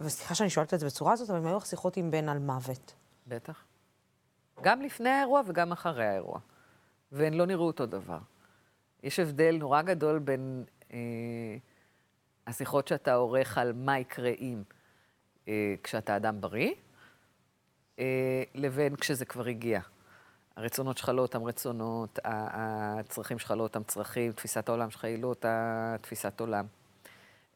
וסליחה 0.00 0.34
שאני 0.34 0.50
שואלת 0.50 0.74
את 0.74 0.80
זה 0.80 0.86
בצורה 0.86 1.12
הזאת, 1.12 1.30
אבל 1.30 1.38
אם 1.38 1.46
היו 1.46 1.56
לך 1.56 1.66
שיחות 1.66 1.96
עם 1.96 2.10
בן 2.10 2.28
על 2.28 2.38
מוות. 2.38 2.94
בטח. 3.26 3.64
גם 4.62 4.82
לפני 4.82 5.10
האירוע 5.10 5.42
וגם 5.46 5.72
אחרי 5.72 6.06
האירוע. 6.06 6.38
והן 7.12 7.34
לא 7.34 7.46
נראו 7.46 7.66
אותו 7.66 7.86
דבר. 7.86 8.18
יש 9.02 9.18
הבדל 9.18 9.56
נורא 9.58 9.82
גדול 9.82 10.18
בין 10.18 10.64
אה, 10.77 10.77
השיחות 12.46 12.88
שאתה 12.88 13.14
עורך 13.14 13.58
על 13.58 13.72
מה 13.72 13.98
יקרה 13.98 14.30
אם 14.40 14.62
אה, 15.48 15.74
כשאתה 15.82 16.16
אדם 16.16 16.40
בריא, 16.40 16.72
אה, 17.98 18.42
לבין 18.54 18.96
כשזה 18.96 19.24
כבר 19.24 19.46
הגיע. 19.46 19.80
הרצונות 20.56 20.98
שלך 20.98 21.08
לא 21.08 21.22
אותם 21.22 21.44
רצונות, 21.44 22.18
הצרכים 22.24 23.38
שלך 23.38 23.50
לא 23.50 23.62
אותם 23.62 23.82
צרכים, 23.82 24.32
תפיסת 24.32 24.68
העולם 24.68 24.90
שלך 24.90 25.04
היא 25.04 25.22
לא 25.22 25.28
אותה 25.28 25.96
תפיסת 26.00 26.40
עולם. 26.40 26.66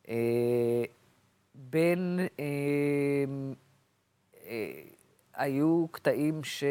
אה, 0.08 0.84
בין... 1.54 2.20
אה, 2.40 2.44
אה, 4.46 4.82
היו 5.34 5.86
קטעים 5.90 6.44
ש... 6.44 6.64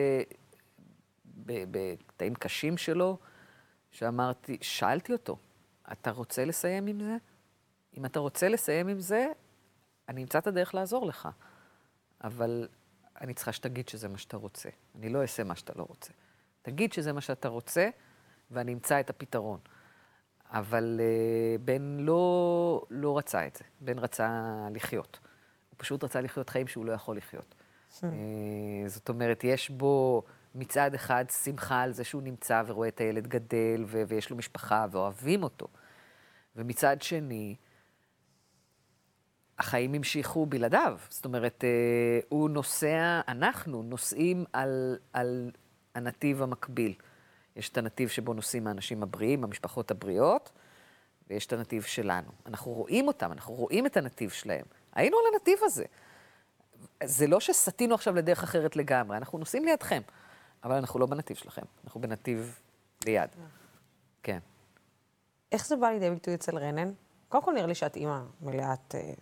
בקטעים 1.45 2.35
קשים 2.35 2.77
שלו, 2.77 3.17
שאמרתי, 3.91 4.57
שאלתי 4.61 5.13
אותו, 5.13 5.37
אתה 5.91 6.11
רוצה 6.11 6.45
לסיים 6.45 6.87
עם 6.87 6.99
זה? 6.99 7.17
אם 7.97 8.05
אתה 8.05 8.19
רוצה 8.19 8.49
לסיים 8.49 8.87
עם 8.87 8.99
זה, 8.99 9.27
אני 10.09 10.21
אמצא 10.21 10.37
את 10.37 10.47
הדרך 10.47 10.75
לעזור 10.75 11.05
לך. 11.05 11.29
אבל 12.23 12.67
אני 13.21 13.33
צריכה 13.33 13.51
שתגיד 13.51 13.89
שזה 13.89 14.07
מה 14.07 14.17
שאתה 14.17 14.37
רוצה. 14.37 14.69
אני 14.95 15.09
לא 15.09 15.21
אעשה 15.21 15.43
מה 15.43 15.55
שאתה 15.55 15.73
לא 15.75 15.85
רוצה. 15.89 16.13
תגיד 16.61 16.93
שזה 16.93 17.13
מה 17.13 17.21
שאתה 17.21 17.47
רוצה, 17.47 17.89
ואני 18.51 18.73
אמצא 18.73 18.99
את 18.99 19.09
הפתרון. 19.09 19.59
אבל 20.49 20.99
uh, 20.99 21.61
בן 21.61 21.97
לא, 21.99 22.85
לא 22.89 23.17
רצה 23.17 23.47
את 23.47 23.55
זה. 23.55 23.63
בן 23.79 23.99
רצה 23.99 24.51
לחיות. 24.71 25.19
הוא 25.69 25.75
פשוט 25.77 26.03
רצה 26.03 26.21
לחיות 26.21 26.49
חיים 26.49 26.67
שהוא 26.67 26.85
לא 26.85 26.91
יכול 26.91 27.17
לחיות. 27.17 27.55
Uh, 27.91 28.03
זאת 28.87 29.09
אומרת, 29.09 29.43
יש 29.43 29.69
בו 29.69 30.23
מצד 30.55 30.93
אחד 30.93 31.25
שמחה 31.43 31.81
על 31.81 31.93
זה 31.93 32.03
שהוא 32.03 32.21
נמצא 32.21 32.63
ורואה 32.67 32.87
את 32.87 32.99
הילד 32.99 33.27
גדל, 33.27 33.83
ו- 33.87 34.03
ויש 34.07 34.29
לו 34.29 34.37
משפחה 34.37 34.85
ואוהבים 34.91 35.43
אותו. 35.43 35.67
ומצד 36.55 37.01
שני, 37.01 37.55
החיים 39.59 39.93
המשיכו 39.93 40.45
בלעדיו. 40.45 40.97
זאת 41.09 41.25
אומרת, 41.25 41.63
אה, 41.63 42.19
הוא 42.29 42.49
נוסע, 42.49 43.21
אנחנו 43.27 43.83
נוסעים 43.83 44.45
על, 44.53 44.97
על 45.13 45.51
הנתיב 45.95 46.41
המקביל. 46.41 46.93
יש 47.55 47.69
את 47.69 47.77
הנתיב 47.77 48.09
שבו 48.09 48.33
נוסעים 48.33 48.67
האנשים 48.67 49.03
הבריאים, 49.03 49.43
המשפחות 49.43 49.91
הבריאות, 49.91 50.51
ויש 51.29 51.45
את 51.45 51.53
הנתיב 51.53 51.83
שלנו. 51.83 52.31
אנחנו 52.45 52.71
רואים 52.71 53.07
אותם, 53.07 53.31
אנחנו 53.31 53.53
רואים 53.53 53.85
את 53.85 53.97
הנתיב 53.97 54.29
שלהם. 54.29 54.65
היינו 54.93 55.17
על 55.17 55.23
הנתיב 55.33 55.59
הזה. 55.61 55.85
זה 57.03 57.27
לא 57.27 57.39
שסטינו 57.39 57.95
עכשיו 57.95 58.15
לדרך 58.15 58.43
אחרת 58.43 58.75
לגמרי, 58.75 59.17
אנחנו 59.17 59.39
נוסעים 59.39 59.65
לידכם, 59.65 60.01
אבל 60.63 60.75
אנחנו 60.75 60.99
לא 60.99 61.05
בנתיב 61.05 61.37
שלכם, 61.37 61.61
אנחנו 61.83 62.01
בנתיב 62.01 62.59
ליד. 63.05 63.29
כן. 64.23 64.39
איך 65.51 65.67
זה 65.67 65.75
בא 65.75 65.89
לידי 65.89 66.09
ביטוי 66.09 66.33
אצל 66.33 66.57
רנן? 66.57 66.91
קודם 67.29 67.43
כל 67.43 67.53
נראה 67.53 67.67
לי 67.67 67.75
שאת 67.75 67.95
אימא 67.95 68.19
מלאת... 68.41 68.95
אה, 68.95 69.13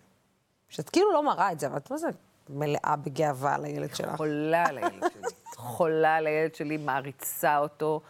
שאת 0.70 0.90
כאילו 0.90 1.14
לא 1.14 1.26
מראה 1.26 1.52
את 1.52 1.60
זה, 1.60 1.68
אבל 1.68 1.78
את 1.78 1.92
מה 1.92 1.98
זה 1.98 2.08
מלאה 2.50 2.96
בגאווה 3.04 3.56
על 3.56 3.66
הילד 3.66 3.96
שלך? 3.96 4.16
חולה 4.16 4.66
על 4.66 4.78
הילד 4.78 5.04
שלי. 5.14 5.24
חולה 5.56 6.16
על 6.16 6.28
הילד 6.28 6.56
שלי, 6.56 6.78
מעריצה 6.78 7.58
אותו. 7.58 8.02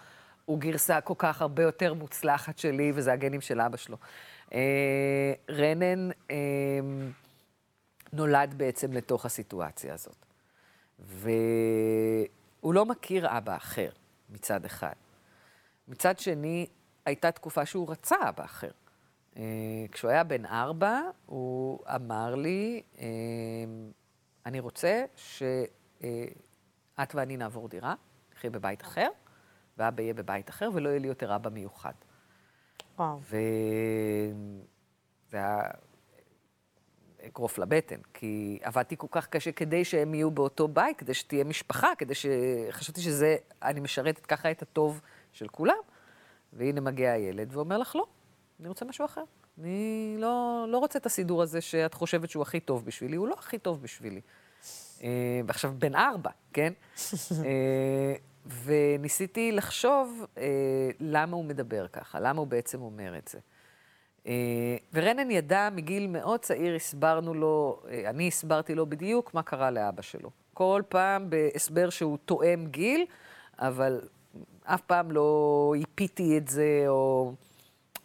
הוא 0.46 0.60
גרסה 0.60 1.02
כל 1.02 1.14
כך 1.18 1.42
הרבה 1.42 1.64
יותר 1.64 1.94
מוצלחת 1.94 2.58
שלי, 2.58 2.92
וזה 2.96 3.14
הגנים 3.14 3.42
של 3.42 3.62
אבא 3.62 3.78
שלו. 3.78 3.98
אה, 4.54 5.34
רנן 5.50 6.10
אה, 6.32 6.36
נולד 8.14 8.54
בעצם 8.58 8.94
לתוך 8.94 9.26
הסיטואציה 9.26 9.94
הזאת. 9.94 10.26
והוא 11.00 12.74
לא 12.74 12.86
מכיר 12.86 13.38
אבא 13.38 13.56
אחר, 13.56 13.90
מצד 14.30 14.66
אחד. 14.66 14.94
מצד 15.88 16.20
שני, 16.20 16.68
הייתה 17.06 17.32
תקופה 17.32 17.66
שהוא 17.66 17.92
רצה 17.92 18.16
אבא 18.30 18.46
אחר. 18.46 18.72
אה, 19.38 19.44
כשהוא 19.92 20.12
היה 20.12 20.24
בן 20.24 20.46
ארבע, 20.46 21.02
הוא 21.26 21.80
אמר 21.96 22.36
לי, 22.36 22.84
אה, 23.00 23.06
אני 24.46 24.60
רוצה 24.60 25.06
שאת 25.16 26.06
ואני 27.16 27.38
נעבור 27.38 27.70
דירה, 27.70 27.96
נחיה 28.36 28.50
בבית 28.50 28.82
אחר, 28.82 29.10
ואבא 29.78 30.02
יהיה 30.02 30.14
בבית 30.14 30.50
אחר, 30.50 30.70
ולא 30.74 30.90
יהיה 30.90 31.00
לי 31.00 31.08
יותר 31.08 31.36
אבא 31.36 31.50
מיוחד. 31.50 31.94
וואו. 32.98 33.20
וזה 33.22 33.38
היה 35.38 35.62
אגרוף 37.28 37.58
לבטן, 37.58 38.00
כי 38.14 38.60
עבדתי 38.62 38.96
כל 38.98 39.08
כך 39.12 39.28
קשה 39.28 39.52
כדי 39.52 39.86
שהם 39.86 40.14
יהיו 40.14 40.32
באותו 40.32 40.68
בית, 40.68 40.98
כדי 40.98 41.14
שתהיה 41.14 41.44
משפחה, 41.44 41.88
כדי 41.98 42.16
ש... 42.16 42.26
חשבתי 42.72 43.02
שזה, 43.02 43.38
אני 43.64 43.80
משרתת 43.80 44.26
ככה 44.26 44.52
את 44.52 44.62
הטוב 44.62 45.02
של 45.34 45.48
כולם. 45.48 45.76
והנה 46.54 46.82
מגיע 46.82 47.12
הילד 47.12 47.56
ואומר 47.56 47.78
לך, 47.78 47.96
לא, 47.96 48.06
אני 48.60 48.68
רוצה 48.68 48.86
משהו 48.86 49.06
אחר. 49.06 49.24
אני 49.62 50.16
לא, 50.20 50.66
לא 50.70 50.78
רוצה 50.78 51.00
את 51.00 51.06
הסידור 51.06 51.42
הזה 51.42 51.62
שאת 51.62 51.94
חושבת 51.94 52.30
שהוא 52.30 52.42
הכי 52.42 52.60
טוב 52.60 52.86
בשבילי, 52.86 53.16
הוא 53.16 53.28
לא 53.28 53.36
הכי 53.40 53.58
טוב 53.60 53.82
בשבילי. 53.82 54.22
אה, 55.04 55.42
ועכשיו 55.46 55.74
בן 55.78 55.96
ארבע, 55.96 56.30
כן? 56.54 56.74
אה, 57.46 58.14
וניסיתי 58.64 59.52
לחשוב 59.52 60.26
אה, 60.38 60.44
למה 61.00 61.36
הוא 61.36 61.46
מדבר 61.46 61.88
ככה, 61.88 62.20
למה 62.20 62.40
הוא 62.40 62.48
בעצם 62.48 62.82
אומר 62.82 63.18
את 63.18 63.28
זה. 63.28 63.40
אה, 64.28 64.78
ורנן 64.94 65.32
ידע 65.32 65.70
מגיל 65.72 66.08
מאוד 66.08 66.40
צעיר, 66.40 66.76
הסברנו 66.76 67.34
לו, 67.34 67.82
אה, 67.90 68.10
אני 68.10 68.28
הסברתי 68.28 68.76
לו 68.76 68.86
בדיוק 68.86 69.34
מה 69.34 69.44
קרה 69.44 69.72
לאבא 69.72 70.02
שלו. 70.02 70.30
כל 70.54 70.82
פעם 70.90 71.30
בהסבר 71.30 71.90
שהוא 71.90 72.18
תואם 72.26 72.68
גיל, 72.68 73.06
אבל 73.60 74.02
אף 74.64 74.82
פעם 74.82 75.12
לא 75.12 75.74
איפיתי 75.76 76.38
את 76.38 76.48
זה, 76.48 76.84
או, 76.88 77.34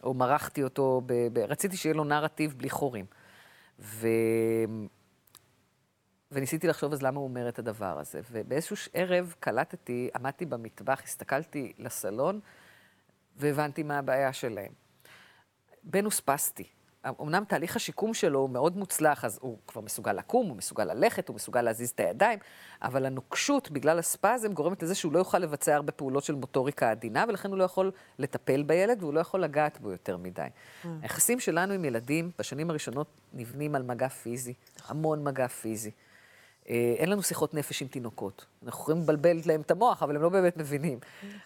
או 0.03 0.13
מרחתי 0.13 0.63
אותו, 0.63 1.01
ב, 1.05 1.13
ב, 1.33 1.37
רציתי 1.37 1.77
שיהיה 1.77 1.95
לו 1.95 2.03
נרטיב 2.03 2.53
בלי 2.57 2.69
חורים. 2.69 3.05
ו... 3.79 4.07
וניסיתי 6.31 6.67
לחשוב 6.67 6.93
אז 6.93 7.01
למה 7.01 7.19
הוא 7.19 7.27
אומר 7.27 7.49
את 7.49 7.59
הדבר 7.59 7.99
הזה. 7.99 8.21
ובאיזשהו 8.31 8.75
ערב 8.93 9.35
קלטתי, 9.39 10.09
עמדתי 10.15 10.45
במטבח, 10.45 11.01
הסתכלתי 11.03 11.73
לסלון, 11.77 12.39
והבנתי 13.37 13.83
מה 13.83 13.97
הבעיה 13.97 14.33
שלהם. 14.33 14.71
ספסטי. 16.09 16.74
אמנם 17.21 17.43
תהליך 17.47 17.75
השיקום 17.75 18.13
שלו 18.13 18.39
הוא 18.39 18.49
מאוד 18.49 18.77
מוצלח, 18.77 19.25
אז 19.25 19.39
הוא 19.41 19.57
כבר 19.67 19.81
מסוגל 19.81 20.13
לקום, 20.13 20.47
הוא 20.47 20.57
מסוגל 20.57 20.83
ללכת, 20.83 21.27
הוא 21.27 21.35
מסוגל 21.35 21.61
להזיז 21.61 21.89
את 21.89 21.99
הידיים, 21.99 22.39
אבל 22.81 23.05
הנוקשות 23.05 23.71
בגלל 23.71 23.99
הספזם 23.99 24.53
גורמת 24.53 24.83
לזה 24.83 24.95
שהוא 24.95 25.13
לא 25.13 25.19
יוכל 25.19 25.39
לבצע 25.39 25.75
הרבה 25.75 25.91
פעולות 25.91 26.23
של 26.23 26.35
מוטוריקה 26.35 26.91
עדינה, 26.91 27.25
ולכן 27.27 27.49
הוא 27.49 27.57
לא 27.57 27.63
יכול 27.63 27.91
לטפל 28.19 28.63
בילד 28.63 29.03
והוא 29.03 29.13
לא 29.13 29.19
יכול 29.19 29.41
לגעת 29.41 29.79
בו 29.81 29.91
יותר 29.91 30.17
מדי. 30.17 30.47
היחסים 31.01 31.39
שלנו 31.39 31.73
עם 31.73 31.85
ילדים 31.85 32.31
בשנים 32.39 32.69
הראשונות 32.69 33.07
נבנים 33.33 33.75
על 33.75 33.83
מגע 33.83 34.07
פיזי, 34.07 34.53
המון 34.87 35.23
מגע 35.23 35.47
פיזי. 35.47 35.91
אה, 36.69 36.95
אין 36.97 37.09
לנו 37.09 37.23
שיחות 37.23 37.53
נפש 37.53 37.81
עם 37.81 37.87
תינוקות. 37.87 38.45
אנחנו 38.65 38.81
יכולים 38.81 39.01
לבלבל 39.01 39.37
להם 39.45 39.61
את 39.61 39.71
המוח, 39.71 40.03
אבל 40.03 40.15
הם 40.15 40.21
לא 40.21 40.29
באמת 40.29 40.57
מבינים. 40.57 40.99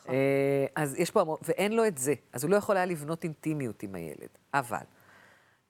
אה, 0.09 0.65
אז 0.75 0.95
יש 0.99 1.11
פה 1.11 1.21
המון, 1.21 1.37
ואין 1.41 1.71
לו 1.71 1.87
את 1.87 1.97
זה. 1.97 2.13
אז 2.33 2.43
הוא 2.43 2.51
לא 2.51 2.55
יכול 2.55 2.77
היה 2.77 2.85
לבנות 2.85 3.23
אינטימיות 3.23 3.83
עם 3.83 3.95
הילד. 3.95 4.29
אבל, 4.53 4.77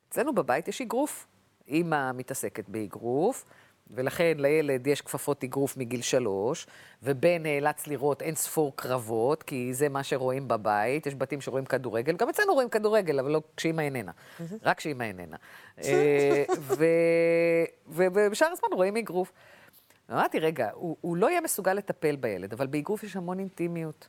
אצלנו 0.10 0.36
בבית 0.36 0.68
יש 0.68 0.82
אגרוף. 0.82 1.28
אימא 1.68 2.12
מתעסקת 2.12 2.70
באגרוף, 2.70 3.46
ולכן 3.92 4.34
לילד 4.38 4.88
יש 4.88 5.02
כפפות 5.02 5.44
אגרוף 5.44 5.78
מגיל 5.78 6.02
שלוש, 6.02 6.68
ובן 7.04 7.44
נאלץ 7.44 7.88
לראות 7.88 8.22
אין 8.22 8.36
ספור 8.36 8.76
קרבות, 8.76 9.44
כי 9.44 9.74
זה 9.74 9.90
מה 9.90 10.04
שרואים 10.04 10.48
בבית. 10.48 11.06
יש 11.06 11.16
בתים 11.16 11.42
שרואים 11.42 11.66
כדורגל, 11.66 12.16
גם 12.16 12.30
אצלנו 12.30 12.54
רואים 12.54 12.70
כדורגל, 12.70 13.20
אבל 13.20 13.32
לא 13.32 13.42
כשאימא 13.58 13.82
איננה. 13.82 14.12
רק 14.64 14.78
כשאימא 14.78 15.04
איננה. 15.04 15.38
אה, 15.84 16.44
ובשאר 17.88 18.48
הזמן 18.48 18.70
רואים 18.72 18.98
אגרוף. 18.98 19.32
אמרתי, 20.12 20.40
רגע, 20.40 20.70
הוא, 20.74 20.98
הוא 21.02 21.18
לא 21.18 21.30
יהיה 21.30 21.42
מסוגל 21.42 21.74
לטפל 21.74 22.16
בילד, 22.16 22.54
אבל 22.54 22.68
באגרוף 22.68 23.04
יש 23.04 23.16
המון 23.16 23.40
אינטימיות. 23.40 24.08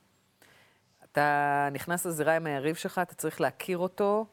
אתה 1.13 1.69
נכנס 1.73 2.07
לזירה 2.07 2.37
עם 2.37 2.47
היריב 2.47 2.75
שלך, 2.75 2.99
אתה 2.99 3.15
צריך 3.15 3.41
להכיר 3.41 3.79
אותו 3.79 4.27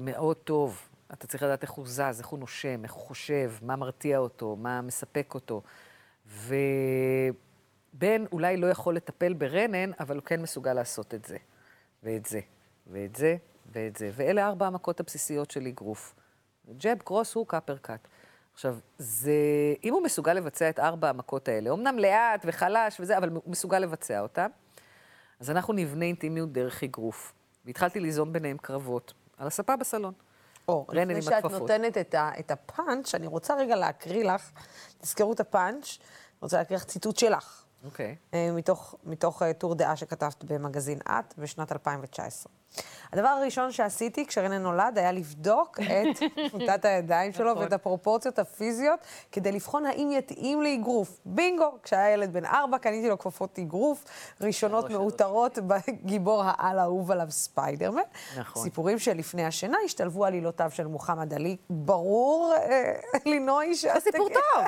מאוד 0.00 0.36
טוב. 0.36 0.88
אתה 1.12 1.26
צריך 1.26 1.42
לדעת 1.42 1.62
איך 1.62 1.70
הוא 1.70 1.86
זז, 1.86 2.18
איך 2.18 2.26
הוא 2.26 2.38
נושם, 2.38 2.84
איך 2.84 2.92
הוא 2.92 3.02
חושב, 3.02 3.52
מה 3.62 3.76
מרתיע 3.76 4.18
אותו, 4.18 4.56
מה 4.56 4.80
מספק 4.80 5.34
אותו. 5.34 5.62
ובן 6.26 8.24
אולי 8.32 8.56
לא 8.56 8.66
יכול 8.66 8.96
לטפל 8.96 9.32
ברנן, 9.32 9.90
אבל 10.00 10.16
הוא 10.16 10.24
כן 10.24 10.42
מסוגל 10.42 10.72
לעשות 10.72 11.14
את 11.14 11.24
זה, 11.24 11.36
ואת 12.02 12.26
זה, 12.26 12.40
ואת 12.86 13.16
זה, 13.16 13.36
ואת 13.72 13.96
זה. 13.96 14.10
ואלה 14.14 14.46
ארבע 14.46 14.66
המכות 14.66 15.00
הבסיסיות 15.00 15.50
של 15.50 15.66
אגרוף. 15.66 16.14
ג'ב, 16.78 16.98
קרוס, 16.98 17.34
הוא 17.34 17.46
קאפרקאט. 17.46 18.08
עכשיו, 18.54 18.78
זה, 18.98 19.32
אם 19.84 19.92
הוא 19.92 20.02
מסוגל 20.02 20.32
לבצע 20.32 20.70
את 20.70 20.78
ארבע 20.78 21.08
המכות 21.08 21.48
האלה, 21.48 21.70
אמנם 21.70 21.98
לאט 21.98 22.42
וחלש 22.44 23.00
וזה, 23.00 23.18
אבל 23.18 23.30
הוא 23.30 23.42
מסוגל 23.46 23.78
לבצע 23.78 24.20
אותם, 24.20 24.48
אז 25.40 25.50
אנחנו 25.50 25.72
נבנה 25.72 26.04
אינטימיות 26.04 26.52
דרך 26.52 26.82
אגרוף. 26.84 27.32
והתחלתי 27.64 28.00
ליזום 28.00 28.32
ביניהם 28.32 28.56
קרבות, 28.58 29.14
על 29.38 29.46
הספה 29.46 29.76
בסלון. 29.76 30.14
או, 30.68 30.86
לפני 30.92 31.22
שאת 31.22 31.32
הכפפות. 31.32 31.60
נותנת 31.60 31.98
את, 31.98 32.14
ה, 32.14 32.30
את 32.38 32.50
הפאנץ', 32.50 33.14
אני 33.14 33.26
רוצה 33.26 33.54
רגע 33.54 33.76
להקריא 33.76 34.24
לך, 34.24 34.50
תזכרו 34.98 35.32
את 35.32 35.40
הפאנץ', 35.40 35.98
אני 35.98 36.38
רוצה 36.42 36.58
להקריא 36.58 36.78
לך 36.78 36.84
ציטוט 36.84 37.16
שלך, 37.16 37.64
אוקיי. 37.84 38.16
אה, 38.34 38.50
מתוך, 38.52 38.94
מתוך 39.04 39.42
אה, 39.42 39.52
טור 39.52 39.74
דעה 39.74 39.96
שכתבת 39.96 40.44
במגזין 40.44 40.98
את 40.98 41.34
בשנת 41.38 41.72
2019. 41.72 42.52
הדבר 43.12 43.28
הראשון 43.28 43.72
שעשיתי 43.72 44.26
כשרנן 44.26 44.62
נולד 44.62 44.98
היה 44.98 45.12
לבדוק 45.12 45.78
את 45.80 46.22
תמותת 46.50 46.84
הידיים 46.84 47.32
שלו 47.32 47.50
נכון. 47.50 47.62
ואת 47.62 47.72
הפרופורציות 47.72 48.38
הפיזיות, 48.38 49.00
כדי 49.32 49.52
לבחון 49.52 49.86
האם 49.86 50.10
יתאים 50.12 50.62
לאגרוף. 50.62 51.20
בינגו, 51.24 51.78
כשהיה 51.82 52.10
ילד 52.10 52.32
בן 52.32 52.44
ארבע, 52.44 52.78
קניתי 52.78 53.08
לו 53.08 53.18
כפפות 53.18 53.58
אגרוף, 53.58 54.04
ראשונות. 54.40 54.90
מאותרות 54.90 55.58
בגיבור 55.58 56.42
העל 56.44 56.78
האהוב 56.78 57.10
עליו 57.10 57.26
ספיידרמן. 57.30 58.02
נכון. 58.38 58.62
סיפורים 58.62 58.98
שלפני 58.98 59.44
השינה 59.44 59.78
השתלבו 59.84 60.24
עלילותיו 60.24 60.70
של 60.74 60.86
מוחמד 60.86 61.34
עלי. 61.34 61.56
ברור, 61.70 62.54
אה, 62.56 62.92
לינוי, 63.26 63.74
זה 63.74 63.90
סיפור 64.00 64.28
טוב. 64.28 64.64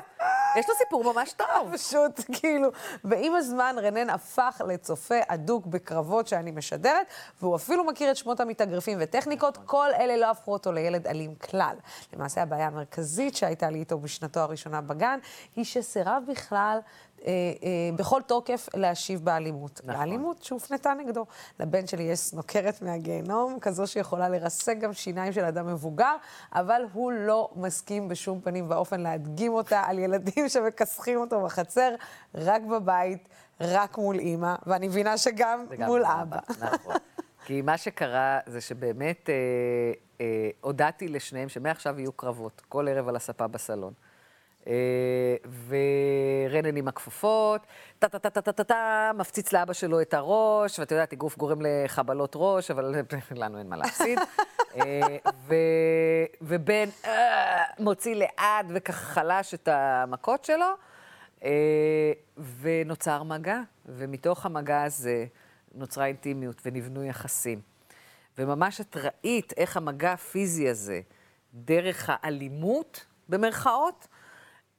יש 0.56 0.68
לו 0.68 0.74
סיפור 0.78 1.12
ממש 1.12 1.32
טוב. 1.42 1.76
פשוט, 1.76 2.20
כאילו. 2.32 2.68
ועם 3.04 3.34
הזמן 3.34 3.76
רנן 3.78 4.10
הפך 4.10 4.60
לצופה 4.66 5.14
אדוק 5.26 5.66
בקרבות 5.66 6.28
שאני 6.28 6.50
משדרת, 6.50 7.06
והוא 7.40 7.56
אפילו 7.56 7.84
מכיר 7.96 8.10
את 8.10 8.16
שמות 8.16 8.40
המתאגרפים 8.40 8.98
וטכניקות, 9.00 9.58
כל 9.66 9.88
אלה 10.00 10.16
לא 10.16 10.30
הפכו 10.30 10.52
אותו 10.52 10.72
לילד 10.72 11.06
אלים 11.06 11.34
כלל. 11.34 11.76
למעשה, 12.12 12.42
הבעיה 12.42 12.66
המרכזית 12.66 13.36
שהייתה 13.36 13.70
לי 13.70 13.78
איתו 13.78 13.98
בשנתו 13.98 14.40
הראשונה 14.40 14.80
בגן, 14.80 15.18
היא 15.56 15.64
שסירב 15.64 16.22
בכלל... 16.28 16.78
אה, 17.26 17.32
אה, 17.62 17.96
בכל 17.96 18.22
תוקף 18.26 18.68
להשיב 18.74 19.24
באלימות. 19.24 19.80
נכון. 19.84 20.00
באלימות 20.00 20.42
שהופנתה 20.42 20.92
נגדו. 20.94 21.26
לבן 21.60 21.86
שלי 21.86 22.02
יש 22.02 22.18
סנוקרת 22.18 22.82
מהגיהנום, 22.82 23.60
כזו 23.60 23.86
שיכולה 23.86 24.28
לרסק 24.28 24.78
גם 24.78 24.92
שיניים 24.92 25.32
של 25.32 25.44
אדם 25.44 25.66
מבוגר, 25.66 26.16
אבל 26.54 26.82
הוא 26.92 27.12
לא 27.12 27.50
מסכים 27.56 28.08
בשום 28.08 28.40
פנים 28.40 28.70
ואופן 28.70 29.00
להדגים 29.00 29.52
אותה 29.52 29.82
על 29.86 29.98
ילדים 29.98 30.48
שמכסחים 30.52 31.20
אותו 31.20 31.40
בחצר, 31.40 31.94
רק 32.34 32.62
בבית, 32.62 33.28
רק 33.60 33.98
מול 33.98 34.18
אימא, 34.18 34.54
ואני 34.66 34.88
מבינה 34.88 35.18
שגם 35.18 35.66
מול 35.78 36.04
עם 36.04 36.20
אבא. 36.20 36.38
נכון. 36.60 36.96
כי 37.46 37.62
מה 37.62 37.78
שקרה 37.78 38.38
זה 38.46 38.60
שבאמת 38.60 39.30
אה, 39.30 39.34
אה, 40.20 40.50
הודעתי 40.60 41.08
לשניהם 41.08 41.48
שמעכשיו 41.48 42.00
יהיו 42.00 42.12
קרבות, 42.12 42.62
כל 42.68 42.88
ערב 42.88 43.08
על 43.08 43.16
הספה 43.16 43.46
בסלון. 43.46 43.92
אה, 44.66 44.72
ורנן 45.68 46.76
עם 46.76 46.88
הכפפות, 46.88 47.60
טה-טה-טה-טה-טה, 47.98 49.10
מפציץ 49.14 49.52
לאבא 49.52 49.72
שלו 49.72 50.00
את 50.00 50.14
הראש, 50.14 50.78
ואת 50.78 50.90
יודעת, 50.90 51.12
אגרוף 51.12 51.36
גורם 51.36 51.58
לחבלות 51.60 52.32
ראש, 52.34 52.70
אבל 52.70 52.94
לנו 53.30 53.58
אין 53.58 53.68
מה 53.68 53.76
להפסיד. 53.76 54.18
אה, 54.76 55.16
ו- 55.48 56.26
ובן 56.42 56.88
אה, 57.04 57.62
מוציא 57.78 58.14
לאט 58.14 58.66
וככה 58.74 59.04
חלש 59.04 59.54
את 59.54 59.68
המכות 59.68 60.44
שלו, 60.44 60.66
אה, 61.44 62.12
ונוצר 62.60 63.22
מגע, 63.22 63.60
ומתוך 63.86 64.46
המגע 64.46 64.82
הזה 64.82 65.26
נוצרה 65.76 66.06
אינטימיות 66.06 66.62
ונבנו 66.66 67.04
יחסים. 67.04 67.60
וממש 68.38 68.80
את 68.80 68.96
ראית 68.96 69.52
איך 69.56 69.76
המגע 69.76 70.12
הפיזי 70.12 70.68
הזה, 70.68 71.00
דרך 71.54 72.10
האלימות, 72.12 73.06
במרכאות, 73.28 74.08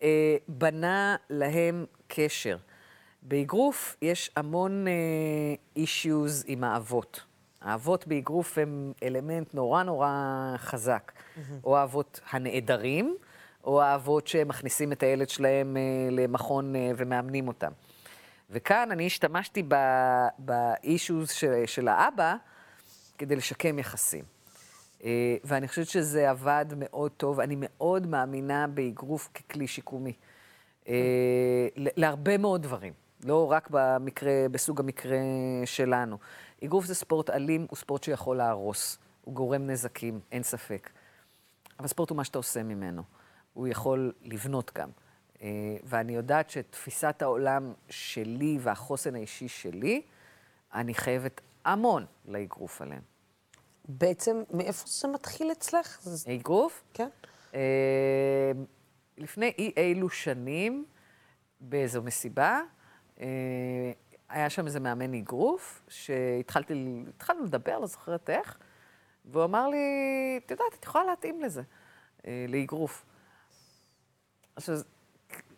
אה, 0.04 0.36
בנה 0.48 1.16
להם 1.30 1.86
קשר. 2.08 2.58
באגרוף 3.22 3.98
יש 4.02 4.32
המון 4.36 4.86
אישיוז 5.76 6.44
עם 6.48 6.64
האבות. 6.64 7.24
האבות 7.62 8.08
באגרוף 8.08 8.58
הם 8.58 8.94
אלמנט 9.04 9.54
נורא 9.54 9.84
נורא 9.84 10.10
חזק. 10.58 11.12
או 11.64 11.78
האבות 11.78 12.20
הנעדרים, 12.32 13.18
או 13.64 13.82
האבות 13.82 14.28
שמכניסים 14.28 14.92
את 14.92 15.04
הילד 15.04 15.30
שלהם 15.30 15.78
אה, 15.78 15.82
למכון 16.12 16.76
אה, 16.76 16.92
ומאמנים 16.98 17.48
אותם. 17.48 17.72
וכאן 18.50 18.92
אני 18.92 19.06
השתמשתי 19.06 19.64
באישיוז 20.40 21.32
של, 21.32 21.64
של 21.66 21.88
האבא 21.88 22.36
כדי 23.18 23.36
לשקם 23.36 23.80
יחסים. 23.80 24.24
אה, 25.04 25.36
ואני 25.44 25.68
חושבת 25.68 25.88
שזה 25.88 26.30
עבד 26.30 26.66
מאוד 26.78 27.12
טוב. 27.12 27.40
אני 27.40 27.56
מאוד 27.60 28.08
מאמינה 28.08 28.68
באגרוף 28.68 29.30
ככלי 29.34 29.68
שיקומי. 29.68 30.14
ל- 30.88 31.88
להרבה 31.96 32.38
מאוד 32.38 32.64
דברים, 32.64 32.94
לא 33.26 33.52
רק 33.52 33.68
במקרה, 33.72 34.32
בסוג 34.52 34.80
המקרה 34.80 35.18
שלנו. 35.66 36.18
אגרוף 36.64 36.86
זה 36.86 36.96
ספורט 36.96 37.30
אלים, 37.30 37.68
הוא 37.70 37.78
ספורט 37.78 38.04
שיכול 38.04 38.38
להרוס. 38.38 38.98
הוא 39.22 39.34
גורם 39.34 39.68
נזקים, 39.68 40.20
אין 40.32 40.44
ספק. 40.44 40.90
אבל 41.80 41.88
ספורט 41.88 42.10
הוא 42.10 42.16
מה 42.18 42.24
שאתה 42.24 42.38
עושה 42.38 42.64
ממנו. 42.64 43.04
הוא 43.54 43.68
יכול 43.68 44.14
לבנות 44.22 44.72
גם. 44.76 44.90
אה, 45.42 45.48
ואני 45.84 46.16
יודעת 46.16 46.50
שתפיסת 46.50 47.22
העולם 47.22 47.74
שלי 47.90 48.58
והחוסן 48.62 49.16
האישי 49.16 49.48
שלי, 49.48 50.02
אני 50.74 50.94
חייבת 50.94 51.42
המון 51.66 52.06
לאגרוף 52.26 52.82
עליהם. 52.82 53.02
בעצם, 53.88 54.44
מאיפה 54.54 54.84
זה 54.88 55.08
מתחיל 55.08 55.52
אצלך? 55.52 56.08
אגרוף? 56.36 56.84
כן? 56.94 57.10
אה, 57.54 58.52
לפני 59.18 59.54
אי 59.58 59.74
אילו 59.78 60.10
שנים, 60.10 60.86
באיזו 61.60 62.02
מסיבה, 62.02 62.62
אה, 63.20 63.26
היה 64.30 64.50
שם 64.50 64.66
איזה 64.66 64.80
מאמן 64.80 65.14
אגרוף, 65.14 65.84
שהתחלתי, 65.88 67.04
התחלנו 67.10 67.46
לדבר, 67.46 67.80
לא 67.80 67.86
זוכרת 67.86 68.30
איך, 68.30 68.58
והוא 69.26 69.44
אמר 69.44 69.68
לי, 69.68 69.78
את 70.46 70.52
יודעת, 70.52 70.74
את 70.80 70.84
יכולה 70.84 71.04
להתאים 71.06 71.42
לזה, 71.42 71.62
אה, 72.28 72.46
לאגרוף. 72.48 73.06
עכשיו, 74.56 74.76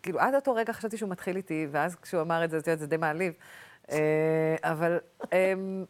כאילו, 0.02 0.20
עד 0.20 0.34
אותו 0.34 0.54
רגע 0.54 0.72
חשבתי 0.72 0.96
שהוא 0.96 1.10
מתחיל 1.10 1.36
איתי, 1.36 1.66
ואז 1.70 1.96
כשהוא 1.96 2.22
אמר 2.22 2.44
את 2.44 2.50
זה, 2.50 2.58
את 2.58 2.66
יודעת, 2.66 2.78
זה 2.78 2.86
די 2.86 2.96
מעליב. 2.96 3.32
אה, 3.90 4.56
אבל 4.62 4.98
אמ, 5.32 5.84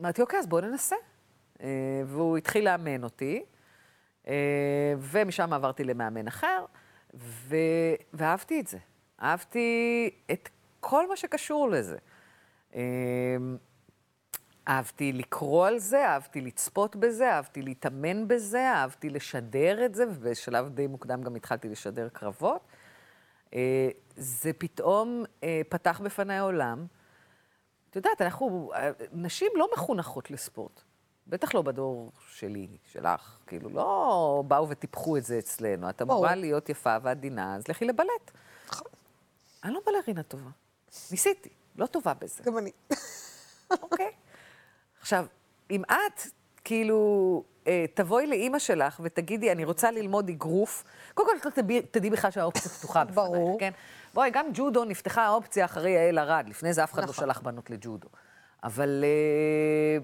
אמרתי, 0.00 0.22
אוקיי, 0.22 0.38
אז 0.38 0.46
בואו 0.46 0.60
ננסה. 0.60 0.96
אה, 1.62 2.02
והוא 2.06 2.36
התחיל 2.36 2.64
לאמן 2.64 3.04
אותי, 3.04 3.42
אה, 4.28 4.94
ומשם 4.98 5.52
עברתי 5.52 5.84
למאמן 5.84 6.26
אחר, 6.26 6.64
ו... 7.14 7.56
ואהבתי 8.12 8.60
את 8.60 8.66
זה. 8.66 8.78
אהבתי 9.22 10.10
את 10.32 10.48
כל 10.80 11.08
מה 11.08 11.16
שקשור 11.16 11.68
לזה. 11.70 11.96
אה, 12.74 12.80
אהבתי 14.68 15.12
לקרוא 15.12 15.66
על 15.66 15.78
זה, 15.78 16.06
אהבתי 16.06 16.40
לצפות 16.40 16.96
בזה, 16.96 17.32
אהבתי 17.32 17.62
להתאמן 17.62 18.28
בזה, 18.28 18.72
אהבתי 18.72 19.10
לשדר 19.10 19.84
את 19.84 19.94
זה, 19.94 20.04
ובשלב 20.08 20.68
די 20.68 20.86
מוקדם 20.86 21.22
גם 21.22 21.36
התחלתי 21.36 21.68
לשדר 21.68 22.08
קרבות. 22.08 22.60
אה, 23.54 23.88
זה 24.16 24.52
פתאום 24.52 25.24
אה, 25.42 25.60
פתח 25.68 26.00
בפניי 26.04 26.38
עולם. 26.38 26.86
את 27.90 27.96
יודעת, 27.96 28.22
אנחנו, 28.22 28.70
אה, 28.74 28.90
נשים 29.12 29.52
לא 29.54 29.68
מחונכות 29.72 30.30
לספורט. 30.30 30.80
בטח 31.26 31.54
לא 31.54 31.62
בדור 31.62 32.12
שלי, 32.30 32.68
שלך. 32.92 33.38
כאילו, 33.46 33.70
לא 33.70 34.44
באו 34.48 34.68
וטיפחו 34.68 35.16
את 35.16 35.24
זה 35.24 35.38
אצלנו. 35.38 35.90
את 35.90 36.02
אמורה. 36.02 36.34
להיות 36.34 36.68
יפה 36.68 36.96
ועדינה, 37.02 37.56
אז 37.56 37.68
לכי 37.68 37.84
לבלט. 37.84 38.30
אני 39.64 39.74
לא 39.74 39.80
בלרינה 39.86 40.22
טובה. 40.22 40.50
ניסיתי, 41.10 41.48
לא 41.76 41.86
טובה 41.86 42.14
בזה. 42.14 42.42
גם 42.42 42.58
אני. 42.58 42.70
אוקיי. 43.82 44.12
עכשיו, 45.00 45.26
אם 45.70 45.82
את, 45.84 46.20
כאילו, 46.64 47.42
תבואי 47.94 48.26
לאימא 48.26 48.58
שלך 48.58 49.00
ותגידי, 49.04 49.52
אני 49.52 49.64
רוצה 49.64 49.90
ללמוד 49.90 50.28
אגרוף, 50.28 50.84
קודם 51.14 51.40
כל 51.40 51.50
תדעי, 51.90 52.10
בכלל 52.10 52.30
שהאופציה 52.30 52.70
פתוחה 52.70 53.04
בפנייך, 53.04 53.16
ברור. 53.16 53.60
כן? 53.60 53.70
בואי, 54.14 54.30
גם 54.30 54.46
ג'ודו 54.54 54.84
נפתחה 54.84 55.22
האופציה 55.22 55.64
אחרי 55.64 55.90
יעל 55.90 56.18
ארד, 56.18 56.44
לפני 56.48 56.72
זה 56.72 56.84
אף 56.84 56.92
אחד 56.92 57.02
לא 57.02 57.08
נכון. 57.08 57.24
שלח 57.24 57.40
בנות 57.40 57.70
לג'ודו. 57.70 58.08
אבל... 58.64 59.04
אה, 59.04 59.98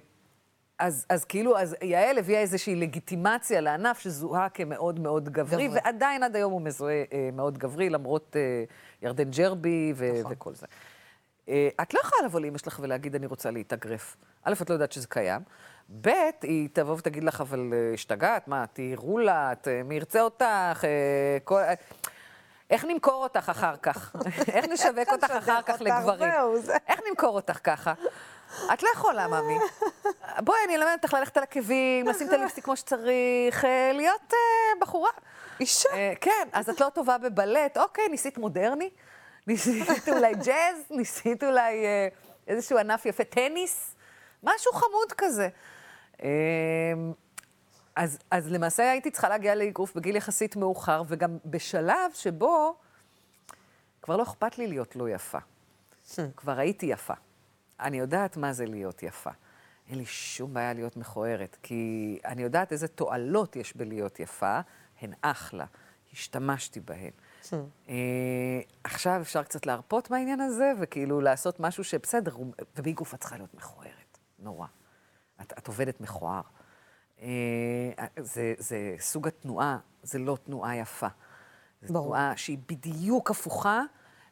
אז, 0.78 1.06
אז 1.08 1.24
כאילו, 1.24 1.58
אז 1.58 1.76
יעל 1.82 2.18
הביאה 2.18 2.40
איזושהי 2.40 2.76
לגיטימציה 2.76 3.60
לענף 3.60 3.98
שזוהה 3.98 4.48
כמאוד 4.48 5.00
מאוד 5.00 5.28
גברי, 5.28 5.68
גברי. 5.68 5.80
ועדיין 5.84 6.22
עד 6.22 6.36
היום 6.36 6.52
הוא 6.52 6.62
מזוהה 6.62 7.04
אה, 7.12 7.30
מאוד 7.32 7.58
גברי, 7.58 7.90
למרות 7.90 8.36
אה, 8.36 8.64
ירדן 9.02 9.30
ג'רבי 9.30 9.92
ו- 9.96 10.20
נכון. 10.20 10.32
וכל 10.32 10.54
זה. 10.54 10.66
אה, 11.48 11.68
את 11.82 11.94
לא 11.94 12.00
יכולה 12.00 12.22
לבוא 12.26 12.40
לאמא 12.40 12.58
שלך 12.58 12.80
ולהגיד, 12.82 13.14
אני 13.14 13.26
רוצה 13.26 13.50
להתאגרף. 13.50 14.16
א', 14.42 14.52
את 14.62 14.70
לא 14.70 14.74
יודעת 14.74 14.92
שזה 14.92 15.06
קיים. 15.06 15.42
ב', 15.88 16.08
היא 16.42 16.68
תבוא 16.72 16.94
ותגיד 16.94 17.24
לך, 17.24 17.40
אבל 17.40 17.70
אה, 17.72 17.94
השתגעת, 17.94 18.48
מה, 18.48 18.64
לה, 19.18 19.52
את, 19.52 19.68
אה, 19.68 19.82
מי 19.82 19.94
ירצה 19.94 20.20
אותך, 20.20 20.84
אה, 20.84 21.38
כל... 21.44 21.60
איך 22.70 22.84
נמכור 22.84 23.22
אותך 23.22 23.48
אחר 23.48 23.76
כך? 23.76 24.16
איך 24.54 24.64
נשווק 24.68 25.08
אותך 25.12 25.30
אחר 25.30 25.62
כך 25.62 25.80
לגברים? 25.80 26.30
איך 26.88 27.00
נמכור 27.08 27.34
אותך 27.34 27.58
ככה? 27.64 27.92
את 28.72 28.82
לא 28.82 28.88
יכולה, 28.94 29.28
ממי. 29.28 29.58
בואי, 30.38 30.58
אני 30.64 30.76
אלמד 30.76 30.96
אותך 31.02 31.14
ללכת 31.14 31.36
על 31.36 31.42
עקבים, 31.42 32.08
לשים 32.08 32.28
את 32.28 32.32
הליפסטיק 32.34 32.64
כמו 32.64 32.76
שצריך, 32.76 33.64
להיות 33.92 34.32
בחורה. 34.80 35.10
אישה. 35.60 35.88
כן, 36.20 36.48
אז 36.52 36.70
את 36.70 36.80
לא 36.80 36.88
טובה 36.88 37.18
בבלט, 37.18 37.78
אוקיי, 37.78 38.08
ניסית 38.08 38.38
מודרני? 38.38 38.90
ניסית 39.46 40.08
אולי 40.08 40.34
ג'אז? 40.34 40.76
ניסית 40.90 41.44
אולי 41.44 41.86
איזשהו 42.48 42.78
ענף 42.78 43.06
יפה, 43.06 43.24
טניס? 43.24 43.94
משהו 44.42 44.72
חמוד 44.72 45.12
כזה. 45.18 45.48
אה, 46.22 46.28
אז, 47.96 48.18
אז 48.30 48.52
למעשה 48.52 48.90
הייתי 48.90 49.10
צריכה 49.10 49.28
להגיע 49.28 49.54
לאגרוף 49.54 49.94
בגיל 49.94 50.16
יחסית 50.16 50.56
מאוחר, 50.56 51.02
וגם 51.08 51.38
בשלב 51.44 52.12
שבו 52.14 52.76
כבר 54.02 54.16
לא 54.16 54.22
אכפת 54.22 54.58
לי 54.58 54.66
להיות 54.66 54.96
לא 54.96 55.08
יפה. 55.08 55.38
כבר 56.36 56.58
הייתי 56.58 56.86
יפה. 56.86 57.14
אני 57.80 57.98
יודעת 57.98 58.36
מה 58.36 58.52
זה 58.52 58.66
להיות 58.66 59.02
יפה. 59.02 59.30
אין 59.88 59.98
לי 59.98 60.06
שום 60.06 60.54
בעיה 60.54 60.72
להיות 60.72 60.96
מכוערת, 60.96 61.56
כי 61.62 62.18
אני 62.24 62.42
יודעת 62.42 62.72
איזה 62.72 62.88
תועלות 62.88 63.56
יש 63.56 63.76
בלהיות 63.76 64.20
יפה, 64.20 64.60
הן 65.00 65.12
אחלה. 65.22 65.64
השתמשתי 66.12 66.80
בהן. 66.80 67.10
אה, 67.88 68.60
עכשיו 68.84 69.20
אפשר 69.20 69.42
קצת 69.42 69.66
להרפות 69.66 70.10
מהעניין 70.10 70.40
הזה, 70.40 70.72
וכאילו 70.80 71.20
לעשות 71.20 71.60
משהו 71.60 71.84
שבסדר, 71.84 72.36
ובאגרוף 72.76 73.14
את 73.14 73.20
צריכה 73.20 73.36
להיות 73.36 73.54
מכוערת. 73.54 74.18
נורא. 74.38 74.66
את, 75.40 75.52
את 75.58 75.66
עובדת 75.68 76.00
מכוער. 76.00 76.40
אה, 77.22 77.28
זה, 78.20 78.54
זה 78.58 78.94
סוג 78.98 79.28
התנועה, 79.28 79.78
זה 80.02 80.18
לא 80.18 80.38
תנועה 80.44 80.76
יפה. 80.76 81.06
זו 81.82 81.92
ברור. 81.94 82.04
תנועה 82.06 82.36
שהיא 82.36 82.58
בדיוק 82.68 83.30
הפוכה 83.30 83.82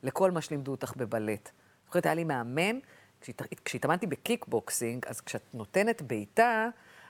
לכל 0.03 0.31
מה 0.31 0.41
שלימדו 0.41 0.71
אותך 0.71 0.93
בבלט. 0.97 1.51
זוכרת, 1.87 2.07
היה 2.07 2.15
לי 2.15 2.25
מאמן, 2.25 2.79
כשהת- 3.21 3.43
כשהתאמנתי 3.65 4.07
בקיקבוקסינג, 4.07 5.07
אז 5.07 5.21
כשאת 5.21 5.43
נותנת 5.55 6.03
בעיטה, 6.03 6.69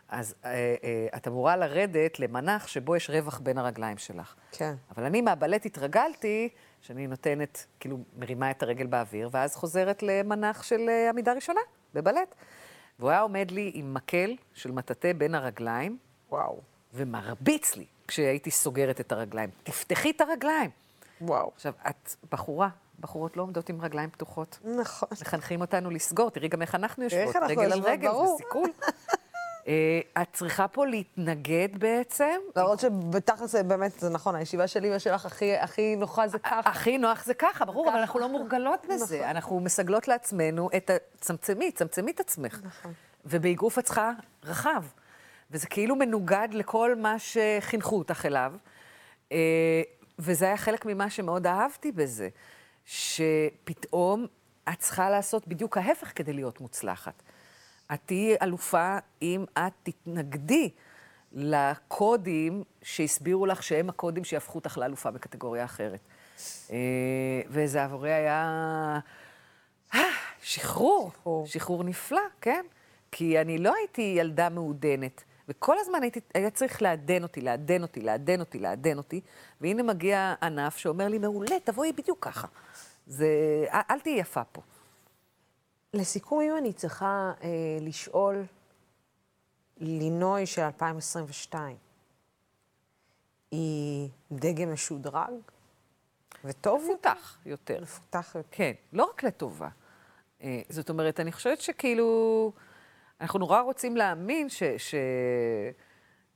אז 0.08 0.34
אה, 0.44 0.50
אה, 0.84 1.06
את 1.16 1.28
אמורה 1.28 1.56
לרדת 1.56 2.18
למנח 2.20 2.66
שבו 2.66 2.96
יש 2.96 3.10
רווח 3.10 3.38
בין 3.38 3.58
הרגליים 3.58 3.98
שלך. 3.98 4.34
כן. 4.52 4.74
אבל 4.96 5.04
אני 5.04 5.20
מהבלט 5.22 5.66
התרגלתי 5.66 6.48
שאני 6.80 7.06
נותנת, 7.06 7.66
כאילו, 7.80 7.98
מרימה 8.16 8.50
את 8.50 8.62
הרגל 8.62 8.86
באוויר, 8.86 9.28
ואז 9.32 9.56
חוזרת 9.56 10.02
למנח 10.02 10.62
של 10.62 10.80
עמידה 11.10 11.32
ראשונה, 11.32 11.60
בבלט. 11.94 12.34
והוא 13.02 13.10
היה 13.10 13.20
עומד 13.20 13.50
לי 13.50 13.70
עם 13.74 13.94
מקל 13.94 14.36
של 14.54 14.70
מטאטא 14.70 15.12
בין 15.12 15.34
הרגליים, 15.34 15.98
וואו. 16.30 16.60
ומרביץ 16.94 17.76
לי 17.76 17.84
כשהייתי 18.08 18.50
סוגרת 18.50 19.00
את 19.00 19.12
הרגליים. 19.12 19.50
תפתחי 19.62 20.10
את 20.10 20.20
הרגליים. 20.20 20.70
וואו. 21.20 21.50
עכשיו, 21.54 21.72
את 21.88 22.14
בחורה, 22.32 22.68
בחורות 23.00 23.36
לא 23.36 23.42
עומדות 23.42 23.68
עם 23.68 23.80
רגליים 23.80 24.10
פתוחות. 24.10 24.58
נכון. 24.76 25.08
מחנכים 25.20 25.60
אותנו 25.60 25.90
לסגור, 25.90 26.30
תראי 26.30 26.48
גם 26.48 26.62
איך 26.62 26.74
אנחנו 26.74 27.04
יושבות, 27.04 27.36
רגל 27.48 27.72
על 27.72 27.80
רגל. 27.80 28.10
זה 28.10 28.26
סיכול. 28.36 28.70
אה, 29.68 30.22
את 30.22 30.28
צריכה 30.32 30.68
פה 30.68 30.86
להתנגד 30.86 31.68
בעצם. 31.78 32.34
למרות 32.56 32.80
שבתכל'ס 32.80 33.50
זה 33.50 33.62
באמת, 33.62 34.00
זה 34.00 34.10
נכון, 34.10 34.34
הישיבה 34.34 34.66
שלי 34.66 34.96
ושלך 34.96 35.26
הכי, 35.26 35.56
הכי 35.56 35.96
נוחה 35.96 36.28
זה 36.28 36.38
ככה. 36.38 36.70
הכי 36.70 36.98
נוח 36.98 37.24
זה 37.24 37.34
ככה, 37.34 37.64
ברור, 37.64 37.88
אבל 37.88 37.98
אנחנו 37.98 38.20
לא 38.20 38.28
מורגלות 38.28 38.86
בזה. 38.88 39.30
אנחנו 39.30 39.60
מסגלות 39.60 40.08
לעצמנו 40.08 40.68
את 40.76 40.90
ה... 40.90 40.96
צמצמי, 41.20 41.72
צמצמי 41.72 42.10
את 42.10 42.20
עצמך. 42.20 42.60
נכון. 42.64 42.92
ובאגרוף 43.24 43.78
את 43.78 43.84
צריכה 43.84 44.10
רחב. 44.44 44.84
וזה 45.50 45.66
כאילו 45.66 45.96
מנוגד 45.96 46.48
לכל 46.52 46.94
מה 46.94 47.16
שחינכו 47.18 47.98
אותך 47.98 48.26
אליו. 48.26 48.52
אה, 49.32 49.82
וזה 50.18 50.44
היה 50.44 50.56
חלק 50.56 50.86
ממה 50.86 51.10
שמאוד 51.10 51.46
אהבתי 51.46 51.92
בזה, 51.92 52.28
שפתאום 52.84 54.26
את 54.68 54.78
צריכה 54.78 55.10
לעשות 55.10 55.48
בדיוק 55.48 55.76
ההפך 55.76 56.12
כדי 56.14 56.32
להיות 56.32 56.60
מוצלחת. 56.60 57.22
את 57.94 57.98
תהיי 58.06 58.36
אלופה 58.42 58.98
אם 59.22 59.44
את 59.58 59.72
תתנגדי 59.82 60.70
לקודים 61.32 62.64
שהסבירו 62.82 63.46
לך 63.46 63.62
שהם 63.62 63.88
הקודים 63.88 64.24
שיהפכו 64.24 64.58
אותך 64.58 64.78
לאלופה 64.78 65.10
בקטגוריה 65.10 65.64
אחרת. 65.64 66.00
אה, 66.70 66.76
וזה 67.48 67.84
עבורי 67.84 68.12
היה 68.12 69.00
אה, 69.94 70.00
שחרור, 70.42 71.12
שחרור. 71.46 71.84
נפלא, 71.84 72.20
כן? 72.40 72.64
כי 73.12 73.40
אני 73.40 73.58
לא 73.58 73.74
הייתי 73.74 74.14
ילדה 74.18 74.48
מעודנת, 74.48 75.24
וכל 75.48 75.78
הזמן 75.78 76.02
הייתי, 76.02 76.20
היה 76.34 76.50
צריך 76.50 76.82
לעדן 76.82 77.22
אותי, 77.22 77.40
לעדן 77.40 77.82
אותי, 77.82 78.00
לעדן 78.00 78.40
אותי, 78.40 78.58
לעדן 78.58 78.98
אותי, 78.98 79.20
והנה 79.60 79.82
מגיע 79.82 80.34
ענף 80.42 80.76
שאומר 80.76 81.08
לי, 81.08 81.18
מעולה, 81.18 81.56
תבואי 81.64 81.92
בדיוק 81.92 82.18
ככה. 82.20 82.48
זה, 83.06 83.26
אל 83.90 84.00
תהיי 84.00 84.18
יפה 84.18 84.44
פה. 84.44 84.60
לסיכום, 85.94 86.40
אם 86.40 86.56
אני 86.58 86.72
צריכה 86.72 87.32
אה, 87.42 87.48
לשאול, 87.80 88.44
לינוי 89.80 90.46
של 90.46 90.62
2022, 90.62 91.76
היא 93.50 94.08
דגם 94.32 94.72
משודרג 94.72 95.32
וטוב? 96.44 96.82
מפותח 96.84 97.38
יותר. 97.46 97.80
מפותח 97.82 98.32
יותר. 98.34 98.48
כן, 98.50 98.72
לא 98.92 99.04
רק 99.04 99.24
לטובה. 99.24 99.68
אה, 100.42 100.60
זאת 100.68 100.90
אומרת, 100.90 101.20
אני 101.20 101.32
חושבת 101.32 101.60
שכאילו, 101.60 102.52
אנחנו 103.20 103.38
נורא 103.38 103.60
רוצים 103.60 103.96
להאמין 103.96 104.48
ש... 104.48 104.62
ש... 104.62 104.94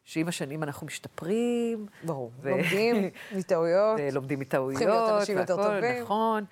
שעם 0.05 0.29
השנים 0.29 0.63
אנחנו 0.63 0.87
משתפרים. 0.87 1.87
ברור. 2.05 2.33
ו- 2.41 2.51
לומדים 2.51 3.11
מטעויות. 3.37 4.01
ולומדים 4.03 4.41
מטעויות. 4.41 4.71
הופכים 4.83 4.89
להיות 4.89 5.11
אנשים 5.11 5.39
יותר 5.39 5.57
טובים. 5.57 6.03
נכון. 6.03 6.45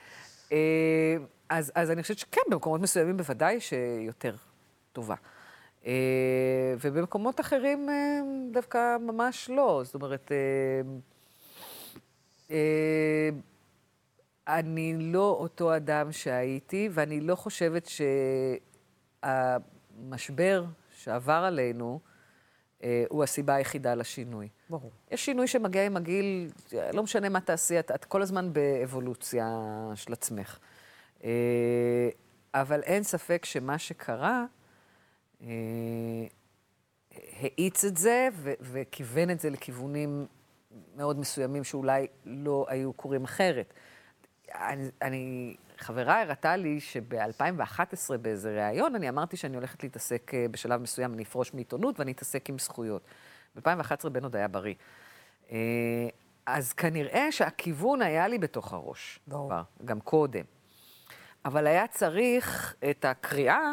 אה, 0.53 1.17
אז, 1.49 1.73
אז 1.75 1.91
אני 1.91 2.03
חושבת 2.03 2.19
שכן, 2.19 2.41
במקומות 2.51 2.81
מסוימים 2.81 3.17
בוודאי 3.17 3.61
שיותר 3.61 4.35
טובה. 4.93 5.15
אה, 5.87 6.75
ובמקומות 6.81 7.41
אחרים 7.41 7.89
אה, 7.89 8.21
דווקא 8.53 8.97
ממש 9.01 9.51
לא. 9.51 9.83
זאת 9.85 9.95
אומרת, 9.95 10.33
אה, 10.33 10.37
אה, 12.51 13.31
אני 14.49 15.13
לא 15.13 15.37
אותו 15.41 15.77
אדם 15.77 16.13
שהייתי, 16.13 16.89
ואני 16.93 17.21
לא 17.21 17.35
חושבת 17.35 17.89
שהמשבר 19.23 20.65
שעבר 20.91 21.33
עלינו 21.33 22.01
אה, 22.83 23.05
הוא 23.09 23.25
הסיבה 23.25 23.55
היחידה 23.55 23.95
לשינוי. 23.95 24.49
ברור. 24.71 24.91
יש 25.11 25.25
שינוי 25.25 25.47
שמגיע 25.47 25.87
עם 25.87 25.97
הגיל, 25.97 26.51
לא 26.93 27.03
משנה 27.03 27.29
מה 27.29 27.41
תעשי, 27.41 27.79
את, 27.79 27.91
את 27.91 28.05
כל 28.05 28.23
הזמן 28.23 28.53
באבולוציה 28.53 29.47
של 29.95 30.13
עצמך. 30.13 30.59
אה, 31.25 32.09
אבל 32.55 32.81
אין 32.83 33.03
ספק 33.03 33.45
שמה 33.45 33.79
שקרה, 33.79 34.45
אה, 35.43 35.49
האיץ 37.13 37.85
את 37.85 37.97
זה 37.97 38.29
ו- 38.33 38.53
וכיוון 38.61 39.31
את 39.31 39.41
זה 39.41 39.51
לכיוונים 39.51 40.27
מאוד 40.97 41.19
מסוימים 41.19 41.65
שאולי 41.65 42.07
לא 42.25 42.67
היו 42.69 42.93
קורים 42.93 43.25
אחרת. 43.25 43.75
אני, 44.55 44.89
אני 45.03 45.57
חברה 45.79 46.21
הראתה 46.21 46.57
לי 46.57 46.81
שב-2011 46.81 48.17
באיזה 48.23 48.67
ראיון, 48.67 48.95
אני 48.95 49.09
אמרתי 49.09 49.37
שאני 49.37 49.57
הולכת 49.57 49.83
להתעסק 49.83 50.31
אה, 50.35 50.47
בשלב 50.51 50.81
מסוים, 50.81 51.15
אני 51.15 51.23
אפרוש 51.23 51.55
מעיתונות 51.55 52.01
ואני 52.01 52.13
אתעסק 52.13 52.51
עם 52.51 52.59
זכויות. 52.59 53.03
ב-2011 53.57 54.09
בן 54.09 54.23
עוד 54.23 54.37
היה 54.37 54.49
בריא. 54.49 54.75
אז 56.47 56.73
כנראה 56.73 57.33
שהכיוון 57.33 58.03
היה 58.03 58.29
לי 58.29 58.39
בתוך 58.39 58.73
הראש. 58.73 59.21
ברור. 59.29 59.53
גם 59.85 60.01
קודם. 60.01 60.45
אבל 61.45 61.67
היה 61.67 61.87
צריך 61.87 62.75
את 62.91 63.05
הקריאה 63.05 63.73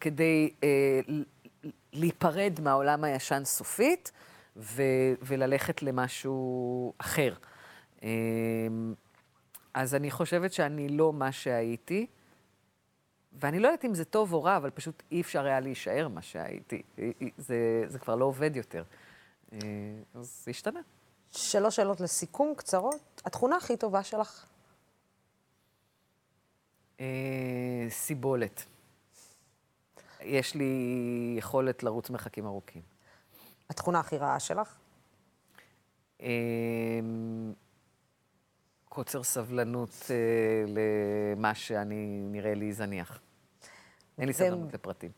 כדי 0.00 0.54
אה, 0.64 1.00
להיפרד 1.92 2.60
מהעולם 2.62 3.04
הישן 3.04 3.44
סופית 3.44 4.12
ו- 4.56 5.12
וללכת 5.22 5.82
למשהו 5.82 6.92
אחר. 6.98 7.34
אה, 8.02 8.08
אז 9.74 9.94
אני 9.94 10.10
חושבת 10.10 10.52
שאני 10.52 10.88
לא 10.88 11.12
מה 11.12 11.32
שהייתי, 11.32 12.06
ואני 13.32 13.60
לא 13.60 13.68
יודעת 13.68 13.84
אם 13.84 13.94
זה 13.94 14.04
טוב 14.04 14.32
או 14.32 14.42
רע, 14.42 14.56
אבל 14.56 14.70
פשוט 14.70 15.02
אי 15.12 15.20
אפשר 15.20 15.46
היה 15.46 15.60
להישאר 15.60 16.08
מה 16.08 16.22
שהייתי. 16.22 16.82
זה, 17.38 17.84
זה 17.86 17.98
כבר 17.98 18.14
לא 18.14 18.24
עובד 18.24 18.56
יותר. 18.56 18.84
אה, 19.52 19.58
אז 20.14 20.42
זה 20.44 20.50
השתנה. 20.50 20.80
שלוש 21.32 21.76
שאלות 21.76 22.00
לסיכום, 22.00 22.54
קצרות. 22.56 23.22
התכונה 23.24 23.56
הכי 23.56 23.76
טובה 23.76 24.02
שלך? 24.02 24.46
אה, 27.00 27.86
סיבולת. 27.88 28.64
יש 30.20 30.54
לי 30.54 31.34
יכולת 31.38 31.82
לרוץ 31.82 32.10
מרחקים 32.10 32.46
ארוכים. 32.46 32.82
התכונה 33.70 34.00
הכי 34.00 34.16
רעה 34.16 34.40
שלך? 34.40 34.76
אה, 36.22 36.28
קוצר 38.88 39.22
סבלנות 39.22 40.10
אה, 40.10 40.64
למה 41.36 41.54
שאני 41.54 42.20
נראה 42.30 42.54
לי 42.54 42.72
זניח. 42.72 43.20
אין 44.18 44.26
לי 44.26 44.32
סבלנות 44.32 44.74
לפרטים. 44.74 45.10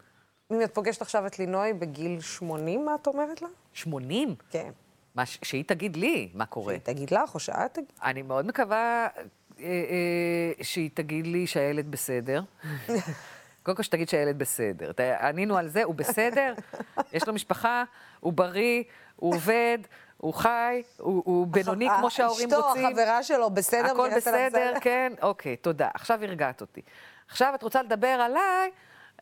אם 0.51 0.63
את 0.63 0.75
פוגשת 0.75 1.03
עכשיו 1.03 1.27
את 1.27 1.39
לינוי 1.39 1.73
בגיל 1.73 2.21
80, 2.21 2.85
מה 2.85 2.95
את 2.95 3.07
אומרת 3.07 3.43
לה? 3.43 3.49
80? 3.73 4.35
כן. 4.51 4.71
מה, 5.15 5.27
שהיא 5.27 5.65
תגיד 5.65 5.97
לי 5.97 6.31
מה 6.35 6.47
קורה. 6.47 6.73
שהיא 6.73 6.83
תגיד 6.83 7.11
לך 7.11 7.35
או 7.35 7.41
שאת 7.41 7.75
תגיד. 7.75 7.93
אני 8.03 8.23
מאוד 8.23 8.47
מקווה 8.47 9.09
שהיא 10.63 10.91
תגיד 10.95 11.27
לי 11.27 11.47
שהילד 11.47 11.91
בסדר. 11.91 12.43
קודם 13.63 13.77
כל 13.77 13.83
שתגיד 13.83 14.09
שהילד 14.09 14.39
בסדר. 14.39 14.91
ענינו 15.21 15.59
על 15.59 15.69
זה, 15.69 15.85
הוא 15.85 15.95
בסדר, 15.95 16.55
יש 17.13 17.27
לו 17.27 17.33
משפחה, 17.35 17.85
הוא 18.21 18.33
בריא, 18.33 18.83
הוא 19.17 19.35
עובד, 19.35 19.79
הוא 20.17 20.35
חי, 20.35 20.83
הוא, 20.97 21.23
הוא 21.27 21.47
בינוני 21.47 21.89
כמו 21.99 22.11
שההורים 22.11 22.49
רוצים. 22.55 22.87
אשתו, 22.87 22.89
החברה 22.89 23.23
שלו, 23.23 23.51
בסדר? 23.51 23.87
הכל 23.87 24.09
בסדר, 24.17 24.73
כן, 24.81 25.13
אוקיי, 25.23 25.57
תודה. 25.57 25.89
עכשיו 25.95 26.25
הרגעת 26.25 26.61
אותי. 26.61 26.81
עכשיו 27.29 27.53
את 27.55 27.63
רוצה 27.63 27.83
לדבר 27.83 28.07
עליי, 28.07 28.71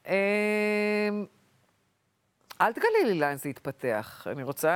אה, 0.07 1.09
אל 2.61 2.73
תגלי 2.73 3.05
לי 3.05 3.15
לאן 3.15 3.37
זה 3.37 3.49
יתפתח. 3.49 4.27
אני 4.31 4.43
רוצה... 4.43 4.73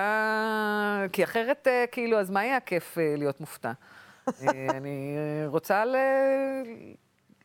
כי 1.12 1.24
אחרת, 1.24 1.68
אה, 1.68 1.84
כאילו, 1.92 2.20
אז 2.20 2.30
מה 2.30 2.44
יהיה 2.44 2.56
הכיף 2.56 2.98
אה, 2.98 3.14
להיות 3.16 3.40
מופתע? 3.40 3.72
אה, 4.28 4.66
אני 4.70 5.16
רוצה 5.46 5.84
ל... 5.84 5.96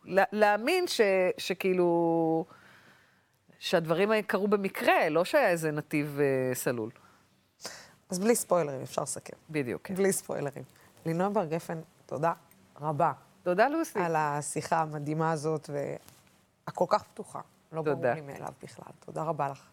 לה- 0.06 0.24
להאמין 0.32 0.88
ש... 0.88 1.02
שכאילו... 1.38 2.46
שהדברים 3.60 4.22
קרו 4.22 4.48
במקרה, 4.48 5.10
לא 5.10 5.26
שהיה 5.26 5.50
איזה 5.50 5.72
נתיב 5.72 6.20
אה, 6.20 6.56
סלול. 6.56 6.90
אז 8.10 8.20
בלי 8.20 8.36
ספוילרים, 8.36 8.82
אפשר 8.82 9.02
לסכם. 9.02 9.34
בדיוק, 9.50 9.82
כן. 9.84 9.96
בלי 9.96 10.12
ספוילרים. 10.12 10.64
לינוי 11.06 11.30
בר 11.34 11.46
גפן, 11.46 11.80
תודה 12.06 12.34
רבה 12.82 13.12
תודה, 13.44 13.70
לוסי. 13.70 14.00
על 14.00 14.16
השיחה 14.16 14.82
המדהימה 14.82 15.32
הזאת 15.32 15.70
והכל 16.68 16.86
כך 16.90 17.04
פתוחה. 17.04 17.40
לא 17.72 17.82
ברור. 17.82 18.14
לי 18.14 18.22
מאליו 18.22 18.54
בכלל. 18.64 18.92
תודה 19.00 19.24
רבה 19.24 19.50
לך. 19.50 19.70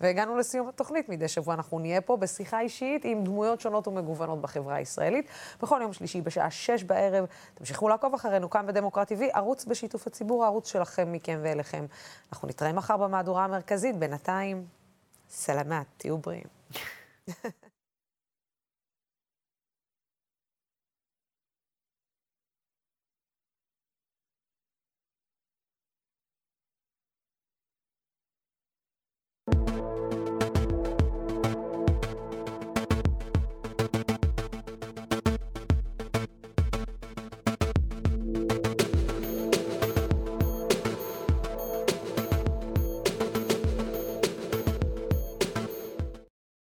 והגענו 0.00 0.36
לסיום 0.36 0.68
התוכנית. 0.68 1.08
מדי 1.08 1.28
שבוע 1.28 1.54
אנחנו 1.54 1.78
נהיה 1.78 2.00
פה 2.00 2.16
בשיחה 2.16 2.60
אישית 2.60 3.04
עם 3.04 3.24
דמויות 3.24 3.60
שונות 3.60 3.88
ומגוונות 3.88 4.40
בחברה 4.40 4.74
הישראלית. 4.74 5.28
בכל 5.62 5.78
יום 5.82 5.92
שלישי 5.92 6.20
בשעה 6.20 6.50
שש 6.50 6.84
בערב. 6.84 7.26
תמשיכו 7.54 7.88
לעקוב 7.88 8.14
אחרינו 8.14 8.50
כאן 8.50 8.66
בדמוקרט 8.66 9.12
TV, 9.12 9.22
ערוץ 9.32 9.64
בשיתוף 9.64 10.06
הציבור, 10.06 10.44
הערוץ 10.44 10.68
שלכם, 10.68 11.12
מכם 11.12 11.38
ואליכם. 11.42 11.86
אנחנו 12.32 12.48
נתראה 12.48 12.72
מחר 12.72 12.96
במהדורה 12.96 13.44
המרכזית. 13.44 13.96
בינתיים, 13.96 14.66
סלמת, 15.28 15.86
תהיו 15.96 16.18
בריאים. 16.18 16.46
you 29.74 30.23